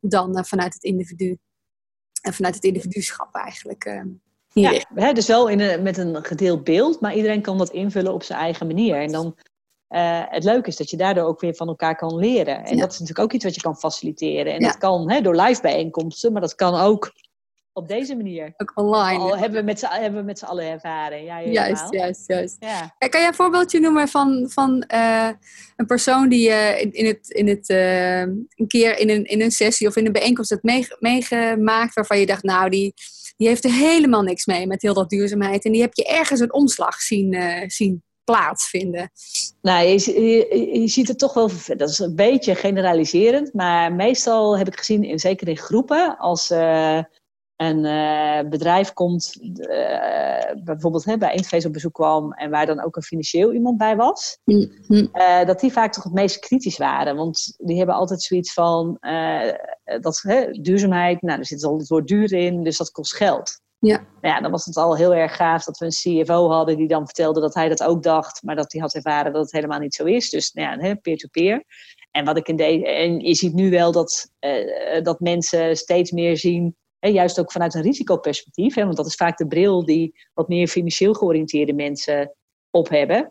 dan 0.00 0.44
vanuit 0.46 0.74
het 0.74 0.82
individu. 0.82 1.38
En 2.20 2.34
vanuit 2.34 2.54
het 2.54 2.64
individuschap 2.64 3.34
eigenlijk. 3.34 4.04
Ja, 4.60 4.84
hè, 4.94 5.12
dus 5.12 5.26
wel 5.26 5.48
in 5.48 5.60
een, 5.60 5.82
met 5.82 5.98
een 5.98 6.24
gedeeld 6.24 6.64
beeld, 6.64 7.00
maar 7.00 7.14
iedereen 7.14 7.42
kan 7.42 7.58
dat 7.58 7.70
invullen 7.70 8.12
op 8.12 8.22
zijn 8.22 8.38
eigen 8.38 8.66
manier. 8.66 9.00
En 9.00 9.12
dan 9.12 9.36
uh, 9.88 10.22
het 10.26 10.44
leuke 10.44 10.68
is 10.68 10.76
dat 10.76 10.90
je 10.90 10.96
daardoor 10.96 11.24
ook 11.24 11.40
weer 11.40 11.54
van 11.54 11.68
elkaar 11.68 11.96
kan 11.96 12.16
leren. 12.16 12.64
En 12.64 12.78
dat 12.78 12.92
is 12.92 12.98
natuurlijk 12.98 13.18
ook 13.18 13.32
iets 13.32 13.44
wat 13.44 13.54
je 13.54 13.60
kan 13.60 13.76
faciliteren. 13.76 14.54
En 14.54 14.60
dat 14.60 14.78
kan 14.78 15.10
hè, 15.10 15.20
door 15.20 15.36
live 15.36 15.60
bijeenkomsten, 15.62 16.32
maar 16.32 16.40
dat 16.40 16.54
kan 16.54 16.74
ook 16.74 17.12
op 17.72 17.88
deze 17.88 18.16
manier. 18.16 18.54
Ook 18.56 18.72
online. 18.74 19.22
Al 19.22 19.36
hebben 19.36 19.58
we 19.58 19.64
met 19.64 19.78
z'n, 19.78 19.86
hebben 19.86 20.20
we 20.20 20.26
met 20.26 20.38
z'n 20.38 20.44
allen 20.44 20.64
ervaren. 20.64 21.24
Ja, 21.24 21.42
juist, 21.42 21.92
juist, 21.92 22.24
juist. 22.26 22.56
Ja. 22.60 22.94
Kan 22.98 23.20
jij 23.20 23.28
een 23.28 23.34
voorbeeldje 23.34 23.80
noemen 23.80 24.08
van, 24.08 24.46
van 24.50 24.84
uh, 24.94 25.30
een 25.76 25.86
persoon 25.86 26.28
die 26.28 26.48
uh, 26.48 26.80
in, 26.80 26.92
in, 26.92 27.06
het, 27.06 27.28
in 27.28 27.48
het, 27.48 27.68
een 27.68 28.66
keer 28.66 28.98
in 28.98 29.10
een, 29.10 29.24
in 29.24 29.40
een 29.40 29.50
sessie 29.50 29.86
of 29.86 29.96
in 29.96 30.06
een 30.06 30.12
bijeenkomst 30.12 30.50
hebt 30.50 30.98
meegemaakt 31.00 31.94
waarvan 31.94 32.18
je 32.18 32.26
dacht, 32.26 32.42
nou, 32.42 32.70
die, 32.70 32.94
die 33.36 33.48
heeft 33.48 33.64
er 33.64 33.72
helemaal 33.72 34.22
niks 34.22 34.46
mee 34.46 34.66
met 34.66 34.82
heel 34.82 34.94
dat 34.94 35.10
duurzaamheid. 35.10 35.64
En 35.64 35.72
die 35.72 35.80
heb 35.80 35.94
je 35.94 36.04
ergens 36.04 36.40
een 36.40 36.52
omslag 36.52 37.00
zien, 37.00 37.32
uh, 37.32 37.62
zien 37.66 38.02
plaatsvinden. 38.24 39.10
Nou, 39.62 39.86
je, 39.86 40.82
ziet 40.84 41.08
het 41.08 41.18
toch 41.18 41.34
wel, 41.34 41.50
dat 41.76 41.90
is 41.90 41.98
een 41.98 42.14
beetje 42.14 42.54
generaliserend, 42.54 43.54
maar 43.54 43.94
meestal 43.94 44.58
heb 44.58 44.66
ik 44.66 44.78
gezien, 44.78 45.04
in, 45.04 45.18
zeker 45.18 45.48
in 45.48 45.56
groepen, 45.56 46.18
als 46.18 46.50
uh, 46.50 47.00
een 47.56 47.84
uh, 47.84 48.50
bedrijf 48.50 48.92
komt, 48.92 49.36
uh, 49.40 50.64
bijvoorbeeld 50.64 51.04
hè, 51.04 51.18
bij 51.18 51.32
Eendfeest 51.32 51.66
op 51.66 51.72
bezoek 51.72 51.92
kwam 51.92 52.32
en 52.32 52.50
waar 52.50 52.66
dan 52.66 52.84
ook 52.84 52.96
een 52.96 53.02
financieel 53.02 53.52
iemand 53.52 53.76
bij 53.76 53.96
was, 53.96 54.38
mm 54.44 54.70
-hmm. 54.86 55.10
dat 55.46 55.60
die 55.60 55.72
vaak 55.72 55.92
toch 55.92 56.04
het 56.04 56.12
meest 56.12 56.38
kritisch 56.38 56.78
waren. 56.78 57.16
Want 57.16 57.54
die 57.56 57.76
hebben 57.76 57.94
altijd 57.94 58.22
zoiets 58.22 58.52
van, 58.52 58.98
dat 60.00 60.20
hè, 60.22 60.50
duurzaamheid, 60.50 61.22
nou, 61.22 61.38
er 61.38 61.46
zit 61.46 61.64
al 61.64 61.78
het 61.78 61.88
woord 61.88 62.06
duur 62.06 62.32
in, 62.32 62.62
dus 62.62 62.76
dat 62.76 62.90
kost 62.90 63.14
geld. 63.14 63.60
Ja. 63.78 63.96
Nou 64.20 64.34
ja, 64.34 64.40
dan 64.40 64.50
was 64.50 64.64
het 64.64 64.76
al 64.76 64.96
heel 64.96 65.14
erg 65.14 65.36
gaaf 65.36 65.64
dat 65.64 65.78
we 65.78 65.84
een 65.84 66.24
CFO 66.24 66.48
hadden 66.50 66.76
die 66.76 66.88
dan 66.88 67.04
vertelde 67.04 67.40
dat 67.40 67.54
hij 67.54 67.68
dat 67.68 67.82
ook 67.82 68.02
dacht, 68.02 68.42
maar 68.42 68.56
dat 68.56 68.72
hij 68.72 68.80
had 68.80 68.94
ervaren 68.94 69.32
dat 69.32 69.42
het 69.42 69.52
helemaal 69.52 69.78
niet 69.78 69.94
zo 69.94 70.04
is. 70.04 70.30
Dus 70.30 70.52
nou 70.52 70.84
ja, 70.84 70.94
peer-to-peer. 70.94 71.64
En 72.10 72.24
wat 72.24 72.36
ik 72.36 72.48
in 72.48 72.56
deze. 72.56 72.86
En 72.86 73.20
je 73.20 73.34
ziet 73.34 73.54
nu 73.54 73.70
wel 73.70 73.92
dat, 73.92 74.30
dat 75.02 75.20
mensen 75.20 75.76
steeds 75.76 76.10
meer 76.10 76.36
zien 76.36 76.76
juist 77.12 77.40
ook 77.40 77.52
vanuit 77.52 77.74
een 77.74 77.82
risicoperspectief, 77.82 78.74
hè, 78.74 78.84
want 78.84 78.96
dat 78.96 79.06
is 79.06 79.14
vaak 79.14 79.38
de 79.38 79.46
bril 79.46 79.84
die 79.84 80.14
wat 80.34 80.48
meer 80.48 80.68
financieel 80.68 81.14
georiënteerde 81.14 81.72
mensen 81.72 82.34
op 82.70 82.88
hebben. 82.88 83.30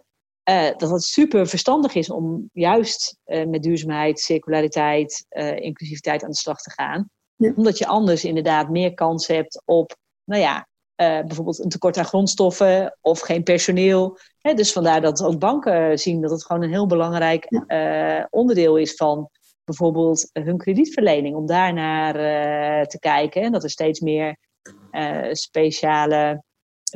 Uh, 0.50 0.70
dat 0.78 0.90
het 0.90 1.04
super 1.04 1.48
verstandig 1.48 1.96
is 1.96 2.10
om 2.10 2.50
juist 2.54 3.18
uh, 3.26 3.46
met 3.46 3.64
duurzaamheid, 3.64 4.20
circulariteit, 4.20 5.26
uh, 5.30 5.60
inclusiviteit 5.60 6.24
aan 6.24 6.30
de 6.30 6.36
slag 6.36 6.62
te 6.62 6.72
gaan. 6.72 7.10
Ja. 7.36 7.54
Omdat 7.56 7.78
je 7.78 7.88
anders 7.88 8.24
inderdaad 8.24 8.70
meer 8.70 8.94
kans 8.94 9.28
hebt 9.28 9.62
op, 9.66 9.96
nou 10.24 10.42
ja, 10.42 10.68
bijvoorbeeld 10.96 11.64
een 11.64 11.70
tekort 11.70 11.98
aan 11.98 12.06
grondstoffen 12.06 12.98
of 13.02 13.20
geen 13.20 13.44
personeel. 13.44 14.18
Hè, 14.38 14.54
dus 14.54 14.72
vandaar 14.72 15.02
dat 15.02 15.24
ook 15.24 15.40
banken 15.40 16.00
zien 16.00 16.22
dat 16.22 16.32
het 16.32 16.46
gewoon 16.46 16.62
een 16.64 16.70
heel 16.70 16.88
belangrijk 16.88 17.46
ja. 17.68 18.28
onderdeel 18.30 18.78
is 18.78 18.96
van 18.96 19.30
bijvoorbeeld 19.66 20.30
hun 20.34 20.58
kredietverlening, 20.58 21.36
om 21.36 21.46
daarnaar 21.46 22.16
uh, 22.16 22.86
te 22.86 23.00
kijken. 23.00 23.42
En 23.42 23.52
dat 23.52 23.64
er 23.64 23.70
steeds 23.70 24.00
meer 24.00 24.38
uh, 24.92 25.28
speciale 25.32 26.44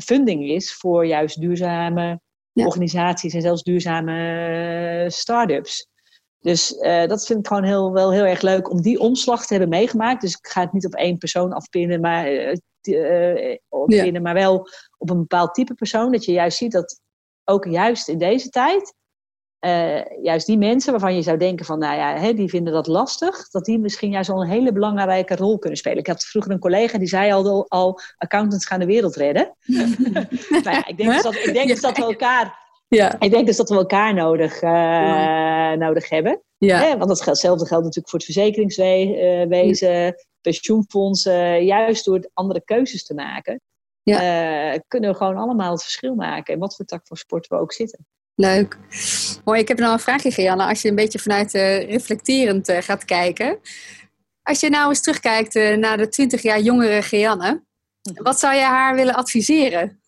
funding 0.04 0.50
is 0.50 0.74
voor 0.74 1.06
juist 1.06 1.42
duurzame 1.42 2.20
organisaties 2.54 3.34
en 3.34 3.42
zelfs 3.42 3.64
duurzame 3.64 5.04
uh, 5.04 5.10
start-ups. 5.10 5.88
Dus 6.40 6.78
dat 7.08 7.26
vind 7.26 7.40
ik 7.40 7.48
gewoon 7.48 7.64
heel, 7.64 7.92
wel 7.92 8.12
heel 8.12 8.26
erg 8.26 8.42
leuk 8.42 8.70
om 8.72 8.82
die 8.82 9.00
omslag 9.00 9.46
te 9.46 9.54
hebben 9.54 9.70
meegemaakt. 9.70 10.22
Dus 10.22 10.34
ik 10.34 10.48
ga 10.48 10.62
het 10.62 10.74
niet 10.74 10.86
op 10.86 10.94
één 10.94 11.18
persoon 11.18 11.54
afpinnen, 11.54 12.02
maar, 12.02 12.26
oppinnen, 13.70 14.14
ja. 14.14 14.20
maar 14.20 14.34
wel 14.34 14.68
op 14.98 15.10
een 15.10 15.20
bepaald 15.20 15.54
type 15.54 15.74
persoon. 15.74 16.12
Dat 16.12 16.26
je 16.26 16.32
juist 16.32 16.58
ziet 16.58 16.72
dat 16.72 17.02
ook 17.44 17.66
juist 17.66 18.08
in 18.08 18.18
deze 18.18 18.50
tijd 18.50 18.94
uh, 19.66 20.24
juist 20.24 20.46
die 20.46 20.58
mensen 20.58 20.92
waarvan 20.92 21.16
je 21.16 21.22
zou 21.22 21.38
denken 21.38 21.66
van, 21.66 21.80
nou 21.80 21.98
ja, 21.98 22.18
hè, 22.18 22.34
die 22.34 22.50
vinden 22.50 22.74
dat 22.74 22.88
lastig, 22.88 23.50
dat 23.50 23.66
die 23.66 23.80
misschien 23.80 24.12
juist 24.12 24.30
al 24.30 24.42
een 24.42 24.50
hele 24.50 24.72
belangrijke 24.72 25.36
rol 25.36 25.60
kunnen 25.60 25.78
spelen. 25.78 25.98
Ik 25.98 26.08
had 26.08 26.24
vroeger 26.24 26.52
een 26.52 26.60
collega 26.60 26.98
die 26.98 27.08
zei 27.08 27.32
al, 27.32 27.66
al 27.70 28.00
accountants 28.18 28.66
gaan 28.66 28.80
de 28.80 28.86
wereld 28.86 29.16
redden. 29.16 29.56
nou 30.50 30.70
ja, 30.70 30.88
ik 30.88 30.98
denk, 30.98 31.12
dus 31.12 31.22
dat, 31.22 31.36
ik 31.36 31.54
denk 31.54 31.68
dus 31.68 31.82
dat 31.82 31.98
we 31.98 32.04
elkaar, 32.04 32.60
ja. 32.88 33.20
ik 33.20 33.32
denk 33.32 33.46
dus 33.46 33.58
dat 33.58 33.70
we 33.70 33.76
elkaar 33.76 34.14
nodig, 34.14 34.62
uh, 34.62 34.70
ja. 34.70 35.76
nodig 35.76 36.10
hebben. 36.10 36.42
Ja. 36.58 36.80
Hè, 36.80 36.98
want 36.98 37.10
dat 37.10 37.22
geldt, 37.22 37.44
natuurlijk 37.44 38.10
voor 38.10 38.20
het 38.20 38.24
verzekeringswezen, 38.24 40.16
pensioenfondsen. 40.42 41.66
Juist 41.66 42.06
door 42.06 42.30
andere 42.34 42.62
keuzes 42.64 43.06
te 43.06 43.14
maken, 43.14 43.62
ja. 44.04 44.78
kunnen 44.88 45.10
we 45.12 45.16
gewoon 45.16 45.38
allemaal 45.38 45.72
het 45.72 45.82
verschil 45.82 46.16
maken. 46.16 46.54
En 46.54 46.60
wat 46.60 46.76
voor 46.76 46.86
tak 46.86 47.08
voor 47.08 47.18
sport 47.18 47.48
we 47.48 47.56
ook 47.56 47.74
zitten. 47.74 48.08
Leuk. 48.40 48.78
Mooi, 49.46 49.60
ik 49.60 49.68
heb 49.68 49.80
nog 49.80 49.92
een 49.92 50.00
vraagje, 50.00 50.32
Gianne. 50.32 50.66
Als 50.66 50.82
je 50.82 50.90
een 50.90 50.96
beetje 50.96 51.20
vanuit 51.20 51.54
uh, 51.54 51.90
reflecterend 51.90 52.70
uh, 52.70 52.78
gaat 52.78 53.06
kijken. 53.06 53.60
Als 54.44 54.60
je 54.60 54.70
nou 54.70 54.90
eens 54.90 55.02
terugkijkt 55.02 55.56
uh, 55.56 55.78
naar 55.78 55.98
de 55.98 56.08
20 56.08 56.42
jaar 56.42 56.60
jongere 56.60 57.02
Gianne. 57.02 57.64
Mhm. 58.12 58.24
Wat 58.24 58.40
zou 58.40 58.56
je 58.56 58.62
haar 58.62 58.96
willen 58.96 59.16
adviseren? 59.16 60.00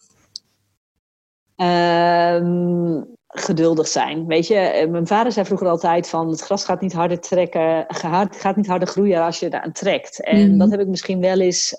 Um, 1.55 3.15
geduldig 3.27 3.87
zijn. 3.87 4.27
Weet 4.27 4.47
je, 4.47 4.87
mijn 4.91 5.07
vader 5.07 5.31
zei 5.31 5.45
vroeger 5.45 5.67
altijd 5.67 6.09
van... 6.09 6.29
het 6.29 6.41
gras 6.41 6.65
gaat 6.65 6.81
niet 6.81 6.93
harder 6.93 7.19
trekken, 7.19 7.85
gaat 8.29 8.55
niet 8.55 8.67
harder 8.67 8.87
groeien 8.87 9.21
als 9.21 9.39
je 9.39 9.45
eraan 9.45 9.71
trekt. 9.71 10.23
En 10.23 10.51
mm. 10.51 10.57
dat 10.57 10.71
heb 10.71 10.79
ik 10.79 10.87
misschien 10.87 11.21
wel 11.21 11.39
eens 11.39 11.73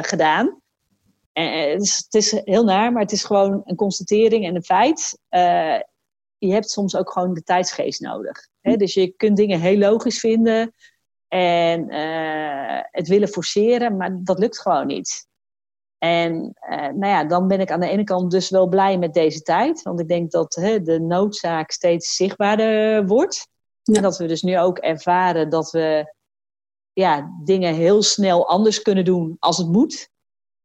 gedaan. 0.00 0.60
En 1.38 1.70
het, 1.70 1.82
is, 1.82 1.96
het 1.96 2.14
is 2.14 2.30
heel 2.44 2.64
naar, 2.64 2.92
maar 2.92 3.02
het 3.02 3.12
is 3.12 3.24
gewoon 3.24 3.62
een 3.64 3.76
constatering 3.76 4.46
en 4.46 4.54
een 4.54 4.64
feit. 4.64 5.18
Uh, 5.30 5.80
je 6.38 6.52
hebt 6.52 6.70
soms 6.70 6.96
ook 6.96 7.12
gewoon 7.12 7.34
de 7.34 7.42
tijdsgeest 7.42 8.00
nodig. 8.00 8.48
Hè? 8.60 8.76
Dus 8.76 8.94
je 8.94 9.08
kunt 9.08 9.36
dingen 9.36 9.60
heel 9.60 9.78
logisch 9.78 10.20
vinden 10.20 10.74
en 11.28 11.92
het 12.90 13.08
willen 13.08 13.28
forceren, 13.28 13.96
maar 13.96 14.18
dat 14.22 14.38
lukt 14.38 14.60
gewoon 14.60 14.86
niet. 14.86 15.26
En 15.98 16.54
nou 16.70 17.06
ja, 17.06 17.24
dan 17.24 17.48
ben 17.48 17.60
ik 17.60 17.70
aan 17.70 17.80
de 17.80 17.88
ene 17.88 18.04
kant 18.04 18.30
dus 18.30 18.50
wel 18.50 18.68
blij 18.68 18.98
met 18.98 19.14
deze 19.14 19.42
tijd. 19.42 19.82
Want 19.82 20.00
ik 20.00 20.08
denk 20.08 20.30
dat 20.30 20.52
de 20.82 21.00
noodzaak 21.00 21.70
steeds 21.70 22.16
zichtbaarder 22.16 23.06
wordt. 23.06 23.48
En 23.82 24.02
dat 24.02 24.18
we 24.18 24.26
dus 24.26 24.42
nu 24.42 24.58
ook 24.58 24.78
ervaren 24.78 25.48
dat 25.48 25.70
we 25.70 26.14
ja, 26.92 27.40
dingen 27.44 27.74
heel 27.74 28.02
snel 28.02 28.48
anders 28.48 28.82
kunnen 28.82 29.04
doen 29.04 29.36
als 29.38 29.56
het 29.58 29.68
moet. 29.68 30.10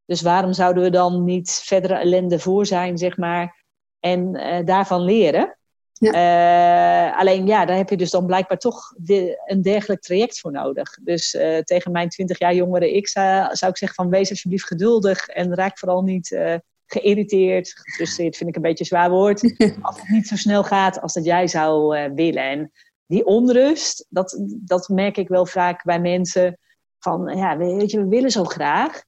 Dus 0.06 0.22
waarom 0.22 0.54
zouden 0.54 0.84
we 0.84 0.90
dan 0.90 1.24
niet 1.24 1.62
verdere 1.66 1.96
ellende 1.96 2.40
voor 2.40 2.66
zijn, 2.66 2.98
zeg 2.98 3.18
maar, 3.18 3.64
en 4.00 4.36
uh, 4.36 4.66
daarvan 4.66 5.02
leren? 5.02 5.58
Ja. 5.94 7.12
Uh, 7.12 7.20
alleen 7.20 7.48
ja, 7.48 7.66
daar 7.66 7.78
heb 7.78 7.90
je 7.90 7.98
dus 7.98 8.12
dan 8.12 8.26
blijkbaar 8.26 8.58
toch 8.58 8.94
de, 8.98 9.42
een 9.46 9.62
dergelijk 9.62 10.02
traject 10.02 10.40
voor 10.40 10.52
nodig. 10.52 10.98
Dus 11.02 11.34
uh, 11.34 11.58
tegen 11.58 11.92
mijn 11.92 12.10
20 12.10 12.40
jaar 12.40 12.56
jongere 12.56 12.94
ik 12.94 13.08
zou, 13.08 13.56
zou 13.56 13.72
ik 13.72 13.78
zeggen 13.78 14.04
van 14.04 14.10
wees 14.10 14.30
alsjeblieft 14.30 14.68
geduldig 14.68 15.28
en 15.28 15.56
raak 15.56 15.80
vooral 15.80 16.02
niet 16.02 16.38
geïrriteerd. 16.86 17.72
Gefrustreerd 17.76 18.38
vind 18.38 18.50
ik 18.50 18.56
een 18.56 18.62
beetje 18.62 18.80
een 18.80 18.86
zwaar 18.86 19.10
woord. 19.10 19.42
als 19.82 20.00
het 20.00 20.10
niet 20.10 20.28
zo 20.28 20.36
snel 20.36 20.64
gaat 20.64 21.02
als 21.02 21.14
dat 21.14 21.26
jij 21.26 21.48
zou 21.48 21.98
willen. 22.14 22.44
En 22.44 22.72
die 23.06 23.26
onrust, 23.26 24.06
dat, 24.10 24.40
dat 24.48 24.88
merk 24.88 25.18
ik 25.18 25.28
wel 25.28 25.46
vaak 25.46 25.84
bij 25.84 26.00
mensen. 26.00 26.58
Van, 27.00 27.38
ja, 27.38 27.58
weet 27.58 27.92
je, 27.92 28.00
we 28.00 28.08
willen 28.08 28.32
zo 28.32 28.44
graag. 28.44 29.04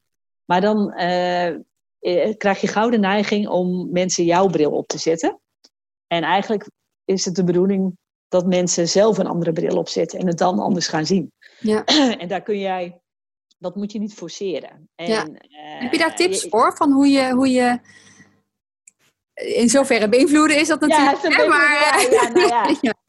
Maar 0.46 0.62
dan 0.62 0.94
uh, 0.98 1.56
krijg 2.38 2.62
je 2.62 2.68
gauw 2.68 2.90
de 2.90 2.98
neiging 2.98 3.48
om 3.48 3.92
mensen 3.92 4.26
jouw 4.26 4.48
bril 4.48 4.72
op 4.72 4.88
te 4.88 4.98
zetten. 4.98 5.40
En 6.08 6.24
eigenlijk 6.24 6.70
is 7.06 7.26
het 7.26 7.36
de 7.36 7.44
bedoeling 7.44 7.98
dat 8.28 8.46
mensen 8.46 8.88
zelf 8.88 9.18
een 9.18 9.28
andere 9.28 9.52
bril 9.52 9.78
opzetten 9.78 10.20
en 10.20 10.28
het 10.28 10.38
dan 10.38 10.60
anders 10.60 10.88
gaan 10.88 11.06
zien. 11.06 11.32
Ja. 11.60 11.84
en 12.22 12.28
daar 12.28 12.42
kun 12.42 12.60
jij, 12.60 13.02
dat 13.58 13.76
moet 13.76 13.92
je 13.92 14.00
niet 14.00 14.14
forceren. 14.14 14.90
En, 14.96 15.08
ja. 15.08 15.28
uh, 15.28 15.36
Heb 15.80 15.92
je 15.92 15.98
daar 15.98 16.16
tips 16.16 16.48
voor? 16.50 16.76
Van 16.76 16.92
hoe 16.92 17.08
je, 17.08 17.32
hoe 17.32 17.50
je 17.52 17.80
in 19.34 19.70
zoverre 19.70 20.10
beïnvloeden 20.10 20.60
is 20.60 20.68
dat 20.68 20.80
natuurlijk. 20.80 21.22
Ja, 21.22 21.48
maar, 21.48 22.08
ja, 22.12 22.30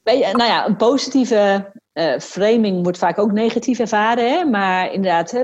nou 0.05 0.19
ja. 0.19 0.33
nou 0.33 0.51
ja, 0.51 0.67
een 0.67 0.77
positieve 0.77 1.73
uh, 1.93 2.19
framing 2.19 2.83
wordt 2.83 2.99
vaak 2.99 3.19
ook 3.19 3.33
negatief 3.33 3.79
ervaren. 3.79 4.31
Hè? 4.31 4.45
Maar 4.45 4.93
inderdaad, 4.93 5.31
hè, 5.31 5.43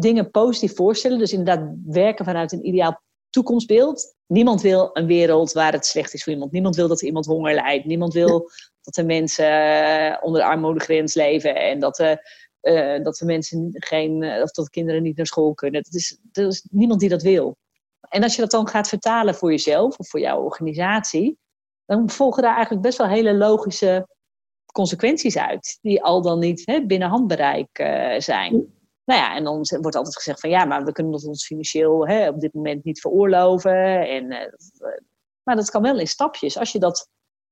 dingen 0.00 0.30
positief 0.30 0.76
voorstellen. 0.76 1.18
Dus 1.18 1.32
inderdaad 1.32 1.74
werken 1.86 2.24
vanuit 2.24 2.52
een 2.52 2.66
ideaal 2.66 3.00
toekomstbeeld. 3.30 4.14
Niemand 4.26 4.60
wil 4.60 4.90
een 4.92 5.06
wereld 5.06 5.52
waar 5.52 5.72
het 5.72 5.86
slecht 5.86 6.14
is 6.14 6.22
voor 6.22 6.32
iemand. 6.32 6.52
Niemand 6.52 6.76
wil 6.76 6.88
dat 6.88 7.02
iemand 7.02 7.26
honger 7.26 7.54
lijdt. 7.54 7.84
Niemand 7.84 8.12
wil 8.12 8.50
dat 8.82 8.94
de 8.94 9.04
mensen 9.04 9.50
uh, 9.50 10.16
onder 10.20 10.40
de 10.40 10.46
armoedegrens 10.46 11.14
leven. 11.14 11.54
En 11.54 11.78
dat 11.78 11.96
de, 11.96 12.28
uh, 12.62 13.04
dat 13.04 13.16
de 13.16 13.24
mensen 13.24 13.70
geen, 13.72 14.24
of 14.42 14.50
dat 14.50 14.64
de 14.64 14.70
kinderen 14.70 15.02
niet 15.02 15.16
naar 15.16 15.26
school 15.26 15.54
kunnen. 15.54 15.82
Dat 15.82 15.94
is, 15.94 16.18
er 16.32 16.46
is 16.46 16.66
niemand 16.70 17.00
die 17.00 17.08
dat 17.08 17.22
wil. 17.22 17.56
En 18.08 18.22
als 18.22 18.34
je 18.34 18.40
dat 18.40 18.50
dan 18.50 18.68
gaat 18.68 18.88
vertalen 18.88 19.34
voor 19.34 19.50
jezelf 19.50 19.98
of 19.98 20.08
voor 20.08 20.20
jouw 20.20 20.42
organisatie, 20.42 21.38
dan 21.86 22.10
volgen 22.10 22.42
daar 22.42 22.54
eigenlijk 22.54 22.82
best 22.82 22.98
wel 22.98 23.06
hele 23.06 23.34
logische 23.34 24.08
consequenties 24.72 25.38
uit, 25.38 25.78
die 25.80 26.02
al 26.02 26.22
dan 26.22 26.38
niet 26.38 26.62
hè, 26.64 26.86
binnen 26.86 27.08
handbereik 27.08 27.78
uh, 27.78 28.18
zijn. 28.18 28.77
Nou 29.08 29.20
ja, 29.20 29.34
en 29.34 29.44
dan 29.44 29.66
wordt 29.80 29.96
altijd 29.96 30.16
gezegd 30.16 30.40
van 30.40 30.50
ja, 30.50 30.64
maar 30.64 30.84
we 30.84 30.92
kunnen 30.92 31.12
ons 31.12 31.46
financieel 31.46 32.08
hè, 32.08 32.28
op 32.28 32.40
dit 32.40 32.54
moment 32.54 32.84
niet 32.84 33.00
veroorloven. 33.00 34.08
En, 34.08 34.24
uh, 34.24 34.38
maar 35.42 35.56
dat 35.56 35.70
kan 35.70 35.82
wel 35.82 35.98
in 35.98 36.06
stapjes, 36.06 36.58
als 36.58 36.72
je 36.72 36.78
dat 36.78 37.08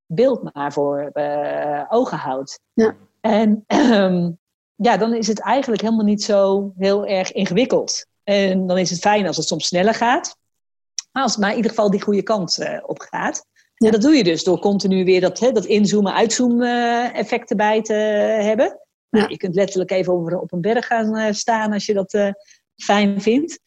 beeld 0.07 0.55
maar 0.55 0.73
voor 0.73 1.11
uh, 1.15 1.85
ogen 1.89 2.19
houdt. 2.19 2.61
Ja. 2.73 2.97
En 3.21 3.65
ja, 4.89 4.97
dan 4.97 5.15
is 5.15 5.27
het 5.27 5.41
eigenlijk 5.41 5.83
helemaal 5.83 6.05
niet 6.05 6.23
zo 6.23 6.73
heel 6.77 7.07
erg 7.07 7.33
ingewikkeld. 7.33 8.07
En 8.25 8.67
dan 8.67 8.79
is 8.79 8.91
het 8.91 9.01
fijn 9.01 9.27
als 9.27 9.37
het 9.37 9.47
soms 9.47 9.67
sneller 9.67 9.95
gaat. 9.95 10.37
Maar 11.13 11.23
als 11.23 11.33
het 11.33 11.41
maar 11.41 11.51
in 11.51 11.57
ieder 11.57 11.71
geval 11.71 11.91
die 11.91 12.03
goede 12.03 12.23
kant 12.23 12.59
uh, 12.59 12.79
op 12.83 13.01
gaat. 13.01 13.47
Ja. 13.75 13.91
dat 13.91 14.03
doe 14.03 14.15
je 14.15 14.25
dus 14.25 14.45
door 14.45 14.59
continu 14.59 15.05
weer 15.05 15.21
dat, 15.21 15.39
hè, 15.39 15.53
dat 15.53 15.65
inzoomen, 15.65 16.15
uitzoomen 16.15 17.15
effect 17.15 17.51
erbij 17.51 17.83
te 17.83 17.93
hebben. 18.43 18.86
Nou, 19.11 19.29
je 19.29 19.37
kunt 19.37 19.55
letterlijk 19.55 19.91
even 19.91 20.13
over, 20.13 20.39
op 20.39 20.53
een 20.53 20.61
berg 20.61 20.87
gaan 20.87 21.17
uh, 21.17 21.33
staan 21.33 21.73
als 21.73 21.87
je 21.87 21.95
dat 21.95 22.35
fijn 22.77 23.21
vindt. 23.21 23.61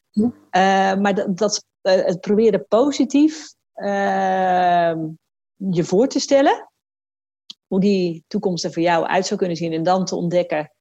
maar 0.99 1.15
dat, 1.15 1.37
dat 1.37 1.65
het 1.81 2.19
proberen 2.21 2.67
positief 2.67 3.53
je 5.55 5.83
voor 5.83 6.07
te 6.07 6.19
stellen. 6.19 6.71
Hoe 7.67 7.79
die 7.79 8.23
toekomst 8.27 8.63
er 8.63 8.73
voor 8.73 8.83
jou 8.83 9.05
uit 9.05 9.25
zou 9.25 9.39
kunnen 9.39 9.57
zien. 9.57 9.73
En 9.73 9.83
dan 9.83 10.05
te 10.05 10.15
ontdekken 10.15 10.71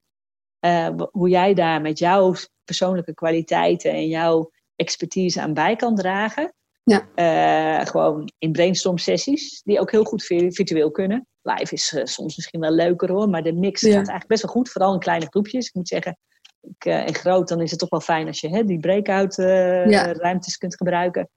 hoe 1.11 1.29
jij 1.29 1.55
daar 1.55 1.81
met 1.81 1.99
jouw 1.99 2.35
persoonlijke 2.65 3.15
kwaliteiten 3.15 3.93
en 3.93 4.09
jouw 4.09 4.51
expertise 4.77 5.41
aan 5.41 5.55
bij 5.55 5.77
kan 5.77 5.95
dragen. 5.95 6.53
Ja. 6.83 7.09
Uh, 7.81 7.87
gewoon 7.87 8.33
in 8.39 8.53
brainstorm 8.53 8.99
sessies, 8.99 9.63
die 9.63 9.81
ook 9.81 9.91
heel 9.91 10.05
goed 10.05 10.25
virtueel 10.25 10.91
kunnen. 10.91 11.27
Live 11.53 11.75
is 11.75 11.93
uh, 11.93 12.05
soms 12.05 12.37
misschien 12.37 12.61
wel 12.61 12.71
leuker 12.71 13.11
hoor, 13.11 13.29
maar 13.29 13.43
de 13.43 13.53
mix 13.53 13.81
gaat 13.81 13.93
eigenlijk 13.93 14.27
best 14.27 14.43
wel 14.43 14.53
goed, 14.53 14.71
vooral 14.71 14.93
in 14.93 14.99
kleine 14.99 15.27
groepjes. 15.27 15.67
Ik 15.67 15.75
moet 15.75 15.89
zeggen, 15.89 16.19
ik, 16.61 16.85
uh, 16.85 17.07
in 17.07 17.15
groot 17.15 17.49
dan 17.49 17.61
is 17.61 17.71
het 17.71 17.81
toch 17.81 17.89
wel 17.89 18.01
fijn 18.01 18.27
als 18.27 18.41
je 18.41 18.49
hè, 18.49 18.65
die 18.65 18.81
breakout 18.81 19.35
ja. 19.37 20.13
ruimtes 20.13 20.57
kunt 20.57 20.77
gebruiken 20.77 21.29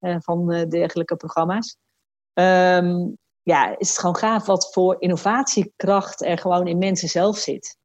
van 0.00 0.66
dergelijke 0.68 1.16
programma's. 1.16 1.76
Um, 2.34 3.16
ja, 3.42 3.78
is 3.78 3.88
het 3.88 3.98
gewoon 3.98 4.16
gaaf 4.16 4.46
wat 4.46 4.72
voor 4.72 4.96
innovatiekracht 4.98 6.24
er 6.24 6.38
gewoon 6.38 6.66
in 6.66 6.78
mensen 6.78 7.08
zelf 7.08 7.38
zit. 7.38 7.76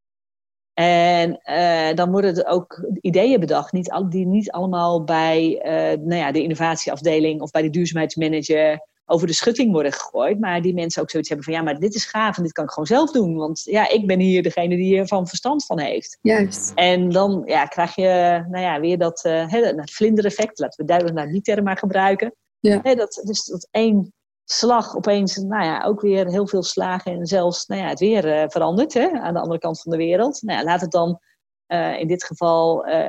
En 0.74 1.42
uh, 1.44 1.94
dan 1.96 2.12
worden 2.12 2.36
er 2.36 2.46
ook 2.46 2.88
ideeën 3.02 3.40
bedacht, 3.40 3.72
niet 3.72 3.92
al, 3.92 4.10
die 4.10 4.26
niet 4.26 4.52
allemaal 4.52 5.04
bij 5.04 5.66
uh, 5.66 6.06
nou 6.06 6.16
ja, 6.16 6.32
de 6.32 6.42
innovatieafdeling 6.42 7.42
of 7.42 7.52
bij 7.52 7.62
de 7.62 7.70
duurzaamheidsmanager 7.70 8.88
over 9.06 9.28
de 9.28 9.34
schutting 9.34 9.72
worden 9.72 9.92
gegooid. 9.92 10.40
Maar 10.40 10.62
die 10.62 10.74
mensen 10.74 11.02
ook 11.02 11.10
zoiets 11.10 11.30
hebben 11.30 11.48
van 11.48 11.56
ja, 11.56 11.62
maar 11.62 11.80
dit 11.80 11.96
is 11.96 12.06
gaaf 12.06 12.38
en 12.38 12.44
dit 12.44 12.52
kan 12.52 12.64
ik 12.64 12.70
gewoon 12.70 12.88
zelf 12.88 13.12
doen. 13.12 13.36
Want 13.36 13.62
ja, 13.64 13.90
ik 13.90 14.08
ben 14.08 14.20
hier 14.20 14.44
degene 14.44 14.76
die 14.76 14.86
hier 14.86 15.08
van 15.08 15.28
verstand 15.28 15.66
van 15.66 15.80
heeft. 15.80 16.18
Juist. 16.22 16.72
En 16.76 17.10
dan 17.10 17.42
ja, 17.46 17.66
krijg 17.66 17.96
je 17.96 18.44
nou 18.50 18.64
ja, 18.64 18.80
weer 18.80 18.98
dat, 18.98 19.26
uh, 19.26 19.46
vlindereffect. 19.84 20.60
Laten 20.60 20.82
we 20.82 20.88
duidelijk 20.88 21.18
naar 21.18 21.28
die 21.28 21.42
term 21.42 21.64
maar 21.64 21.78
gebruiken. 21.78 22.36
Ja. 22.60 22.96
Dat, 22.96 23.22
dus 23.26 23.46
dat 23.46 23.68
één 23.72 24.14
slag 24.46 24.96
opeens, 24.96 25.36
nou 25.38 25.64
ja, 25.64 25.84
ook 25.84 26.02
weer 26.02 26.28
heel 26.28 26.48
veel 26.48 26.64
slagen 26.64 27.12
en 27.12 27.26
zelfs 27.26 27.66
nou 27.66 27.82
ja, 27.82 27.88
het 27.88 28.00
weer 28.00 28.26
uh, 28.26 28.44
verandert 28.48 28.94
hè, 28.94 29.12
aan 29.12 29.34
de 29.34 29.40
andere 29.40 29.60
kant 29.60 29.82
van 29.82 29.92
de 29.92 29.98
wereld. 29.98 30.42
Nou 30.42 30.60
ja, 30.60 30.66
laat 30.66 30.82
het 30.82 30.92
dan 30.92 31.20
uh, 31.68 32.00
in 32.00 32.08
dit 32.08 32.24
geval 32.24 32.88
uh, 32.88 33.08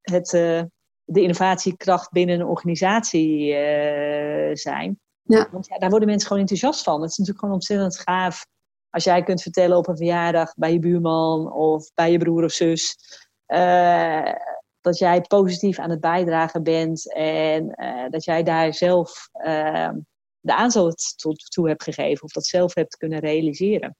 het, 0.00 0.32
de 1.04 1.20
innovatiekracht 1.20 2.10
binnen 2.10 2.40
een 2.40 2.46
organisatie 2.46 3.52
zijn. 4.56 5.00
Ja. 5.22 5.48
Want 5.50 5.66
ja, 5.66 5.78
daar 5.78 5.90
worden 5.90 6.08
mensen 6.08 6.26
gewoon 6.26 6.42
enthousiast 6.42 6.82
van. 6.82 7.00
Het 7.00 7.10
is 7.10 7.16
natuurlijk 7.16 7.44
gewoon 7.44 7.54
ontzettend 7.54 7.98
gaaf 7.98 8.46
als 8.90 9.04
jij 9.04 9.22
kunt 9.22 9.42
vertellen 9.42 9.76
op 9.76 9.88
een 9.88 9.96
verjaardag 9.96 10.54
bij 10.54 10.72
je 10.72 10.78
buurman 10.78 11.52
of 11.52 11.90
bij 11.94 12.12
je 12.12 12.18
broer 12.18 12.44
of 12.44 12.52
zus. 12.52 12.96
dat 14.80 14.98
jij 14.98 15.20
positief 15.20 15.78
aan 15.78 15.90
het 15.90 16.00
bijdragen 16.00 16.62
bent 16.62 17.12
en 17.12 17.76
dat 18.10 18.24
jij 18.24 18.42
daar 18.42 18.74
zelf 18.74 19.28
de 20.42 20.54
aanzet 20.54 21.14
toe, 21.16 21.34
toe 21.34 21.68
hebt 21.68 21.82
gegeven 21.82 22.24
of 22.24 22.32
dat 22.32 22.46
zelf 22.46 22.74
hebt 22.74 22.96
kunnen 22.96 23.18
realiseren. 23.18 23.96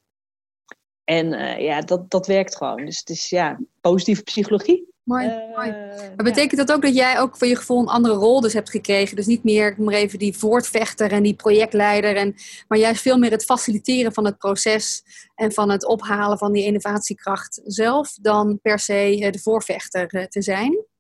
En 1.05 1.33
uh, 1.33 1.59
ja, 1.59 1.81
dat, 1.81 2.11
dat 2.11 2.27
werkt 2.27 2.57
gewoon. 2.57 2.85
Dus 2.85 2.99
het 2.99 3.09
is 3.09 3.29
ja, 3.29 3.61
positieve 3.81 4.23
psychologie. 4.23 4.92
Mooi, 5.05 5.27
uh, 5.27 5.57
mooi. 5.57 5.71
Maar 6.17 6.25
betekent 6.25 6.67
dat 6.67 6.77
ook 6.77 6.83
dat 6.83 6.95
jij 6.95 7.21
ook 7.21 7.37
voor 7.37 7.47
je 7.47 7.57
gevoel 7.57 7.81
een 7.81 7.89
andere 7.89 8.15
rol 8.15 8.41
dus 8.41 8.53
hebt 8.53 8.71
gekregen? 8.71 9.17
Dus 9.17 9.27
niet 9.27 9.45
meer 9.45 9.75
maar 9.79 9.95
even 9.95 10.19
die 10.19 10.37
voortvechter 10.37 11.13
en 11.13 11.23
die 11.23 11.35
projectleider, 11.35 12.17
en, 12.17 12.35
maar 12.69 12.79
juist 12.79 13.03
veel 13.03 13.19
meer 13.19 13.31
het 13.31 13.45
faciliteren 13.45 14.13
van 14.13 14.25
het 14.25 14.39
proces 14.39 15.03
en 15.35 15.53
van 15.53 15.71
het 15.71 15.87
ophalen 15.87 16.39
van 16.39 16.53
die 16.53 16.65
innovatiekracht 16.65 17.61
zelf, 17.65 18.15
dan 18.21 18.59
per 18.63 18.79
se 18.79 19.29
de 19.31 19.39
voorvechter 19.39 20.29
te 20.29 20.43
zijn? 20.43 20.91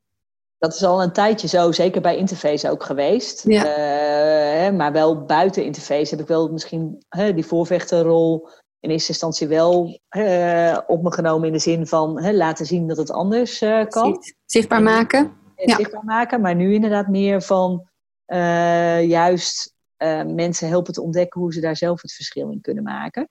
Dat 0.59 0.75
is 0.75 0.85
al 0.85 1.03
een 1.03 1.13
tijdje 1.13 1.49
zo, 1.49 1.73
zeker 1.73 2.01
bij 2.01 2.17
Interface 2.17 2.71
ook 2.71 2.83
geweest. 2.83 3.43
Ja. 3.47 3.65
Uh, 4.67 4.77
maar 4.77 4.93
wel 4.93 5.25
buiten 5.25 5.65
Interface 5.65 6.11
heb 6.11 6.21
ik 6.21 6.27
wel 6.27 6.49
misschien 6.49 7.05
uh, 7.17 7.35
die 7.35 7.47
voorvechterrol 7.47 8.49
in 8.83 8.91
eerste 8.91 9.09
instantie 9.09 9.49
wel 9.49 10.01
uh, 10.17 10.79
op 10.87 11.03
me 11.03 11.13
genomen 11.13 11.47
in 11.47 11.53
de 11.53 11.59
zin 11.59 11.87
van 11.87 12.35
laten 12.35 12.67
zien 12.67 12.89
dat 12.89 12.97
het 12.97 13.11
anders 13.11 13.59
kan. 13.89 14.19
Zichtbaar 14.45 14.83
maken. 14.83 15.33
ja. 15.57 15.77
Zichtbaar 15.77 16.05
maken, 16.05 16.41
maar 16.41 16.55
nu 16.55 16.75
inderdaad 16.75 17.09
meer 17.09 17.43
van 17.43 17.89
juist 19.07 19.75
mensen 20.27 20.69
helpen 20.69 20.93
te 20.93 21.03
ontdekken 21.03 21.41
hoe 21.41 21.53
ze 21.53 21.61
daar 21.61 21.77
zelf 21.77 22.03
het 22.03 22.15
verschil 22.15 22.51
in 22.51 22.61
kunnen 22.61 22.83
maken. 22.83 23.29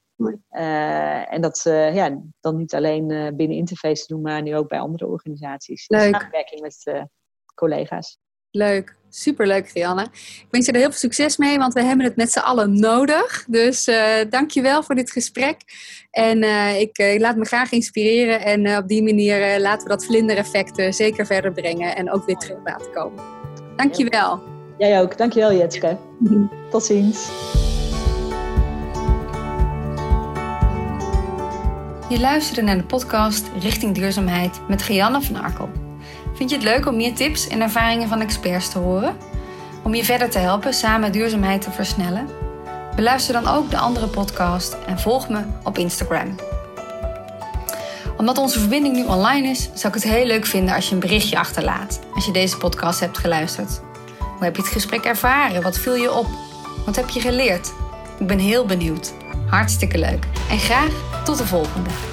en 1.30 1.42
dat 1.42 1.62
ja, 1.94 2.22
dan 2.40 2.58
niet 2.58 2.74
alleen 2.74 3.08
binnen 3.36 3.58
Interface 3.58 4.06
te 4.06 4.14
doen, 4.14 4.22
maar 4.22 4.42
nu 4.42 4.56
ook 4.56 4.68
bij 4.68 4.80
andere 4.80 5.08
organisaties. 5.08 5.88
Leuk. 5.88 6.16
samenwerking 6.16 6.62
met 6.62 7.06
collega's. 7.56 8.20
Leuk. 8.52 8.96
Superleuk, 9.10 9.72
Rianne. 9.74 10.04
Ik 10.14 10.48
wens 10.50 10.66
je 10.66 10.72
er 10.72 10.78
heel 10.80 10.90
veel 10.90 11.00
succes 11.00 11.38
mee, 11.38 11.58
want 11.58 11.74
we 11.74 11.84
hebben 11.84 12.06
het 12.06 12.16
met 12.16 12.32
z'n 12.32 12.40
allen 12.40 12.80
nodig. 12.80 13.46
Dus 13.48 13.88
uh, 13.88 14.16
dank 14.30 14.52
je 14.52 14.62
wel 14.62 14.84
voor 14.84 14.96
dit 14.96 15.12
gesprek. 15.12 15.58
En 16.12 16.44
uh, 16.44 16.80
ik 16.80 17.00
uh, 17.00 17.20
laat 17.20 17.36
me 17.36 17.46
graag 17.46 17.72
inspireren. 17.72 18.42
En 18.42 18.78
op 18.78 18.88
die 18.88 19.04
manier 19.04 19.60
laten 19.60 19.84
we 19.84 19.90
dat 19.90 20.06
vlindereffect 20.06 20.96
zeker 20.96 21.26
verder 21.26 21.52
brengen. 21.52 21.96
En 21.96 22.12
ook 22.12 22.26
weer 22.26 22.36
terug 22.38 22.58
laten 22.64 22.92
komen. 22.92 23.24
Dank 23.76 23.94
je 23.94 24.10
wel. 24.10 24.44
Jij 24.78 25.02
ook. 25.02 25.18
Dank 25.18 25.34
je 25.34 25.40
wel, 25.40 25.54
Jetske. 25.54 25.98
Tot 26.72 26.86
ziens. 26.86 27.30
Je 32.10 32.20
luisterde 32.20 32.62
naar 32.62 32.78
de 32.78 32.84
podcast 32.84 33.46
Richting 33.60 33.96
Duurzaamheid 33.96 34.68
met 34.68 34.82
Gianne 34.82 35.22
van 35.22 35.36
Arkel. 35.36 35.81
Vind 36.42 36.54
je 36.54 36.60
het 36.60 36.66
leuk 36.66 36.88
om 36.88 36.96
meer 36.96 37.14
tips 37.14 37.48
en 37.48 37.62
ervaringen 37.62 38.08
van 38.08 38.22
experts 38.22 38.70
te 38.70 38.78
horen? 38.78 39.18
Om 39.84 39.96
je 39.96 40.06
verder 40.06 40.30
te 40.30 40.38
helpen 40.38 40.74
samen 40.74 41.12
duurzaamheid 41.12 41.62
te 41.62 41.72
versnellen? 41.72 42.28
Beluister 42.96 43.34
dan 43.34 43.48
ook 43.48 43.70
de 43.70 43.78
andere 43.78 44.08
podcast 44.08 44.78
en 44.88 45.00
volg 45.00 45.30
me 45.30 45.42
op 45.64 45.78
Instagram. 45.78 46.36
Omdat 48.18 48.38
onze 48.38 48.60
verbinding 48.60 48.96
nu 48.96 49.06
online 49.06 49.48
is, 49.48 49.70
zou 49.74 49.88
ik 49.88 50.04
het 50.04 50.12
heel 50.12 50.26
leuk 50.26 50.46
vinden 50.46 50.76
als 50.76 50.88
je 50.88 50.94
een 50.94 51.00
berichtje 51.00 51.38
achterlaat 51.38 52.00
als 52.14 52.26
je 52.26 52.32
deze 52.32 52.58
podcast 52.58 53.00
hebt 53.00 53.18
geluisterd. 53.18 53.82
Hoe 54.20 54.44
heb 54.44 54.56
je 54.56 54.62
het 54.62 54.72
gesprek 54.72 55.04
ervaren? 55.04 55.62
Wat 55.62 55.78
viel 55.78 55.96
je 55.96 56.14
op? 56.14 56.28
Wat 56.86 56.96
heb 56.96 57.10
je 57.10 57.20
geleerd? 57.20 57.74
Ik 58.20 58.28
ben 58.28 58.40
heel 58.40 58.66
benieuwd. 58.66 59.14
Hartstikke 59.50 59.98
leuk. 59.98 60.26
En 60.50 60.60
graag 60.60 61.24
tot 61.24 61.38
de 61.38 61.46
volgende. 61.46 62.11